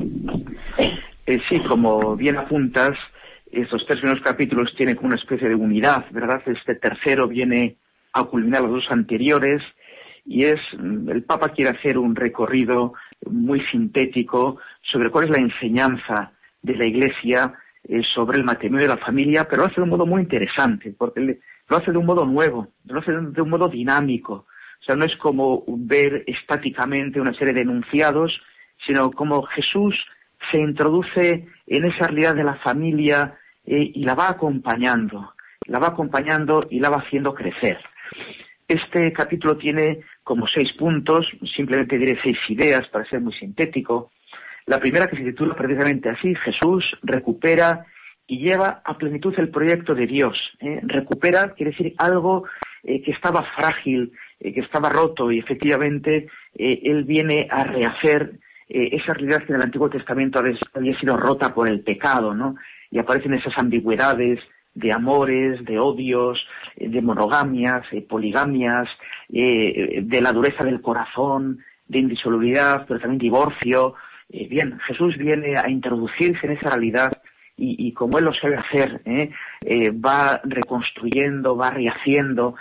Eh, 1.28 1.40
sí, 1.50 1.62
como 1.68 2.16
bien 2.16 2.38
apuntas, 2.38 2.98
estos 3.52 3.86
tres 3.86 4.00
primeros 4.00 4.24
capítulos 4.24 4.74
tienen 4.76 4.98
una 5.02 5.18
especie 5.18 5.50
de 5.50 5.56
unidad, 5.56 6.06
¿verdad? 6.12 6.42
Este 6.46 6.76
tercero 6.76 7.28
viene 7.28 7.76
a 8.14 8.24
culminar 8.24 8.62
los 8.62 8.72
dos 8.72 8.86
anteriores 8.90 9.62
y 10.26 10.46
es 10.46 10.60
el 10.74 11.24
Papa 11.24 11.50
quiere 11.50 11.78
hacer 11.78 11.98
un 11.98 12.16
recorrido 12.16 12.94
muy 13.26 13.62
sintético 13.68 14.58
sobre 14.82 15.10
cuál 15.10 15.26
es 15.26 15.32
la 15.32 15.40
enseñanza 15.40 16.32
de 16.62 16.76
la 16.76 16.86
Iglesia 16.86 17.54
eh, 17.84 18.02
sobre 18.16 18.38
el 18.38 18.46
matrimonio 18.46 18.88
de 18.88 18.96
la 18.96 19.06
familia, 19.06 19.46
pero 19.48 19.64
lo 19.64 19.68
hace 19.68 19.76
de 19.76 19.82
un 19.82 19.90
modo 19.90 20.06
muy 20.06 20.22
interesante, 20.22 20.96
porque 20.98 21.40
lo 21.68 21.78
hace 21.78 21.92
de 21.92 21.98
un 21.98 22.06
modo 22.06 22.26
nuevo, 22.26 22.70
lo 22.86 23.00
hace 23.00 23.12
de 23.12 23.42
un 23.42 23.50
modo 23.50 23.68
dinámico. 23.68 24.46
O 24.82 24.86
sea, 24.86 24.96
no 24.96 25.06
es 25.06 25.16
como 25.18 25.64
ver 25.68 26.24
estáticamente 26.28 27.20
una 27.20 27.34
serie 27.34 27.54
de 27.54 27.62
enunciados, 27.62 28.42
sino 28.86 29.12
como 29.12 29.44
Jesús 29.44 29.96
se 30.52 30.60
introduce 30.60 31.48
en 31.68 31.86
esa 31.86 32.08
realidad 32.08 32.36
de 32.36 32.44
la 32.44 32.56
familia 32.56 33.38
eh, 33.66 33.92
y 33.94 34.04
la 34.04 34.16
va 34.16 34.30
acompañando, 34.30 35.34
la 35.68 35.80
va 35.80 35.88
acompañando 35.88 36.66
y 36.70 36.80
la 36.80 36.90
va 36.90 36.98
haciendo 36.98 37.34
crecer. 37.34 37.78
Este 38.68 39.12
capítulo 39.12 39.58
tiene 39.58 40.00
como 40.24 40.48
seis 40.48 40.72
puntos, 40.74 41.28
simplemente 41.56 41.98
diré 41.98 42.18
seis 42.24 42.38
ideas 42.50 42.88
para 42.88 43.06
ser 43.06 43.22
muy 43.22 43.34
sintético. 43.34 44.12
La 44.66 44.80
primera 44.80 45.08
que 45.08 45.18
se 45.18 45.24
titula 45.24 45.56
precisamente 45.56 46.10
así, 46.10 46.34
Jesús 46.36 46.86
recupera 47.04 47.86
y 48.28 48.40
lleva 48.40 48.82
a 48.86 48.98
plenitud 48.98 49.34
el 49.38 49.50
proyecto 49.50 49.94
de 49.94 50.08
Dios. 50.08 50.38
¿eh? 50.62 50.80
Recupera 50.84 51.54
quiere 51.54 51.72
decir 51.72 51.94
algo 51.98 52.46
eh, 52.84 53.02
que 53.02 53.12
estaba 53.12 53.44
frágil, 53.56 54.14
eh, 54.40 54.54
que 54.54 54.62
estaba 54.62 54.90
roto 54.90 55.32
y 55.32 55.40
efectivamente 55.40 56.28
Él 56.56 57.04
viene 57.04 57.48
a 57.50 57.64
rehacer 57.66 58.40
esa 58.70 59.14
realidad 59.14 59.44
que 59.44 59.52
en 59.52 59.58
el 59.58 59.62
Antiguo 59.66 59.90
Testamento 59.90 60.40
había 60.40 61.00
sido 61.00 61.18
rota 61.18 61.54
por 61.54 61.70
el 61.70 61.82
pecado, 61.82 62.34
¿no? 62.34 62.56
Y 62.90 62.98
aparecen 62.98 63.34
esas 63.34 63.56
ambigüedades, 63.58 64.40
de 64.76 64.92
amores, 64.92 65.64
de 65.66 65.80
odios, 65.80 66.46
eh, 66.76 66.90
de 66.90 67.02
monogamias, 67.02 67.86
eh, 67.92 68.02
poligamias, 68.02 68.90
eh, 69.32 70.00
de 70.04 70.22
la 70.22 70.32
dureza 70.32 70.64
del 70.64 70.82
corazón, 70.82 71.60
de 71.88 72.00
indisolubilidad, 72.00 72.86
pero 72.88 73.00
también 73.00 73.20
divorcio. 73.20 73.96
bien, 74.30 74.80
Jesús 74.88 75.16
viene 75.18 75.58
a 75.58 75.70
introducirse 75.70 76.48
en 76.48 76.54
esa 76.54 76.72
realidad 76.72 77.12
y, 77.56 77.92
como 77.94 78.18
Él 78.18 78.26
lo 78.26 78.34
sabe 78.34 78.58
hacer, 78.58 79.02
va 80.04 80.42
reconstruyendo, 80.44 81.56
va 81.56 81.70
rehaciendo, 81.70 82.56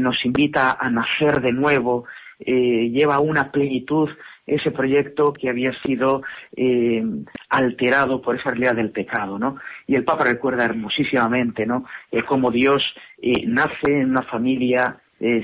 nos 0.00 0.24
invita 0.24 0.76
a 0.80 0.90
nacer 0.90 1.40
de 1.40 1.52
nuevo, 1.52 2.06
lleva 2.38 3.20
una 3.20 3.52
plenitud 3.52 4.10
ese 4.46 4.70
proyecto 4.70 5.32
que 5.32 5.48
había 5.48 5.72
sido 5.82 6.22
eh, 6.56 7.04
alterado 7.48 8.20
por 8.20 8.36
esa 8.36 8.50
realidad 8.50 8.74
del 8.74 8.90
pecado, 8.90 9.38
¿no? 9.38 9.56
Y 9.86 9.94
el 9.94 10.04
Papa 10.04 10.24
recuerda 10.24 10.64
hermosísimamente, 10.64 11.66
¿no? 11.66 11.84
Eh, 12.10 12.22
cómo 12.22 12.50
Dios 12.50 12.82
eh, 13.20 13.46
nace 13.46 14.00
en 14.00 14.10
una 14.10 14.22
familia 14.22 14.98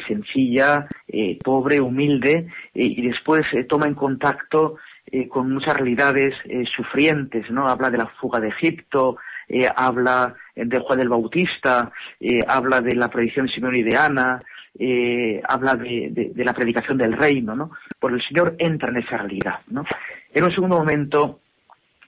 sencilla, 0.07 0.86
pobre, 1.42 1.80
humilde, 1.80 2.46
y 2.74 3.09
después 3.09 3.46
toma 3.70 3.86
en 3.86 3.94
contacto 3.94 4.76
con 5.30 5.50
muchas 5.50 5.78
realidades 5.78 6.34
sufrientes, 6.76 7.50
¿no? 7.50 7.66
Habla 7.66 7.88
de 7.88 7.96
la 7.96 8.07
fuga 8.20 8.38
de 8.38 8.48
Egipto, 8.48 9.16
habla 9.74 10.34
de 10.55 10.78
Juan 10.78 11.00
el 11.00 11.09
Bautista, 11.09 11.90
habla 12.46 12.82
de 12.82 12.94
la 12.94 13.09
predicción 13.09 13.46
de 13.46 13.82
de 13.82 13.96
Ana, 13.96 14.42
eh, 14.78 15.42
habla 15.46 15.76
de, 15.76 16.32
la 16.34 16.55
predicación 16.55 16.96
del 16.96 17.12
reino, 17.12 17.55
¿no? 17.55 17.72
Por 18.00 18.12
el 18.12 18.22
Señor 18.26 18.57
entra 18.59 18.88
en 18.88 18.96
esa 18.96 19.18
realidad, 19.18 19.61
¿no? 19.68 19.84
En 20.32 20.44
un 20.44 20.50
segundo 20.50 20.78
momento, 20.78 21.40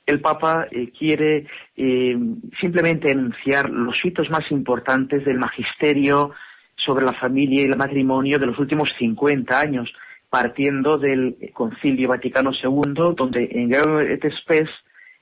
el 0.07 0.21
Papa 0.21 0.67
eh, 0.71 0.91
quiere 0.97 1.47
eh, 1.77 2.17
simplemente 2.61 3.11
enunciar 3.11 3.71
los 3.71 3.97
hitos 4.05 4.29
más 4.31 4.51
importantes 4.51 5.25
del 5.25 5.39
magisterio 5.39 6.33
sobre 6.77 7.05
la 7.05 7.15
familia 7.15 7.63
y 7.63 7.67
el 7.67 7.77
matrimonio 7.77 8.39
de 8.39 8.47
los 8.47 8.59
últimos 8.59 8.91
50 8.99 9.59
años, 9.59 9.93
partiendo 10.29 10.99
del 10.99 11.37
Concilio 11.53 12.09
Vaticano 12.09 12.51
II, 12.53 13.15
donde 13.17 13.49
en 13.53 13.73
et 13.73 14.33
Spes, 14.41 14.69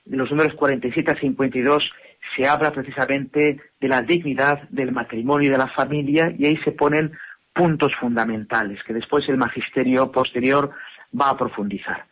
de 0.05 0.17
los 0.17 0.29
números 0.29 0.53
47 0.55 1.11
a 1.11 1.19
52, 1.19 1.89
se 2.35 2.47
habla 2.47 2.71
precisamente 2.71 3.61
de 3.79 3.87
la 3.87 4.01
dignidad 4.01 4.67
del 4.69 4.91
matrimonio 4.91 5.47
y 5.47 5.51
de 5.51 5.57
la 5.57 5.67
familia, 5.67 6.33
y 6.37 6.45
ahí 6.45 6.57
se 6.57 6.71
ponen 6.71 7.13
puntos 7.53 7.93
fundamentales 7.99 8.83
que 8.83 8.93
después 8.93 9.29
el 9.29 9.37
magisterio 9.37 10.11
posterior 10.11 10.71
va 11.19 11.29
a 11.29 11.37
profundizar. 11.37 12.05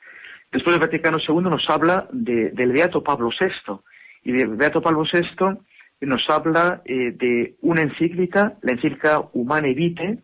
Después 0.51 0.75
el 0.75 0.81
Vaticano 0.81 1.17
II 1.17 1.49
nos 1.49 1.69
habla 1.69 2.07
del 2.11 2.71
Beato 2.71 3.03
Pablo 3.03 3.29
VI 3.29 3.79
y 4.23 4.33
del 4.33 4.55
Beato 4.55 4.81
Pablo 4.81 5.03
VI 5.11 5.57
nos 6.01 6.29
habla 6.29 6.81
eh, 6.85 7.11
de 7.11 7.55
una 7.61 7.81
encíclica, 7.81 8.57
la 8.61 8.73
encíclica 8.73 9.23
Humane 9.33 9.73
Vitae. 9.73 10.17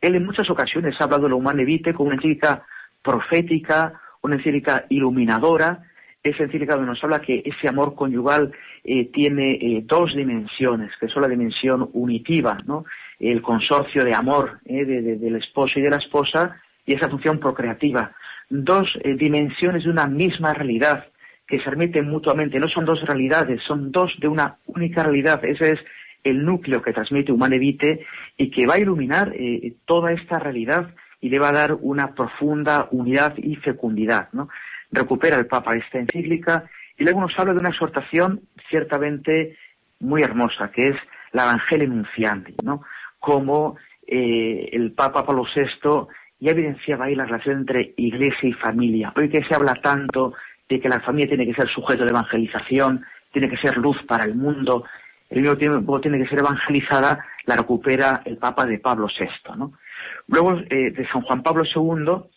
Él 0.00 0.14
en 0.14 0.24
muchas 0.24 0.48
ocasiones 0.48 0.94
ha 0.98 1.04
hablado 1.04 1.24
de 1.24 1.30
la 1.30 1.34
Humane 1.34 1.64
Vitae 1.64 1.92
como 1.92 2.08
una 2.08 2.16
encíclica 2.16 2.64
profética, 3.02 4.00
una 4.22 4.36
encíclica 4.36 4.86
iluminadora, 4.88 5.82
esa 6.22 6.44
encíclica 6.44 6.74
donde 6.74 6.90
nos 6.90 7.02
habla 7.02 7.20
que 7.20 7.42
ese 7.44 7.68
amor 7.68 7.94
conyugal 7.94 8.52
eh, 8.84 9.06
tiene 9.06 9.52
eh, 9.54 9.82
dos 9.84 10.14
dimensiones, 10.14 10.90
que 11.00 11.08
son 11.08 11.22
la 11.22 11.28
dimensión 11.28 11.88
unitiva, 11.92 12.58
¿no? 12.66 12.84
el 13.18 13.42
consorcio 13.42 14.04
de 14.04 14.14
amor 14.14 14.60
eh, 14.64 14.84
del 14.84 15.36
esposo 15.36 15.78
y 15.78 15.82
de 15.82 15.90
la 15.90 15.96
esposa 15.96 16.56
y 16.84 16.94
esa 16.94 17.08
función 17.08 17.38
procreativa. 17.38 18.12
Dos 18.50 18.88
dimensiones 19.16 19.84
de 19.84 19.90
una 19.90 20.06
misma 20.06 20.52
realidad 20.52 21.06
que 21.46 21.60
se 21.60 21.70
remiten 21.70 22.10
mutuamente. 22.10 22.58
No 22.58 22.68
son 22.68 22.84
dos 22.84 23.00
realidades, 23.02 23.62
son 23.62 23.90
dos 23.90 24.12
de 24.20 24.28
una 24.28 24.58
única 24.66 25.02
realidad. 25.02 25.42
Ese 25.44 25.72
es 25.72 25.80
el 26.22 26.44
núcleo 26.44 26.82
que 26.82 26.92
transmite 26.92 27.32
Humanevite 27.32 28.04
y 28.36 28.50
que 28.50 28.66
va 28.66 28.74
a 28.74 28.78
iluminar 28.78 29.32
toda 29.86 30.12
esta 30.12 30.38
realidad 30.38 30.94
y 31.20 31.30
le 31.30 31.38
va 31.38 31.48
a 31.48 31.52
dar 31.52 31.78
una 31.80 32.14
profunda 32.14 32.88
unidad 32.90 33.34
y 33.38 33.56
fecundidad. 33.56 34.28
¿no? 34.32 34.48
recupera 34.90 35.36
el 35.36 35.46
Papa 35.46 35.76
esta 35.76 35.98
encíclica 35.98 36.64
y 36.98 37.04
luego 37.04 37.20
nos 37.20 37.38
habla 37.38 37.52
de 37.52 37.60
una 37.60 37.70
exhortación 37.70 38.42
ciertamente 38.68 39.56
muy 40.00 40.22
hermosa, 40.22 40.70
que 40.70 40.88
es 40.88 40.96
la 41.32 41.44
Evangelio 41.44 41.88
Nunciandi, 41.88 42.54
¿no? 42.62 42.82
Como 43.18 43.76
eh, 44.06 44.70
el 44.72 44.92
Papa 44.92 45.24
Pablo 45.24 45.44
VI 45.54 46.08
ya 46.40 46.52
evidenciaba 46.52 47.04
ahí 47.04 47.14
la 47.14 47.26
relación 47.26 47.58
entre 47.58 47.92
iglesia 47.96 48.48
y 48.48 48.52
familia. 48.54 49.12
Hoy 49.14 49.28
que 49.28 49.44
se 49.44 49.54
habla 49.54 49.74
tanto 49.74 50.34
de 50.68 50.80
que 50.80 50.88
la 50.88 51.00
familia 51.00 51.28
tiene 51.28 51.46
que 51.46 51.54
ser 51.54 51.68
sujeto 51.68 52.04
de 52.04 52.10
evangelización, 52.10 53.04
tiene 53.32 53.48
que 53.48 53.58
ser 53.58 53.76
luz 53.76 53.96
para 54.08 54.24
el 54.24 54.34
mundo, 54.34 54.84
el 55.28 55.42
mismo 55.42 55.56
tiempo 55.56 56.00
tiene 56.00 56.18
que 56.18 56.28
ser 56.28 56.40
evangelizada, 56.40 57.24
la 57.44 57.56
recupera 57.56 58.22
el 58.24 58.38
Papa 58.38 58.66
de 58.66 58.78
Pablo 58.78 59.06
VI, 59.06 59.56
¿no? 59.56 59.72
Luego, 60.26 60.58
eh, 60.70 60.90
de 60.90 61.08
San 61.08 61.22
Juan 61.22 61.42
Pablo 61.42 61.64
II, 61.64 62.30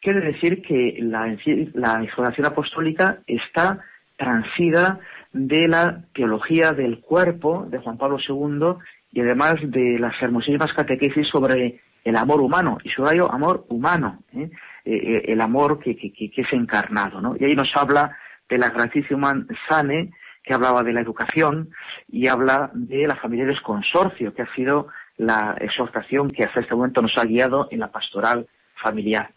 quiere 0.00 0.20
decir 0.20 0.62
que 0.62 0.98
la, 1.00 1.36
la 1.74 2.02
información 2.02 2.46
apostólica 2.46 3.18
está 3.26 3.80
transida 4.16 5.00
de 5.32 5.68
la 5.68 6.02
teología 6.14 6.72
del 6.72 7.00
cuerpo 7.00 7.66
de 7.68 7.78
Juan 7.78 7.98
Pablo 7.98 8.18
II 8.18 8.82
y 9.12 9.20
además 9.20 9.56
de 9.62 9.98
las 9.98 10.20
hermosísimas 10.20 10.72
catequesis 10.72 11.28
sobre 11.28 11.80
el 12.04 12.16
amor 12.16 12.40
humano, 12.40 12.78
y 12.82 12.90
ello 12.90 13.30
amor 13.30 13.66
humano, 13.68 14.22
¿eh? 14.32 14.50
Eh, 14.84 14.94
eh, 14.94 15.24
el 15.28 15.40
amor 15.40 15.78
que, 15.78 15.94
que, 15.94 16.32
es 16.34 16.52
encarnado. 16.52 17.20
¿no? 17.20 17.36
Y 17.38 17.44
ahí 17.44 17.54
nos 17.54 17.70
habla 17.76 18.16
de 18.48 18.58
la 18.58 18.70
Grandísima 18.70 19.34
Sane, 19.68 20.10
que 20.42 20.54
hablaba 20.54 20.82
de 20.82 20.94
la 20.94 21.02
educación, 21.02 21.70
y 22.08 22.28
habla 22.28 22.70
de 22.72 23.06
la 23.06 23.16
familia 23.16 23.44
del 23.44 23.60
consorcio, 23.60 24.32
que 24.34 24.42
ha 24.42 24.54
sido 24.54 24.88
la 25.18 25.54
exhortación 25.60 26.30
que 26.30 26.44
hasta 26.44 26.60
este 26.60 26.74
momento 26.74 27.02
nos 27.02 27.16
ha 27.18 27.24
guiado 27.24 27.68
en 27.70 27.80
la 27.80 27.92
pastoral 27.92 28.46
familiar. 28.82 29.30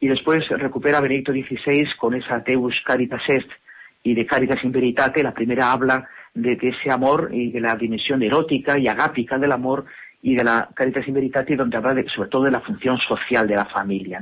Y 0.00 0.08
después 0.08 0.48
recupera 0.48 1.00
Benedicto 1.00 1.32
XVI 1.32 1.88
con 1.96 2.14
esa 2.14 2.40
Deus 2.40 2.74
Caritas 2.84 3.22
Est 3.28 3.48
y 4.02 4.14
de 4.14 4.26
Caritas 4.26 4.62
in 4.64 4.72
Veritate. 4.72 5.22
La 5.22 5.34
primera 5.34 5.70
habla 5.70 6.08
de, 6.34 6.58
ese 6.60 6.90
amor 6.90 7.30
y 7.32 7.52
de 7.52 7.60
la 7.60 7.76
dimensión 7.76 8.22
erótica 8.22 8.78
y 8.78 8.88
agápica 8.88 9.38
del 9.38 9.52
amor 9.52 9.84
y 10.22 10.36
de 10.36 10.44
la 10.44 10.68
Caritas 10.74 11.06
in 11.08 11.14
Veritate, 11.14 11.56
donde 11.56 11.76
habla 11.76 11.94
sobre 12.14 12.28
todo 12.28 12.44
de 12.44 12.50
la 12.50 12.60
función 12.60 12.98
social 12.98 13.46
de 13.46 13.56
la 13.56 13.66
familia. 13.66 14.20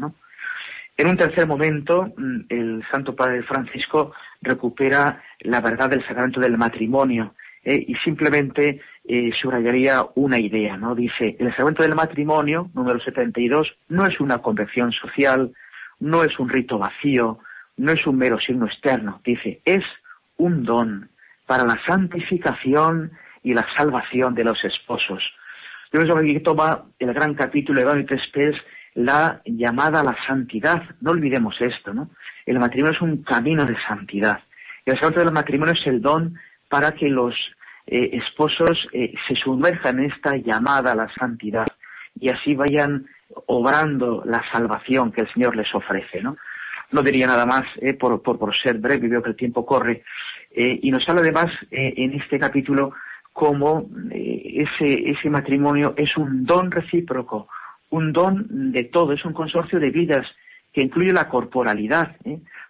En 0.97 1.07
un 1.07 1.17
tercer 1.17 1.47
momento, 1.47 2.13
mm, 2.17 2.41
el 2.49 2.85
Santo 2.91 3.15
Padre 3.15 3.43
Francisco 3.43 4.13
recupera 4.43 5.23
la 5.41 5.61
verdad 5.61 5.91
del 5.91 6.05
sacramento 6.07 6.41
del 6.41 6.59
matrimonio 6.59 7.35
eh, 7.65 7.85
y 7.87 7.95
simplemente 7.97 8.81
eh, 9.07 9.31
subrayaría 9.41 10.05
una 10.17 10.39
idea, 10.39 10.77
¿no? 10.77 10.95
Dice, 10.95 11.37
el 11.39 11.51
sacramento 11.51 11.83
del 11.83 11.95
matrimonio, 11.95 12.71
número 12.75 13.01
72, 13.01 13.77
no 13.89 14.07
es 14.07 14.21
una 14.21 14.39
convención 14.39 14.93
social, 14.93 15.53
no 16.01 16.25
es 16.25 16.39
un 16.39 16.49
rito 16.49 16.79
vacío, 16.79 17.39
no 17.77 17.93
es 17.93 18.07
un 18.07 18.17
mero 18.17 18.39
signo 18.41 18.67
externo, 18.67 19.21
dice, 19.25 19.61
es 19.65 19.85
un 20.37 20.65
don 20.65 21.09
para 21.47 21.65
la 21.65 21.81
santificación 21.87 23.13
y 23.43 23.55
la 23.55 23.67
salvación 23.77 24.35
de 24.35 24.45
los 24.45 24.63
esposos. 24.65 25.23
Yo 25.93 26.01
creo 26.01 26.17
que 26.21 26.41
toma 26.41 26.85
el 26.99 27.15
gran 27.15 27.35
capítulo 27.35 27.81
de 27.81 27.87
Vanity 27.87 28.19
Spes 28.19 28.57
la 28.95 29.41
llamada 29.45 30.01
a 30.01 30.05
la 30.05 30.17
santidad. 30.27 30.83
No 31.01 31.13
olvidemos 31.13 31.55
esto, 31.61 31.95
¿no? 31.95 32.11
El 32.45 32.59
matrimonio 32.59 32.95
es 32.95 33.03
un 33.03 33.23
camino 33.23 33.65
de 33.65 33.77
santidad. 33.87 34.41
Y 34.85 34.91
el 34.91 34.97
sacramento 34.97 35.25
del 35.25 35.33
matrimonio 35.33 35.75
es 35.75 35.87
el 35.87 36.03
don 36.03 36.35
para 36.69 36.93
que 36.93 37.09
los 37.09 37.35
eh, 37.87 38.11
esposos 38.13 38.87
eh, 38.93 39.15
se 39.27 39.35
sumerjan 39.37 39.99
en 39.99 40.11
esta 40.11 40.37
llamada 40.37 40.93
a 40.93 40.95
la 40.95 41.09
santidad 41.15 41.67
y 42.21 42.29
así 42.29 42.55
vayan 42.55 43.07
obrando 43.47 44.23
la 44.27 44.43
salvación 44.53 45.13
que 45.13 45.23
el 45.23 45.33
Señor 45.33 45.57
les 45.57 45.75
ofrece, 45.75 46.23
¿no? 46.23 46.37
No 46.91 47.03
diría 47.03 47.27
nada 47.27 47.47
más 47.47 47.65
eh, 47.81 47.95
por, 47.95 48.21
por, 48.23 48.39
por, 48.39 48.55
ser 48.57 48.79
breve, 48.79 49.09
veo 49.09 49.23
que 49.23 49.31
el 49.31 49.37
tiempo 49.37 49.65
corre. 49.65 50.03
y 50.51 50.91
nos 50.91 51.09
habla 51.09 51.21
además 51.21 51.53
en 51.71 52.15
este 52.15 52.39
capítulo 52.39 52.95
cómo 53.39 53.87
ese, 54.11 55.11
ese 55.11 55.31
matrimonio 55.31 55.95
es 55.97 56.17
un 56.17 56.45
don 56.45 56.73
recíproco, 56.73 57.47
un 57.91 58.13
don 58.13 58.73
de 58.73 58.83
todo, 58.83 59.13
es 59.13 59.25
un 59.25 59.33
consorcio 59.33 59.79
de 59.79 59.91
vidas 59.91 60.27
que 60.73 60.83
incluye 60.83 61.13
la 61.13 61.29
corporalidad. 61.29 62.17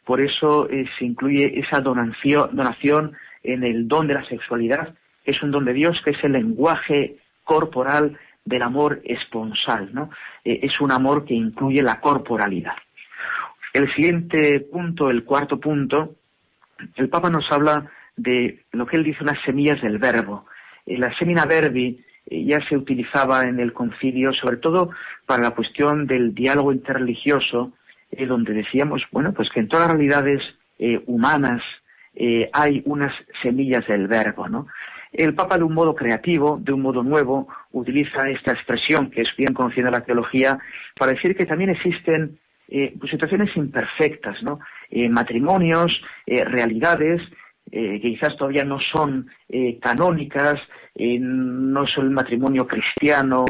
Por 0.05 0.21
eso 0.21 0.69
se 0.69 1.05
incluye 1.07 1.59
esa 1.59 1.81
donación, 1.81 2.55
donación 2.55 3.17
en 3.43 3.65
el 3.65 3.89
don 3.89 4.07
de 4.09 4.15
la 4.15 4.29
sexualidad, 4.29 4.95
es 5.25 5.43
un 5.43 5.53
don 5.53 5.65
de 5.65 5.73
Dios, 5.73 5.99
que 6.05 6.11
es 6.11 6.23
el 6.23 6.33
lenguaje 6.33 7.17
corporal 7.45 8.19
del 8.45 8.63
amor 8.63 9.01
esponsal, 9.05 9.89
¿no? 9.95 10.11
Eh, 10.45 10.61
es 10.65 10.81
un 10.83 10.93
amor 10.93 11.25
que 11.25 11.35
incluye 11.35 11.83
la 11.83 11.99
corporalidad. 11.99 12.77
El 13.73 13.91
siguiente 13.95 14.61
punto, 14.61 15.09
el 15.09 15.25
cuarto 15.25 15.59
punto, 15.59 16.17
el 16.97 17.09
Papa 17.09 17.31
nos 17.31 17.51
habla 17.51 17.91
de 18.17 18.65
lo 18.73 18.87
que 18.87 18.97
él 18.97 19.05
dice 19.05 19.23
unas 19.23 19.41
semillas 19.47 19.81
del 19.81 19.99
verbo. 19.99 20.45
Eh, 20.89 20.99
la 20.99 21.17
semina 21.19 21.45
verbi 21.45 22.05
eh, 22.27 22.45
ya 22.45 22.61
se 22.69 22.77
utilizaba 22.77 23.43
en 23.43 23.61
el 23.61 23.73
concilio, 23.73 24.33
sobre 24.33 24.57
todo 24.57 24.91
para 25.27 25.43
la 25.43 25.51
cuestión 25.53 26.07
del 26.07 26.35
diálogo 26.35 26.73
interreligioso, 26.73 27.73
donde 28.27 28.55
decíamos, 28.55 29.03
bueno, 29.13 29.35
pues 29.35 29.51
que 29.51 29.61
en 29.61 29.69
todas 29.69 29.87
las 29.87 29.97
realidades 29.99 30.43
humanas 31.05 31.61
hay 32.55 32.81
unas 32.87 33.13
semillas 33.43 33.87
del 33.87 34.09
verbo. 34.09 34.47
El 35.13 35.35
Papa, 35.35 35.59
de 35.59 35.65
un 35.65 35.75
modo 35.75 35.95
creativo, 35.95 36.59
de 36.59 36.73
un 36.73 36.83
modo 36.83 37.03
nuevo, 37.03 37.49
utiliza 37.73 38.29
esta 38.29 38.53
expresión 38.53 39.11
que 39.11 39.23
es 39.23 39.29
bien 39.37 39.53
conocida 39.55 39.89
en 39.89 39.95
la 39.95 40.05
teología 40.05 40.59
para 40.97 41.13
decir 41.13 41.37
que 41.37 41.47
también 41.47 41.71
existen 41.71 42.39
eh, 42.69 42.95
pues, 42.99 43.11
situaciones 43.11 43.57
imperfectas. 43.57 44.37
Eh, 44.91 45.09
matrimonios, 45.09 45.91
eh, 46.27 46.45
realidades 46.45 47.23
que 47.71 48.01
quizás 48.01 48.37
todavía 48.37 48.65
no 48.65 48.79
son 48.81 49.29
canónicas, 49.81 50.61
no 50.97 51.87
son 51.87 52.07
el 52.07 52.11
matrimonio 52.11 52.67
cristiano 52.67 53.45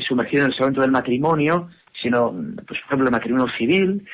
sumergido 0.00 0.44
en 0.44 0.48
el 0.48 0.52
sacramento 0.52 0.80
del 0.80 0.90
matrimonio, 0.90 1.68
sino, 2.00 2.32
pues, 2.66 2.80
por 2.80 2.86
ejemplo, 2.86 3.06
el 3.06 3.12
matrimonio 3.12 3.48
civil 3.58 4.06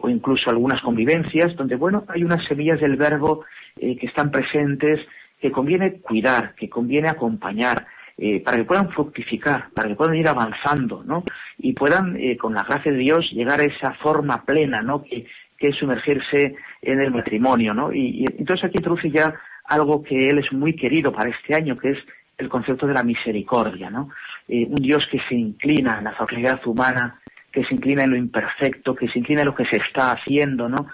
o 0.00 0.08
incluso 0.08 0.50
algunas 0.50 0.82
convivencias, 0.82 1.54
donde, 1.56 1.76
bueno, 1.76 2.04
hay 2.08 2.24
unas 2.24 2.44
semillas 2.46 2.80
del 2.80 2.96
verbo 2.96 3.44
que 3.76 4.06
están 4.06 4.30
presentes 4.30 5.00
que 5.40 5.52
conviene 5.52 6.00
cuidar, 6.00 6.54
que 6.54 6.68
conviene 6.68 7.08
acompañar, 7.08 7.86
eh, 8.16 8.40
para 8.40 8.56
que 8.56 8.64
puedan 8.64 8.90
fructificar, 8.90 9.70
para 9.72 9.88
que 9.88 9.94
puedan 9.94 10.16
ir 10.16 10.26
avanzando, 10.26 11.04
¿no? 11.04 11.22
Y 11.56 11.72
puedan, 11.72 12.16
eh, 12.16 12.36
con 12.36 12.52
la 12.52 12.64
gracia 12.64 12.90
de 12.90 12.98
Dios, 12.98 13.30
llegar 13.30 13.60
a 13.60 13.64
esa 13.64 13.92
forma 13.94 14.44
plena, 14.44 14.82
¿no? 14.82 15.04
Que, 15.04 15.26
es 15.58 15.76
sumergirse 15.76 16.54
en 16.80 17.00
el 17.00 17.10
matrimonio, 17.10 17.74
¿no? 17.74 17.92
Y, 17.92 18.24
entonces 18.38 18.64
aquí 18.64 18.78
introduce 18.78 19.10
ya 19.10 19.34
algo 19.64 20.02
que 20.02 20.28
él 20.28 20.38
es 20.38 20.52
muy 20.52 20.74
querido 20.74 21.12
para 21.12 21.30
este 21.30 21.54
año, 21.54 21.76
que 21.76 21.90
es 21.90 21.98
el 22.38 22.48
concepto 22.48 22.86
de 22.86 22.94
la 22.94 23.02
misericordia, 23.02 23.90
¿no? 23.90 24.10
Eh, 24.46 24.66
un 24.68 24.76
Dios 24.76 25.06
que 25.10 25.20
se 25.28 25.34
inclina 25.34 25.98
en 25.98 26.04
la 26.04 26.12
fragilidad 26.12 26.64
humana, 26.66 27.18
que 27.50 27.64
se 27.64 27.74
inclina 27.74 28.04
en 28.04 28.10
lo 28.10 28.16
imperfecto, 28.16 28.94
que 28.94 29.08
se 29.08 29.18
inclina 29.18 29.40
en 29.40 29.46
lo 29.48 29.54
que 29.54 29.66
se 29.66 29.78
está 29.78 30.12
haciendo, 30.12 30.68
¿no? 30.68 30.86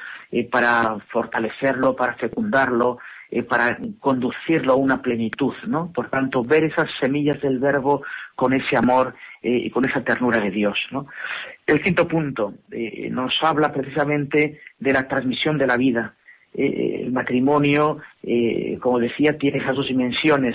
para 0.51 0.99
fortalecerlo, 1.11 1.95
para 1.95 2.15
fecundarlo, 2.15 2.99
eh, 3.37 3.43
para 3.43 3.77
conducirlo 3.99 4.75
a 4.75 4.77
una 4.77 5.03
plenitud, 5.03 5.55
¿no? 5.67 5.91
Por 5.93 6.09
tanto, 6.09 6.45
ver 6.45 6.63
esas 6.63 6.89
semillas 7.01 7.41
del 7.41 7.59
verbo 7.59 8.05
con 8.37 8.53
ese 8.53 8.77
amor 8.77 9.17
eh, 9.43 9.63
y 9.65 9.71
con 9.71 9.85
esa 9.89 10.05
ternura 10.05 10.41
de 10.41 10.53
Dios. 10.53 10.79
El 11.67 11.81
quinto 11.83 12.07
punto 12.07 12.55
eh, 12.71 13.09
nos 13.11 13.33
habla 13.43 13.73
precisamente 13.73 14.61
de 14.79 14.93
la 14.93 15.09
transmisión 15.09 15.59
de 15.59 15.67
la 15.67 15.77
vida. 15.77 16.15
el 16.55 17.11
matrimonio, 17.11 17.99
como 18.81 19.01
decía, 19.01 19.37
tiene 19.37 19.59
esas 19.59 19.75
dos 19.75 19.89
dimensiones, 19.89 20.55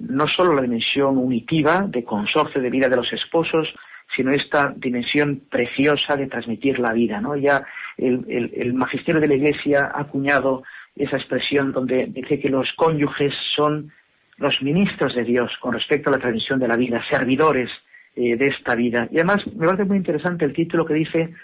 no 0.00 0.26
solo 0.26 0.52
la 0.52 0.62
dimensión 0.62 1.18
unitiva 1.18 1.86
de 1.86 2.02
consorcio 2.02 2.60
de 2.60 2.70
vida 2.70 2.88
de 2.88 2.96
los 2.96 3.12
esposos, 3.12 3.72
sino 4.16 4.32
esta 4.32 4.74
dimensión 4.76 5.42
preciosa 5.48 6.16
de 6.16 6.26
transmitir 6.26 6.80
la 6.80 6.92
vida. 6.92 7.22
Ya 7.40 7.64
el, 7.96 8.50
el 8.52 8.74
magisterio 8.74 9.20
de 9.20 9.28
la 9.28 9.36
Iglesia 9.36 9.92
ha 9.94 10.00
acuñado 10.00 10.64
esa 10.96 11.16
expresión 11.16 11.72
donde 11.72 12.06
dice 12.06 12.40
que 12.40 12.48
los 12.48 12.72
cónyuges 12.72 13.34
son 13.54 13.92
los 14.38 14.60
ministros 14.62 15.14
de 15.14 15.24
Dios 15.24 15.52
con 15.60 15.74
respecto 15.74 16.08
a 16.08 16.12
la 16.12 16.18
transmisión 16.18 16.58
de 16.58 16.68
la 16.68 16.76
vida, 16.76 17.02
servidores 17.10 17.70
eh, 18.14 18.36
de 18.36 18.46
esta 18.48 18.74
vida. 18.74 19.08
Y 19.10 19.16
además 19.16 19.46
me 19.54 19.66
parece 19.66 19.84
muy 19.84 19.98
interesante 19.98 20.44
el 20.44 20.52
título 20.52 20.86
que 20.86 20.94
dice 20.94 21.34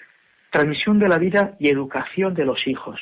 Transmisión 0.50 0.98
de 0.98 1.08
la 1.08 1.18
vida 1.18 1.54
y 1.58 1.68
educación 1.68 2.34
de 2.34 2.44
los 2.44 2.66
hijos, 2.66 3.00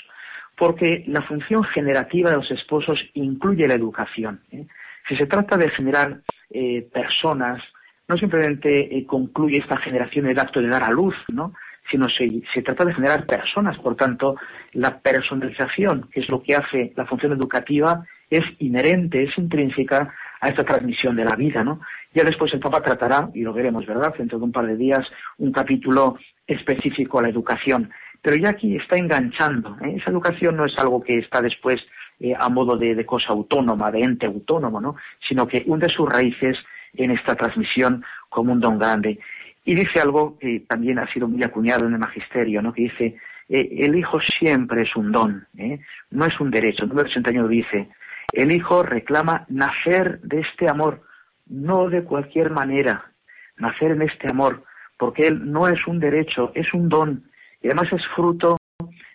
porque 0.57 1.05
la 1.09 1.22
función 1.22 1.64
generativa 1.64 2.30
de 2.30 2.36
los 2.36 2.51
esposos 2.51 3.01
incluye 3.14 3.66
la 3.66 3.74
educación. 3.74 4.40
¿eh? 4.53 4.66
Si 5.09 5.16
se 5.16 5.26
trata 5.26 5.57
de 5.57 5.70
generar 5.70 6.20
eh, 6.51 6.88
personas, 6.92 7.61
no 8.09 8.16
simplemente 8.16 9.05
concluye 9.07 9.59
esta 9.59 9.76
generación 9.78 10.26
el 10.26 10.38
acto 10.38 10.61
de 10.61 10.68
dar 10.68 10.84
a 10.84 10.90
luz, 10.90 11.14
¿no? 11.28 11.55
Sino 11.91 12.09
se, 12.09 12.43
se 12.55 12.62
trata 12.62 12.84
de 12.84 12.95
generar 12.95 13.26
personas. 13.26 13.78
Por 13.78 13.97
tanto, 13.97 14.36
la 14.72 14.99
personalización, 14.99 16.09
que 16.12 16.20
es 16.20 16.30
lo 16.30 16.43
que 16.43 16.55
hace 16.55 16.93
la 16.97 17.07
función 17.07 17.32
educativa, 17.32 18.05
es 18.30 18.45
inherente, 18.59 19.24
es 19.24 19.36
intrínseca 19.36 20.14
a 20.41 20.49
esta 20.49 20.64
transmisión 20.64 21.16
de 21.16 21.24
la 21.24 21.36
vida, 21.36 21.64
¿no? 21.64 21.80
Ya 22.14 22.24
después 22.24 22.53
el 22.55 22.61
Papa 22.61 22.80
tratará, 22.80 23.28
y 23.34 23.43
lo 23.43 23.53
veremos, 23.53 23.86
¿verdad?, 23.86 24.14
dentro 24.16 24.38
de 24.38 24.45
un 24.45 24.53
par 24.53 24.66
de 24.66 24.76
días, 24.76 25.07
un 25.38 25.53
capítulo 25.53 26.18
específico 26.47 27.18
a 27.18 27.22
la 27.22 27.28
educación. 27.28 27.91
Pero 28.22 28.36
ya 28.36 28.51
aquí 28.51 28.76
está 28.76 28.97
enganchando. 28.97 29.76
¿eh? 29.82 29.97
Esa 29.97 30.11
educación 30.11 30.57
no 30.57 30.66
es 30.66 30.76
algo 30.78 31.03
que 31.03 31.18
está 31.18 31.41
después 31.41 31.80
eh, 32.18 32.34
a 32.38 32.49
modo 32.49 32.76
de, 32.76 33.07
cosa 33.07 33.32
autónoma, 33.32 33.91
de 33.91 34.01
ente 34.01 34.26
autónomo, 34.26 34.80
¿no? 34.80 34.97
Sino 35.26 35.47
que 35.47 35.62
hunde 35.66 35.88
sus 35.88 36.09
raíces 36.09 36.59
en 36.95 37.12
esta 37.12 37.34
transmisión 37.34 38.05
como 38.28 38.53
un 38.53 38.61
don 38.61 38.78
grande. 38.78 39.18
Y 39.65 39.75
dice 39.75 40.01
algo 40.01 40.39
que 40.39 40.61
también 40.69 40.99
ha 40.99 41.13
sido 41.13 41.29
muy 41.29 41.43
acuñado 41.43 41.87
en 41.87 41.95
el 41.95 41.99
magisterio, 41.99 42.63
¿no? 42.63 42.73
que 42.73 42.83
dice, 42.83 43.17
eh, 43.49 43.69
el 43.81 43.97
hijo 43.97 44.19
siempre 44.21 44.83
es 44.83 44.97
un 44.97 45.13
don, 45.13 45.47
¿eh? 45.59 45.81
no 46.11 46.25
es 46.25 46.41
un 46.41 46.51
derecho. 46.51 46.85
El 46.85 46.91
número 46.91 47.09
81 47.09 47.49
dice, 47.49 47.89
el 48.33 48.53
hijo 48.53 48.83
reclama 48.83 49.45
nacer 49.49 50.21
de 50.21 50.41
este 50.41 50.69
amor, 50.69 51.03
no 51.47 51.89
de 51.89 52.05
cualquier 52.05 52.51
manera, 52.51 53.13
nacer 53.57 53.91
en 53.91 54.03
este 54.03 54.31
amor, 54.31 54.65
porque 54.97 55.27
él 55.27 55.51
no 55.51 55.69
es 55.69 55.87
un 55.87 55.99
derecho, 55.99 56.53
es 56.55 56.73
un 56.73 56.89
don, 56.89 57.25
y 57.61 57.67
además 57.67 57.93
es 57.93 58.07
fruto 58.15 58.57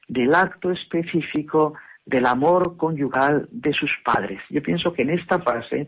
del 0.08 0.36
acto 0.36 0.72
específico 0.72 1.74
del 2.06 2.26
amor 2.26 2.78
conyugal 2.78 3.48
de 3.52 3.74
sus 3.74 3.92
padres. 4.04 4.42
Yo 4.50 4.62
pienso 4.62 4.94
que 4.94 5.02
en 5.02 5.12
esta 5.12 5.40
fase 5.40 5.88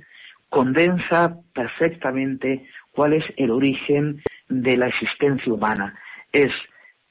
condensa 0.49 1.38
perfectamente 1.53 2.68
cuál 2.97 3.13
es 3.13 3.25
el 3.37 3.51
origen 3.51 4.23
de 4.49 4.75
la 4.75 4.87
existencia 4.87 5.53
humana. 5.53 5.93
Es 6.31 6.51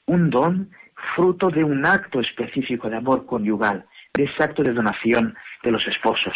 un 0.06 0.30
don 0.30 0.68
fruto 1.14 1.48
de 1.48 1.62
un 1.62 1.86
acto 1.86 2.18
específico 2.18 2.90
de 2.90 2.96
amor 2.96 3.24
conyugal. 3.24 3.86
de 4.14 4.24
ese 4.24 4.42
acto 4.42 4.62
de 4.64 4.72
donación 4.72 5.36
de 5.62 5.70
los 5.70 5.86
esposos. 5.86 6.34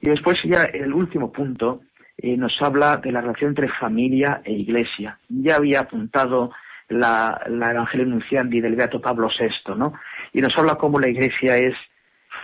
Y 0.00 0.10
después 0.10 0.36
ya 0.44 0.64
el 0.64 0.92
último 0.92 1.32
punto 1.32 1.80
eh, 2.18 2.36
nos 2.36 2.60
habla 2.60 2.98
de 2.98 3.12
la 3.12 3.20
relación 3.20 3.50
entre 3.50 3.68
familia 3.68 4.42
e 4.44 4.52
iglesia. 4.52 5.18
Ya 5.28 5.54
había 5.54 5.80
apuntado 5.80 6.50
la, 6.88 7.40
la 7.48 7.70
Evangelio 7.70 8.06
Nunciandi 8.06 8.60
del 8.60 8.74
Beato 8.74 9.00
Pablo 9.00 9.28
VI, 9.28 9.74
¿no? 9.76 9.94
Y 10.32 10.40
nos 10.40 10.58
habla 10.58 10.74
cómo 10.74 10.98
la 10.98 11.08
iglesia 11.08 11.56
es 11.56 11.74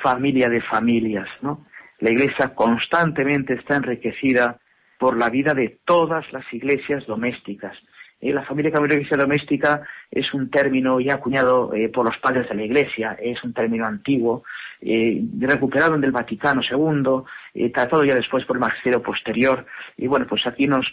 familia 0.00 0.48
de 0.48 0.62
familias, 0.62 1.28
¿no? 1.42 1.66
La 1.98 2.10
iglesia 2.10 2.54
constantemente 2.54 3.54
está 3.54 3.76
enriquecida 3.76 4.61
por 5.02 5.16
la 5.16 5.30
vida 5.30 5.52
de 5.52 5.80
todas 5.84 6.32
las 6.32 6.44
iglesias 6.54 7.04
domésticas. 7.08 7.76
Eh, 8.20 8.32
la 8.32 8.44
familia 8.44 8.70
la 8.70 8.94
iglesia 8.94 9.16
doméstica 9.16 9.82
es 10.08 10.32
un 10.32 10.48
término 10.48 11.00
ya 11.00 11.14
acuñado 11.14 11.74
eh, 11.74 11.88
por 11.88 12.06
los 12.06 12.16
padres 12.18 12.48
de 12.48 12.54
la 12.54 12.62
iglesia, 12.62 13.18
es 13.20 13.42
un 13.42 13.52
término 13.52 13.84
antiguo, 13.84 14.44
eh, 14.80 15.20
recuperado 15.40 15.96
el 15.96 16.12
Vaticano 16.12 16.62
II, 16.62 17.70
tratado 17.72 18.04
ya 18.04 18.14
después 18.14 18.44
por 18.44 18.54
el 18.54 18.60
magisterio 18.60 19.02
posterior. 19.02 19.66
Y 19.96 20.06
bueno, 20.06 20.24
pues 20.28 20.46
aquí 20.46 20.68
nos, 20.68 20.86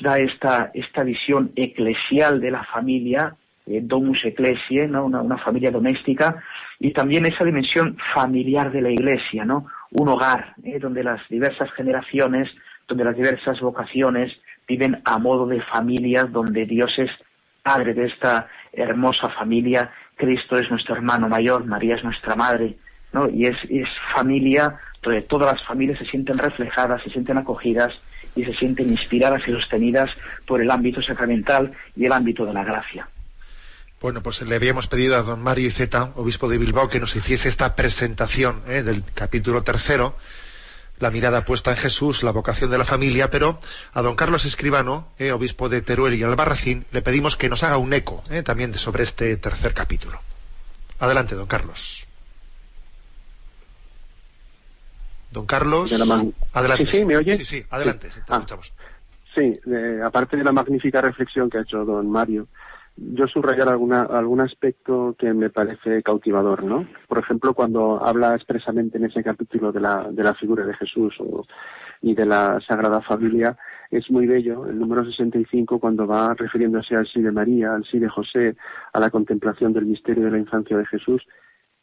da 0.00 0.18
esta, 0.18 0.72
esta 0.74 1.04
visión 1.04 1.52
eclesial 1.54 2.40
de 2.40 2.50
la 2.50 2.64
familia, 2.64 3.36
domus 3.66 4.24
ecclesiae. 4.24 4.86
Una, 4.86 5.22
una, 5.22 5.38
familia 5.38 5.70
doméstica, 5.70 6.42
y 6.80 6.92
también 6.92 7.24
esa 7.24 7.44
dimensión 7.44 7.96
familiar 8.12 8.72
de 8.72 8.82
la 8.82 8.90
iglesia, 8.90 9.44
¿no? 9.44 9.66
un 9.92 10.08
hogar 10.08 10.54
¿eh? 10.64 10.78
donde 10.78 11.02
las 11.02 11.20
diversas 11.28 11.70
generaciones, 11.72 12.48
donde 12.88 13.04
las 13.04 13.16
diversas 13.16 13.60
vocaciones 13.60 14.32
viven 14.66 15.00
a 15.04 15.18
modo 15.18 15.46
de 15.46 15.60
familia, 15.62 16.24
donde 16.24 16.66
Dios 16.66 16.92
es 16.98 17.10
padre 17.62 17.94
de 17.94 18.06
esta 18.06 18.48
hermosa 18.72 19.28
familia, 19.30 19.92
Cristo 20.16 20.56
es 20.56 20.70
nuestro 20.70 20.96
hermano 20.96 21.28
mayor, 21.28 21.64
María 21.64 21.96
es 21.96 22.04
nuestra 22.04 22.34
madre, 22.34 22.76
¿no? 23.12 23.28
Y 23.28 23.46
es, 23.46 23.56
es 23.68 23.88
familia 24.14 24.78
donde 25.02 25.22
todas 25.22 25.52
las 25.52 25.66
familias 25.66 25.98
se 25.98 26.06
sienten 26.06 26.38
reflejadas, 26.38 27.02
se 27.02 27.10
sienten 27.10 27.38
acogidas 27.38 27.92
y 28.34 28.44
se 28.44 28.54
sienten 28.54 28.88
inspiradas 28.88 29.42
y 29.46 29.52
sostenidas 29.52 30.10
por 30.46 30.60
el 30.60 30.70
ámbito 30.70 31.02
sacramental 31.02 31.72
y 31.96 32.06
el 32.06 32.12
ámbito 32.12 32.44
de 32.44 32.52
la 32.52 32.64
gracia. 32.64 33.08
Bueno, 34.00 34.22
pues 34.22 34.42
le 34.42 34.54
habíamos 34.54 34.86
pedido 34.86 35.16
a 35.16 35.22
don 35.22 35.42
Mario 35.42 35.66
Iceta, 35.66 36.12
obispo 36.14 36.48
de 36.48 36.58
Bilbao, 36.58 36.88
que 36.88 37.00
nos 37.00 37.16
hiciese 37.16 37.48
esta 37.48 37.74
presentación 37.74 38.62
¿eh? 38.68 38.82
del 38.82 39.02
capítulo 39.12 39.62
tercero, 39.62 40.14
la 40.98 41.10
mirada 41.10 41.44
puesta 41.44 41.70
en 41.70 41.76
Jesús, 41.76 42.22
la 42.22 42.30
vocación 42.30 42.70
de 42.70 42.78
la 42.78 42.84
familia, 42.84 43.30
pero 43.30 43.58
a 43.92 44.02
don 44.02 44.16
Carlos 44.16 44.44
Escribano, 44.44 45.08
¿eh? 45.18 45.32
obispo 45.32 45.68
de 45.68 45.82
Teruel 45.82 46.14
y 46.14 46.22
Albarracín, 46.22 46.86
le 46.90 47.02
pedimos 47.02 47.36
que 47.36 47.48
nos 47.48 47.62
haga 47.62 47.76
un 47.78 47.92
eco 47.92 48.22
¿eh? 48.30 48.42
también 48.42 48.74
sobre 48.74 49.04
este 49.04 49.36
tercer 49.36 49.74
capítulo. 49.74 50.20
Adelante, 50.98 51.34
don 51.34 51.46
Carlos. 51.46 52.06
Don 55.30 55.46
Carlos, 55.46 55.92
adelante. 56.52 56.86
Sí, 56.86 56.98
sí, 56.98 57.04
¿me 57.04 57.16
oye? 57.16 57.36
Sí, 57.36 57.44
sí, 57.44 57.66
adelante, 57.70 58.10
sí. 58.10 58.20
te 58.26 58.32
ah. 58.32 58.36
escuchamos. 58.36 58.72
Sí, 59.34 59.60
aparte 60.04 60.36
de 60.36 60.42
la 60.42 60.52
magnífica 60.52 61.00
reflexión 61.00 61.48
que 61.48 61.58
ha 61.58 61.60
hecho 61.60 61.84
don 61.84 62.10
Mario, 62.10 62.48
yo 63.00 63.26
subrayar 63.26 63.68
alguna, 63.68 64.02
algún 64.02 64.40
aspecto 64.40 65.14
que 65.18 65.32
me 65.32 65.50
parece 65.50 66.02
cautivador, 66.02 66.64
¿no? 66.64 66.86
Por 67.06 67.18
ejemplo, 67.18 67.54
cuando 67.54 68.04
habla 68.04 68.34
expresamente 68.34 68.98
en 68.98 69.04
ese 69.04 69.22
capítulo 69.22 69.72
de 69.72 69.80
la, 69.80 70.08
de 70.10 70.22
la 70.22 70.34
figura 70.34 70.66
de 70.66 70.74
Jesús 70.74 71.16
y 72.02 72.14
de 72.14 72.26
la 72.26 72.60
Sagrada 72.60 73.00
Familia, 73.00 73.56
es 73.90 74.10
muy 74.10 74.26
bello 74.26 74.66
el 74.66 74.78
número 74.78 75.04
65 75.04 75.78
cuando 75.78 76.06
va 76.06 76.34
refiriéndose 76.34 76.96
al 76.96 77.06
sí 77.06 77.20
de 77.20 77.30
María, 77.30 77.74
al 77.74 77.84
sí 77.84 77.98
de 77.98 78.08
José, 78.08 78.56
a 78.92 79.00
la 79.00 79.10
contemplación 79.10 79.72
del 79.72 79.86
misterio 79.86 80.24
de 80.24 80.32
la 80.32 80.38
infancia 80.38 80.76
de 80.76 80.86
Jesús, 80.86 81.22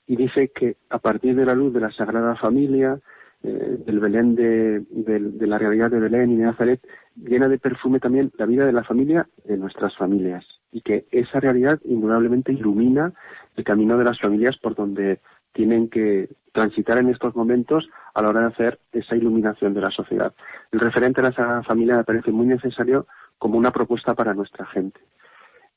y 0.08 0.16
dice 0.16 0.52
que 0.54 0.78
a 0.90 1.00
partir 1.00 1.36
de 1.36 1.46
la 1.46 1.56
luz 1.56 1.74
de 1.74 1.80
la 1.80 1.92
Sagrada 1.92 2.36
Familia, 2.36 3.00
eh, 3.42 3.78
del 3.86 4.00
Belén 4.00 4.36
de, 4.36 4.82
de, 4.90 5.48
la 5.48 5.58
realidad 5.58 5.92
de 5.92 6.00
Belén 6.00 6.32
y 6.32 6.38
de 6.38 6.44
Nazaret, 6.44 6.82
llena 7.16 7.48
de 7.48 7.58
perfume 7.58 8.00
también 8.00 8.32
la 8.38 8.46
vida 8.46 8.66
de 8.66 8.74
la 8.74 8.84
familia, 8.84 9.28
de 9.46 9.58
nuestras 9.58 9.96
familias 9.96 10.46
y 10.76 10.82
que 10.82 11.06
esa 11.10 11.40
realidad 11.40 11.80
indudablemente 11.86 12.52
ilumina 12.52 13.14
el 13.56 13.64
camino 13.64 13.98
de 13.98 14.04
las 14.04 14.20
familias 14.20 14.58
por 14.58 14.76
donde 14.76 15.22
tienen 15.54 15.88
que 15.88 16.28
transitar 16.52 16.98
en 16.98 17.08
estos 17.08 17.34
momentos 17.34 17.88
a 18.14 18.22
la 18.22 18.28
hora 18.28 18.42
de 18.42 18.48
hacer 18.48 18.80
esa 18.92 19.16
iluminación 19.16 19.74
de 19.74 19.80
la 19.80 19.90
sociedad. 19.90 20.34
El 20.74 20.82
referente 20.82 21.22
a 21.22 21.30
esa 21.30 21.64
familia 21.64 21.96
me 21.96 22.04
parece 22.04 22.30
muy 22.34 22.46
necesario 22.46 23.08
como 23.38 23.58
una 23.58 23.72
propuesta 23.72 24.16
para 24.16 24.34
nuestra 24.34 24.66
gente. 24.66 25.00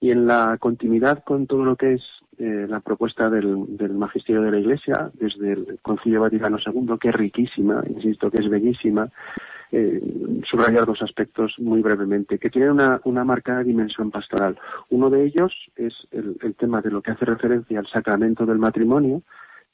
Y 0.01 0.11
en 0.11 0.27
la 0.27 0.57
continuidad 0.59 1.23
con 1.23 1.47
todo 1.47 1.65
lo 1.65 1.77
que 1.77 1.95
es 1.95 2.03
eh, 2.39 2.67
la 2.69 2.81
propuesta 2.81 3.31
del, 3.31 3.77
del, 3.77 3.93
magisterio 3.93 4.43
de 4.43 4.51
la 4.51 4.59
Iglesia, 4.59 5.13
desde 5.15 5.53
el 5.53 5.79
Concilio 5.81 6.23
Vaticano 6.23 6.59
II, 6.59 6.99
que 7.01 7.11
es 7.11 7.15
riquísima, 7.15 7.85
insisto, 7.89 8.33
que 8.33 8.43
es 8.43 8.51
bellísima, 8.51 9.09
eh, 9.71 10.01
subrayar 10.49 10.87
dos 10.87 11.03
aspectos 11.03 11.55
muy 11.59 11.83
brevemente, 11.83 12.39
que 12.39 12.51
tienen 12.51 12.73
una, 12.73 13.01
una 13.05 13.25
marcada 13.25 13.63
dimensión 13.63 14.11
pastoral. 14.11 14.59
Uno 14.89 15.11
de 15.11 15.25
ellos 15.25 15.53
es 15.77 15.95
el, 16.11 16.55
tema 16.55 16.81
de 16.81 16.91
lo 16.91 17.03
que 17.03 17.11
hace 17.11 17.25
referencia 17.25 17.79
al 17.79 17.87
sacramento 17.87 18.47
del 18.47 18.59
matrimonio, 18.59 19.23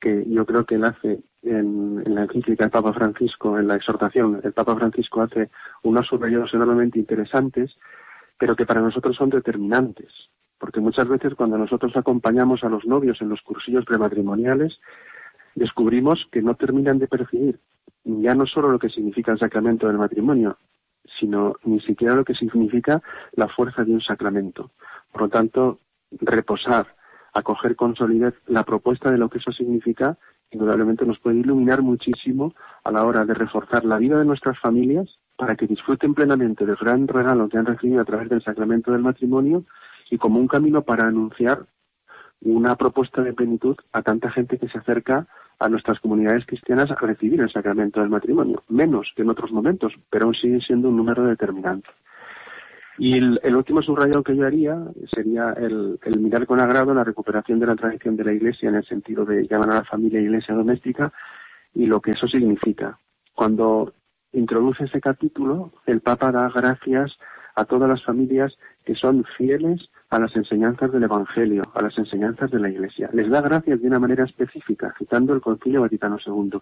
que 0.01 0.25
yo 0.29 0.45
creo 0.45 0.67
que 0.67 0.75
él 0.75 0.85
hace 0.85 1.21
en, 1.43 2.03
la 2.13 2.25
encíclica 2.25 2.65
del 2.65 2.73
Papa 2.73 2.93
Francisco, 2.93 3.59
en 3.59 3.69
la 3.69 3.77
exhortación, 3.77 4.41
el 4.43 4.53
Papa 4.53 4.75
Francisco 4.75 5.23
hace 5.23 5.51
unos 5.83 6.07
subrayados 6.07 6.53
enormemente 6.53 6.99
interesantes, 6.99 7.77
pero 8.39 8.57
que 8.57 8.67
para 8.67 8.81
nosotros 8.81 9.17
son 9.17 9.31
determinantes, 9.31 10.13
porque 10.59 10.81
muchas 10.81 11.09
veces 11.09 11.35
cuando 11.35 11.57
nosotros 11.57 11.97
acompañamos 11.97 12.65
a 12.65 12.69
los 12.69 12.85
novios 12.85 13.21
en 13.21 13.29
los 13.29 13.41
cursillos 13.43 13.85
prematrimoniales, 13.85 14.81
descubrimos 15.55 16.27
que 16.31 16.43
no 16.43 16.55
terminan 16.55 16.99
de 16.99 17.09
percibir 17.09 17.61
ya 18.05 18.35
no 18.35 18.47
solo 18.47 18.71
lo 18.71 18.79
que 18.79 18.91
significa 18.91 19.33
el 19.33 19.39
sacramento 19.39 19.87
del 19.87 19.99
matrimonio, 19.99 20.59
sino 21.19 21.57
ni 21.65 21.81
siquiera 21.81 22.15
lo 22.15 22.25
que 22.25 22.35
significa 22.35 23.03
la 23.33 23.49
fuerza 23.49 23.85
de 23.85 23.93
un 23.93 24.01
sacramento. 24.01 24.71
Por 25.11 25.23
lo 25.23 25.29
tanto, 25.29 25.81
reposar, 26.21 26.95
acoger 27.33 27.77
con 27.77 27.97
solidez 27.97 28.35
la 28.47 28.63
propuesta 28.65 29.11
de 29.11 29.19
lo 29.19 29.29
que 29.29 29.39
eso 29.39 29.53
significa, 29.53 30.19
indudablemente 30.51 31.07
nos 31.07 31.19
puede 31.19 31.39
iluminar 31.39 31.83
muchísimo 31.83 32.55
a 32.85 32.91
la 32.91 33.05
hora 33.05 33.25
de 33.25 33.35
reforzar 33.35 33.85
la 33.85 33.99
vida 33.99 34.19
de 34.19 34.25
nuestras 34.25 34.59
familias 34.59 35.19
para 35.37 35.57
que 35.57 35.67
disfruten 35.67 36.15
plenamente 36.15 36.65
del 36.65 36.77
gran 36.77 37.09
regalo 37.09 37.49
que 37.49 37.59
han 37.59 37.67
recibido 37.67 38.01
a 38.01 38.05
través 38.05 38.29
del 38.29 38.43
sacramento 38.43 38.93
del 38.93 39.03
matrimonio 39.03 39.65
y 40.11 40.19
como 40.19 40.39
un 40.39 40.47
camino 40.47 40.83
para 40.83 41.09
anunciar 41.09 41.67
una 42.43 42.77
propuesta 42.77 43.23
de 43.23 43.33
plenitud 43.33 43.77
a 43.93 44.03
tanta 44.03 44.31
gente 44.31 44.59
que 44.59 44.69
se 44.69 44.79
acerca 44.79 45.27
a 45.59 45.69
nuestras 45.69 46.01
comunidades 46.01 46.47
cristianas 46.47 46.91
a 46.91 46.95
recibir 46.97 47.41
el 47.41 47.51
sacramento 47.51 48.01
del 48.01 48.09
matrimonio, 48.09 48.63
menos 48.69 49.13
que 49.15 49.23
en 49.23 49.31
otros 49.31 49.53
momentos, 49.53 49.93
pero 50.11 50.27
aún 50.27 50.35
sigue 50.35 50.61
siendo 50.61 50.89
un 50.89 50.97
número 50.97 51.25
determinante. 51.25 51.89
Y 52.97 53.19
el, 53.19 53.57
último 53.57 53.83
subrayado 53.83 54.23
que 54.23 54.37
yo 54.37 54.47
haría 54.47 54.77
sería 55.13 55.53
el, 55.57 55.99
mirar 56.21 56.47
con 56.47 56.61
agrado 56.61 56.95
la 56.95 57.03
recuperación 57.03 57.59
de 57.59 57.67
la 57.67 57.75
tradición 57.75 58.17
de 58.17 58.25
la 58.25 58.33
Iglesia 58.33 58.69
en 58.69 58.77
el 58.77 58.85
sentido 58.85 59.25
de 59.25 59.49
llamar 59.49 59.71
a 59.71 59.75
la 59.77 59.85
familia 59.85 60.21
Iglesia 60.21 60.55
doméstica 60.55 61.13
y 61.75 61.87
lo 61.87 62.01
que 62.01 62.13
eso 62.13 62.29
significa. 62.29 62.97
Cuando 63.35 63.95
introduce 64.33 64.85
ese 64.85 65.01
capítulo, 65.01 65.73
el 65.87 66.01
Papa 66.03 66.31
da 66.31 66.49
gracias 66.55 67.17
a 67.55 67.65
todas 67.65 67.89
las 67.89 68.03
familias 68.03 68.57
que 68.85 68.95
son 68.95 69.25
fieles 69.37 69.89
a 70.11 70.19
las 70.19 70.35
enseñanzas 70.37 70.93
del 70.93 71.05
Evangelio, 71.05 71.63
a 71.75 71.83
las 71.83 71.97
enseñanzas 71.99 72.51
de 72.51 72.61
la 72.61 72.69
Iglesia. 72.69 73.11
Les 73.13 73.29
da 73.31 73.41
gracias 73.41 73.81
de 73.81 73.89
una 73.89 73.99
manera 73.99 74.25
específica, 74.25 74.95
citando 74.99 75.35
el 75.35 75.41
Concilio 75.41 75.81
Vaticano 75.81 76.19
II. 76.25 76.59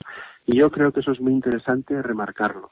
Y 0.47 0.59
yo 0.59 0.71
creo 0.71 0.93
que 0.93 1.01
eso 1.01 1.13
es 1.13 1.21
muy 1.21 1.33
interesante 1.33 2.01
remarcarlo, 2.03 2.71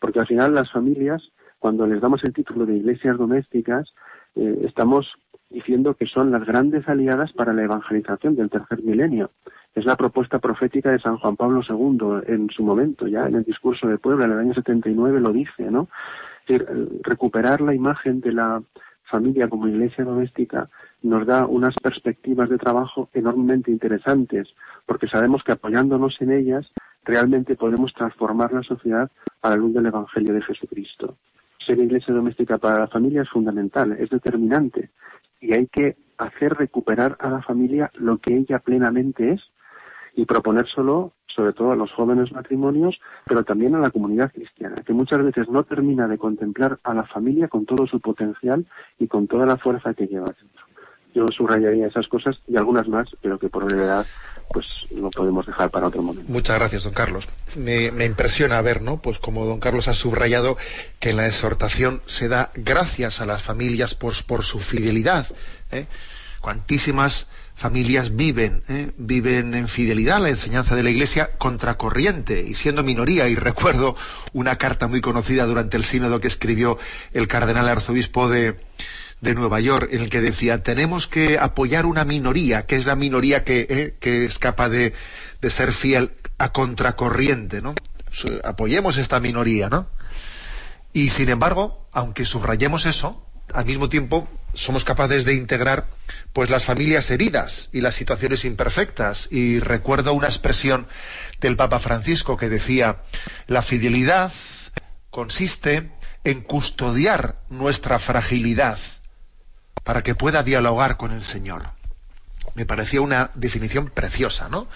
porque 0.00 0.20
al 0.20 0.26
final 0.26 0.54
las 0.54 0.70
familias, 0.70 1.22
cuando 1.58 1.86
les 1.86 2.00
damos 2.00 2.22
el 2.24 2.32
título 2.32 2.66
de 2.66 2.76
iglesias 2.76 3.16
domésticas, 3.18 3.94
eh, 4.34 4.60
estamos 4.64 5.14
diciendo 5.50 5.94
que 5.94 6.06
son 6.06 6.30
las 6.30 6.44
grandes 6.44 6.88
aliadas 6.88 7.32
para 7.32 7.52
la 7.52 7.64
evangelización 7.64 8.36
del 8.36 8.50
tercer 8.50 8.82
milenio. 8.82 9.30
Es 9.74 9.84
la 9.84 9.96
propuesta 9.96 10.38
profética 10.38 10.90
de 10.90 10.98
San 10.98 11.16
Juan 11.18 11.36
Pablo 11.36 11.62
II 11.66 12.22
en 12.26 12.50
su 12.50 12.62
momento, 12.62 13.06
ya 13.06 13.26
en 13.26 13.36
el 13.36 13.44
discurso 13.44 13.86
de 13.86 13.98
Puebla, 13.98 14.26
en 14.26 14.32
el 14.32 14.38
año 14.38 14.54
79 14.54 15.20
lo 15.20 15.32
dice, 15.32 15.70
¿no? 15.70 15.88
Decir, 16.48 16.66
recuperar 17.02 17.60
la 17.60 17.74
imagen 17.74 18.22
de 18.22 18.32
la 18.32 18.62
familia 19.04 19.48
como 19.48 19.68
iglesia 19.68 20.02
doméstica 20.02 20.70
nos 21.02 21.26
da 21.26 21.46
unas 21.46 21.74
perspectivas 21.74 22.48
de 22.48 22.56
trabajo 22.56 23.10
enormemente 23.12 23.70
interesantes, 23.70 24.48
porque 24.86 25.08
sabemos 25.08 25.44
que 25.44 25.52
apoyándonos 25.52 26.18
en 26.22 26.32
ellas 26.32 26.66
realmente 27.04 27.54
podemos 27.54 27.92
transformar 27.92 28.54
la 28.54 28.62
sociedad 28.62 29.10
a 29.42 29.50
la 29.50 29.56
luz 29.56 29.74
del 29.74 29.86
Evangelio 29.86 30.32
de 30.32 30.40
Jesucristo. 30.40 31.18
Ser 31.66 31.80
iglesia 31.80 32.14
doméstica 32.14 32.56
para 32.56 32.78
la 32.78 32.88
familia 32.88 33.22
es 33.22 33.28
fundamental, 33.28 33.92
es 33.92 34.08
determinante, 34.08 34.88
y 35.42 35.52
hay 35.52 35.66
que 35.66 35.96
hacer 36.16 36.54
recuperar 36.54 37.18
a 37.20 37.28
la 37.28 37.42
familia 37.42 37.90
lo 37.94 38.16
que 38.16 38.34
ella 38.34 38.58
plenamente 38.58 39.32
es 39.32 39.42
y 40.14 40.24
proponérselo 40.24 41.12
sobre 41.38 41.52
todo 41.52 41.70
a 41.70 41.76
los 41.76 41.92
jóvenes 41.92 42.32
matrimonios, 42.32 42.98
pero 43.24 43.44
también 43.44 43.72
a 43.76 43.78
la 43.78 43.90
comunidad 43.90 44.32
cristiana, 44.32 44.74
que 44.84 44.92
muchas 44.92 45.22
veces 45.22 45.48
no 45.48 45.62
termina 45.62 46.08
de 46.08 46.18
contemplar 46.18 46.80
a 46.82 46.92
la 46.94 47.04
familia 47.04 47.46
con 47.46 47.64
todo 47.64 47.86
su 47.86 48.00
potencial 48.00 48.66
y 48.98 49.06
con 49.06 49.28
toda 49.28 49.46
la 49.46 49.56
fuerza 49.56 49.94
que 49.94 50.08
lleva 50.08 50.26
dentro. 50.26 50.64
Yo 51.14 51.26
subrayaría 51.28 51.86
esas 51.86 52.08
cosas 52.08 52.40
y 52.48 52.56
algunas 52.56 52.88
más, 52.88 53.08
pero 53.22 53.38
que 53.38 53.48
por 53.48 53.66
brevedad 53.66 54.04
pues 54.52 54.66
lo 54.90 55.10
podemos 55.10 55.46
dejar 55.46 55.70
para 55.70 55.86
otro 55.86 56.02
momento. 56.02 56.32
Muchas 56.32 56.58
gracias, 56.58 56.82
don 56.82 56.92
Carlos. 56.92 57.28
Me, 57.56 57.92
me, 57.92 58.04
impresiona 58.04 58.60
ver, 58.60 58.82
¿no? 58.82 59.00
Pues 59.00 59.20
como 59.20 59.44
don 59.44 59.60
Carlos 59.60 59.86
ha 59.86 59.92
subrayado 59.92 60.56
que 60.98 61.10
en 61.10 61.18
la 61.18 61.26
exhortación 61.28 62.02
se 62.06 62.28
da 62.28 62.50
gracias 62.54 63.20
a 63.20 63.26
las 63.26 63.42
familias 63.42 63.94
por, 63.94 64.12
por 64.26 64.42
su 64.42 64.58
fidelidad. 64.58 65.26
¿eh? 65.70 65.86
Cuantísimas 66.40 67.28
familias 67.58 68.14
viven, 68.14 68.62
¿eh? 68.68 68.92
viven 68.96 69.52
en 69.54 69.66
fidelidad 69.66 70.18
a 70.18 70.20
la 70.20 70.28
enseñanza 70.28 70.76
de 70.76 70.84
la 70.84 70.90
Iglesia 70.90 71.32
contracorriente 71.38 72.40
y 72.42 72.54
siendo 72.54 72.84
minoría. 72.84 73.26
Y 73.26 73.34
recuerdo 73.34 73.96
una 74.32 74.58
carta 74.58 74.86
muy 74.86 75.00
conocida 75.00 75.44
durante 75.44 75.76
el 75.76 75.82
sínodo 75.82 76.20
que 76.20 76.28
escribió 76.28 76.78
el 77.12 77.26
cardenal 77.26 77.68
arzobispo 77.68 78.28
de, 78.28 78.60
de 79.20 79.34
Nueva 79.34 79.58
York, 79.58 79.88
en 79.90 80.02
el 80.02 80.08
que 80.08 80.20
decía, 80.20 80.62
tenemos 80.62 81.08
que 81.08 81.36
apoyar 81.36 81.84
una 81.84 82.04
minoría, 82.04 82.64
que 82.64 82.76
es 82.76 82.86
la 82.86 82.94
minoría 82.94 83.42
que, 83.42 83.66
eh, 83.68 83.96
que 83.98 84.24
es 84.24 84.38
capaz 84.38 84.68
de, 84.68 84.94
de, 85.40 85.50
ser 85.50 85.72
fiel 85.72 86.12
a 86.38 86.52
contracorriente, 86.52 87.60
¿no? 87.60 87.74
Apoyemos 88.44 88.96
esta 88.98 89.18
minoría, 89.18 89.68
¿no? 89.68 89.88
Y 90.92 91.08
sin 91.08 91.28
embargo, 91.28 91.88
aunque 91.90 92.24
subrayemos 92.24 92.86
eso, 92.86 93.27
al 93.54 93.66
mismo 93.66 93.88
tiempo 93.88 94.28
somos 94.54 94.84
capaces 94.84 95.24
de 95.24 95.34
integrar 95.34 95.86
pues 96.32 96.50
las 96.50 96.64
familias 96.64 97.10
heridas 97.10 97.68
y 97.72 97.80
las 97.80 97.94
situaciones 97.94 98.44
imperfectas. 98.44 99.28
Y 99.30 99.60
recuerdo 99.60 100.12
una 100.14 100.28
expresión 100.28 100.86
del 101.40 101.56
Papa 101.56 101.78
Francisco 101.78 102.36
que 102.36 102.48
decía, 102.48 103.02
la 103.46 103.62
fidelidad 103.62 104.32
consiste 105.10 105.92
en 106.24 106.42
custodiar 106.42 107.40
nuestra 107.48 107.98
fragilidad 107.98 108.78
para 109.84 110.02
que 110.02 110.14
pueda 110.14 110.42
dialogar 110.42 110.96
con 110.96 111.12
el 111.12 111.24
Señor. 111.24 111.70
Me 112.54 112.66
parecía 112.66 113.00
una 113.00 113.30
definición 113.34 113.90
preciosa, 113.90 114.48
¿no? 114.48 114.68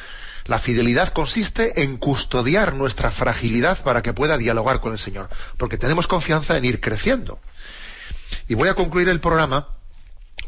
La 0.44 0.58
fidelidad 0.58 1.12
consiste 1.12 1.82
en 1.82 1.96
custodiar 1.96 2.74
nuestra 2.74 3.10
fragilidad 3.10 3.82
para 3.82 4.02
que 4.02 4.12
pueda 4.12 4.38
dialogar 4.38 4.80
con 4.80 4.92
el 4.92 4.98
Señor, 4.98 5.28
porque 5.56 5.78
tenemos 5.78 6.08
confianza 6.08 6.56
en 6.56 6.64
ir 6.64 6.80
creciendo. 6.80 7.38
Y 8.48 8.54
voy 8.54 8.68
a 8.68 8.74
concluir 8.74 9.08
el 9.08 9.20
programa 9.20 9.68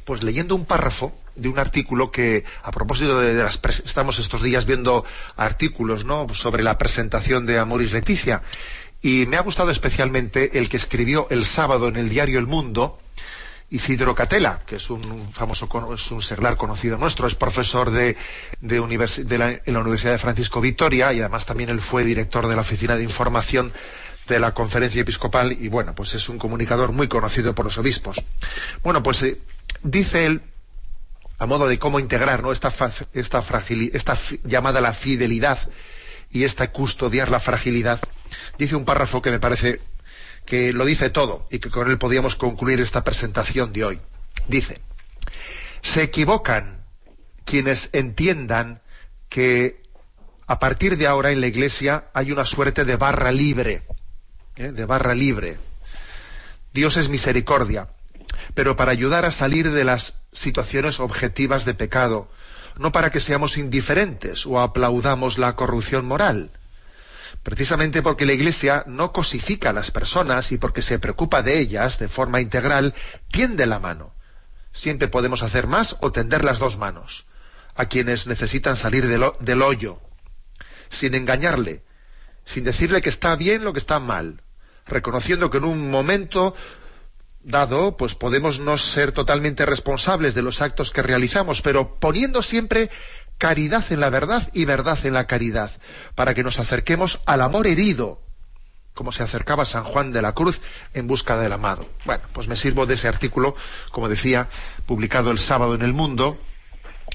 pues 0.05 0.23
leyendo 0.23 0.55
un 0.55 0.67
párrafo 0.67 1.15
de 1.35 1.49
un 1.49 1.59
artículo 1.59 2.11
que 2.11 2.45
a 2.63 2.71
propósito 2.71 3.19
de, 3.19 3.35
las 3.35 3.61
estamos 3.85 4.19
estos 4.19 4.43
días 4.43 4.67
viendo 4.67 5.05
artículos 5.37 6.05
¿no? 6.05 6.27
sobre 6.33 6.63
la 6.63 6.79
presentación 6.79 7.47
de 7.47 7.59
Amoris 7.59 7.93
Leticia 7.93 8.43
y 9.03 9.27
me 9.27 9.37
ha 9.37 9.43
gustado 9.43 9.71
especialmente 9.71 10.59
el 10.59 10.69
que 10.69 10.77
escribió 10.77 11.27
el 11.31 11.45
sábado 11.45 11.89
en 11.89 11.97
el 11.97 12.09
diario 12.09 12.39
El 12.39 12.47
Mundo 12.47 12.99
Isidro 13.71 14.15
Catela, 14.15 14.63
que 14.67 14.77
es 14.77 14.89
un 14.91 15.03
famoso, 15.33 15.69
es 15.95 16.11
un 16.11 16.23
seglar 16.23 16.57
conocido 16.57 16.97
nuestro, 16.97 17.27
es 17.27 17.35
profesor 17.35 17.91
de, 17.91 18.17
de, 18.61 19.25
de 19.25 19.39
la, 19.39 19.51
en 19.51 19.75
la 19.75 19.81
Universidad 19.81 20.13
de 20.13 20.19
Francisco 20.19 20.61
Vitoria 20.61 21.13
y 21.13 21.21
además 21.21 21.45
también 21.45 21.71
él 21.71 21.81
fue 21.81 22.05
director 22.05 22.47
de 22.47 22.55
la 22.55 22.61
Oficina 22.61 22.95
de 22.95 23.03
Información 23.03 23.73
de 24.29 24.39
la 24.39 24.55
Conferencia 24.55 25.03
Episcopal 25.03 25.53
y 25.53 25.69
bueno, 25.69 25.95
pues 25.95 26.15
es 26.15 26.29
un 26.29 26.39
comunicador 26.39 26.93
muy 26.93 27.09
conocido 27.09 27.55
por 27.55 27.67
los 27.67 27.79
obispos. 27.79 28.23
Bueno, 28.83 29.03
pues 29.03 29.23
eh, 29.23 29.41
dice 29.83 30.27
él, 30.27 30.43
a 31.39 31.47
modo 31.47 31.69
de 31.69 31.79
cómo 31.79 32.01
integrar 32.01 32.43
¿no? 32.43 32.53
esta, 32.53 32.73
esta, 33.13 33.45
esta 33.93 34.19
llamada 34.45 34.81
la 34.81 34.93
fidelidad 34.93 35.59
y 36.31 36.45
esta 36.45 36.71
custodiar 36.73 37.31
la 37.31 37.41
fragilidad, 37.41 38.01
dice 38.59 38.77
un 38.77 38.85
párrafo 38.85 39.23
que 39.23 39.31
me 39.31 39.41
parece 39.41 39.81
que 40.47 40.73
lo 40.73 40.85
dice 40.85 41.11
todo 41.11 41.47
y 41.51 41.59
que 41.59 41.71
con 41.71 41.91
él 41.91 41.99
podíamos 41.99 42.37
concluir 42.37 42.81
esta 42.81 43.05
presentación 43.05 43.73
de 43.73 43.85
hoy. 43.85 44.01
Dice, 44.49 44.81
se 45.83 46.03
equivocan 46.03 46.85
quienes 47.45 47.91
entiendan 47.93 48.83
que 49.29 49.83
a 50.47 50.59
partir 50.59 50.97
de 50.99 51.07
ahora 51.07 51.31
en 51.31 51.41
la 51.41 51.47
Iglesia 51.47 52.11
hay 52.13 52.33
una 52.33 52.45
suerte 52.45 52.85
de 52.85 52.97
barra 52.97 53.33
libre, 53.33 53.83
¿eh? 54.57 54.73
de 54.73 54.85
barra 54.85 55.15
libre. 55.15 55.59
Dios 56.73 56.97
es 56.97 57.09
misericordia, 57.09 57.89
pero 58.55 58.77
para 58.77 58.93
ayudar 58.93 59.25
a 59.25 59.31
salir 59.31 59.71
de 59.71 59.85
las 59.85 60.17
situaciones 60.33 61.01
objetivas 61.01 61.65
de 61.65 61.75
pecado, 61.75 62.29
no 62.77 62.93
para 62.93 63.11
que 63.11 63.21
seamos 63.21 63.59
indiferentes 63.59 64.47
o 64.47 64.61
aplaudamos 64.61 65.39
la 65.39 65.55
corrupción 65.55 66.05
moral 66.07 66.51
precisamente 67.45 68.03
porque 68.03 68.25
la 68.27 68.33
Iglesia 68.33 68.85
no 68.87 69.13
cosifica 69.13 69.71
a 69.71 69.73
las 69.75 69.91
personas 69.91 70.51
y 70.51 70.59
porque 70.59 70.83
se 70.83 70.99
preocupa 70.99 71.43
de 71.43 71.59
ellas 71.59 71.99
de 71.99 72.09
forma 72.09 72.41
integral, 72.41 72.95
tiende 73.31 73.67
la 73.67 73.79
mano. 73.79 74.15
Siempre 74.73 75.09
podemos 75.09 75.43
hacer 75.43 75.67
más 75.67 75.97
o 76.01 76.11
tender 76.11 76.43
las 76.43 76.59
dos 76.59 76.79
manos 76.79 77.27
a 77.77 77.87
quienes 77.87 78.27
necesitan 78.27 78.77
salir 78.77 79.09
del, 79.09 79.25
del 79.41 79.63
hoyo, 79.63 80.01
sin 80.89 81.15
engañarle, 81.15 81.85
sin 82.45 82.65
decirle 82.65 83.03
que 83.03 83.11
está 83.11 83.37
bien 83.37 83.63
lo 83.63 83.73
que 83.73 83.79
está 83.79 84.01
mal, 84.01 84.43
reconociendo 84.87 85.51
que 85.51 85.59
en 85.59 85.65
un 85.65 85.91
momento 85.91 86.55
dado, 87.43 87.97
pues 87.97 88.15
podemos 88.15 88.59
no 88.59 88.79
ser 88.79 89.13
totalmente 89.13 89.67
responsables 89.67 90.35
de 90.35 90.43
los 90.43 90.63
actos 90.63 90.91
que 90.91 91.03
realizamos, 91.03 91.63
pero 91.63 91.97
poniendo 91.97 92.43
siempre 92.43 92.91
caridad 93.39 93.85
en 93.91 94.01
la 94.01 94.11
verdad 94.11 94.49
y 94.53 94.65
verdad 94.65 94.99
en 95.05 95.15
la 95.15 95.27
caridad, 95.27 95.71
para 96.15 96.35
que 96.35 96.43
nos 96.43 96.59
acerquemos 96.59 97.21
al 97.27 97.43
amor 97.43 97.67
herido, 97.67 98.23
como 98.95 99.13
se 99.13 99.23
acercaba 99.23 99.65
San 99.65 99.85
Juan 99.85 100.13
de 100.13 100.23
la 100.23 100.33
Cruz 100.33 100.61
en 100.95 101.07
busca 101.07 101.37
del 101.37 101.53
amado. 101.53 101.89
Bueno, 102.05 102.23
pues 102.33 102.49
me 102.49 102.57
sirvo 102.57 102.87
de 102.87 102.95
ese 102.95 103.09
artículo, 103.09 103.57
como 103.91 104.09
decía, 104.09 104.49
publicado 104.87 105.31
el 105.31 105.39
sábado 105.39 105.75
en 105.75 105.83
El 105.83 105.93
Mundo, 105.93 106.39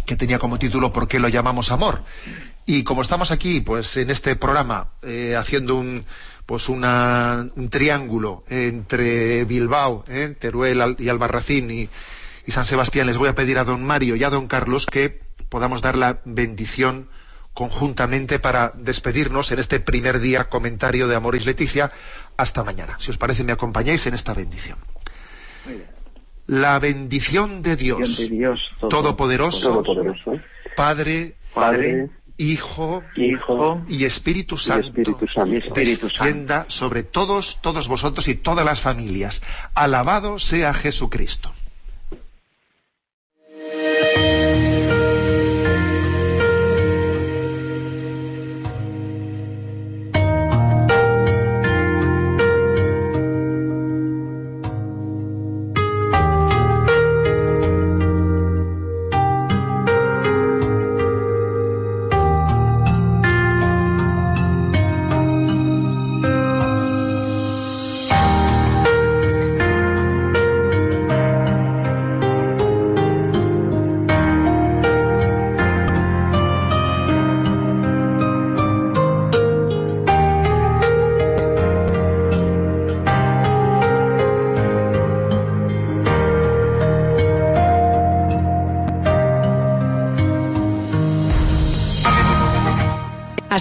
que 0.05 0.15
tenía 0.15 0.39
como 0.39 0.59
título 0.59 0.93
¿Por 0.93 1.07
qué 1.07 1.19
lo 1.19 1.29
llamamos 1.29 1.71
amor? 1.71 2.03
Y 2.69 2.83
como 2.83 3.01
estamos 3.01 3.31
aquí, 3.31 3.61
pues 3.61 3.97
en 3.97 4.11
este 4.11 4.35
programa, 4.35 4.89
eh, 5.01 5.35
haciendo 5.35 5.73
un, 5.73 6.05
pues 6.45 6.69
una, 6.69 7.47
un 7.55 7.69
triángulo 7.71 8.43
entre 8.47 9.43
Bilbao, 9.45 10.05
eh, 10.07 10.35
Teruel 10.37 10.95
y 10.99 11.09
Albarracín 11.09 11.71
y, 11.71 11.89
y 12.45 12.51
San 12.51 12.65
Sebastián, 12.65 13.07
les 13.07 13.17
voy 13.17 13.27
a 13.27 13.33
pedir 13.33 13.57
a 13.57 13.63
don 13.63 13.83
Mario 13.83 14.15
y 14.15 14.23
a 14.23 14.29
don 14.29 14.45
Carlos 14.45 14.85
que 14.85 15.19
podamos 15.49 15.81
dar 15.81 15.97
la 15.97 16.21
bendición 16.25 17.09
conjuntamente 17.55 18.37
para 18.37 18.71
despedirnos 18.75 19.51
en 19.51 19.57
este 19.57 19.79
primer 19.79 20.19
día 20.19 20.47
comentario 20.47 21.07
de 21.07 21.15
Amoris 21.15 21.47
Leticia 21.47 21.91
hasta 22.37 22.63
mañana. 22.63 22.97
Si 22.99 23.09
os 23.09 23.17
parece, 23.17 23.43
me 23.43 23.51
acompañáis 23.51 24.05
en 24.05 24.13
esta 24.13 24.35
bendición. 24.35 24.77
La 26.45 26.77
bendición 26.77 27.63
de 27.63 27.75
Dios, 27.75 28.17
de 28.17 28.29
Dios 28.29 28.59
todopoderoso, 28.79 29.71
Todopoderoso, 29.71 30.33
Padre, 30.75 31.35
Padre, 31.51 32.09
Hijo, 32.39 33.03
Hijo 33.17 33.81
y 33.89 34.05
Espíritu 34.05 34.57
Santo, 34.57 34.87
Espíritu 34.87 35.27
Santo. 35.27 35.55
Espíritu 35.55 36.07
descienda 36.07 36.65
sobre 36.69 37.03
todos, 37.03 37.59
todos 37.61 37.89
vosotros 37.89 38.29
y 38.29 38.35
todas 38.35 38.63
las 38.63 38.79
familias. 38.79 39.41
Alabado 39.73 40.39
sea 40.39 40.73
Jesucristo. 40.73 41.51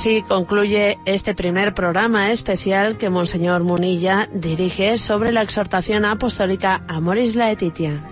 Así 0.08 0.22
concluye 0.22 0.98
este 1.04 1.34
primer 1.34 1.74
programa 1.74 2.32
especial 2.32 2.96
que 2.96 3.10
Monseñor 3.10 3.62
Munilla 3.62 4.26
dirige 4.32 4.96
sobre 4.96 5.32
la 5.32 5.42
exhortación 5.42 6.06
apostólica 6.06 6.82
Amoris 6.88 7.36
Laetitia. 7.36 8.07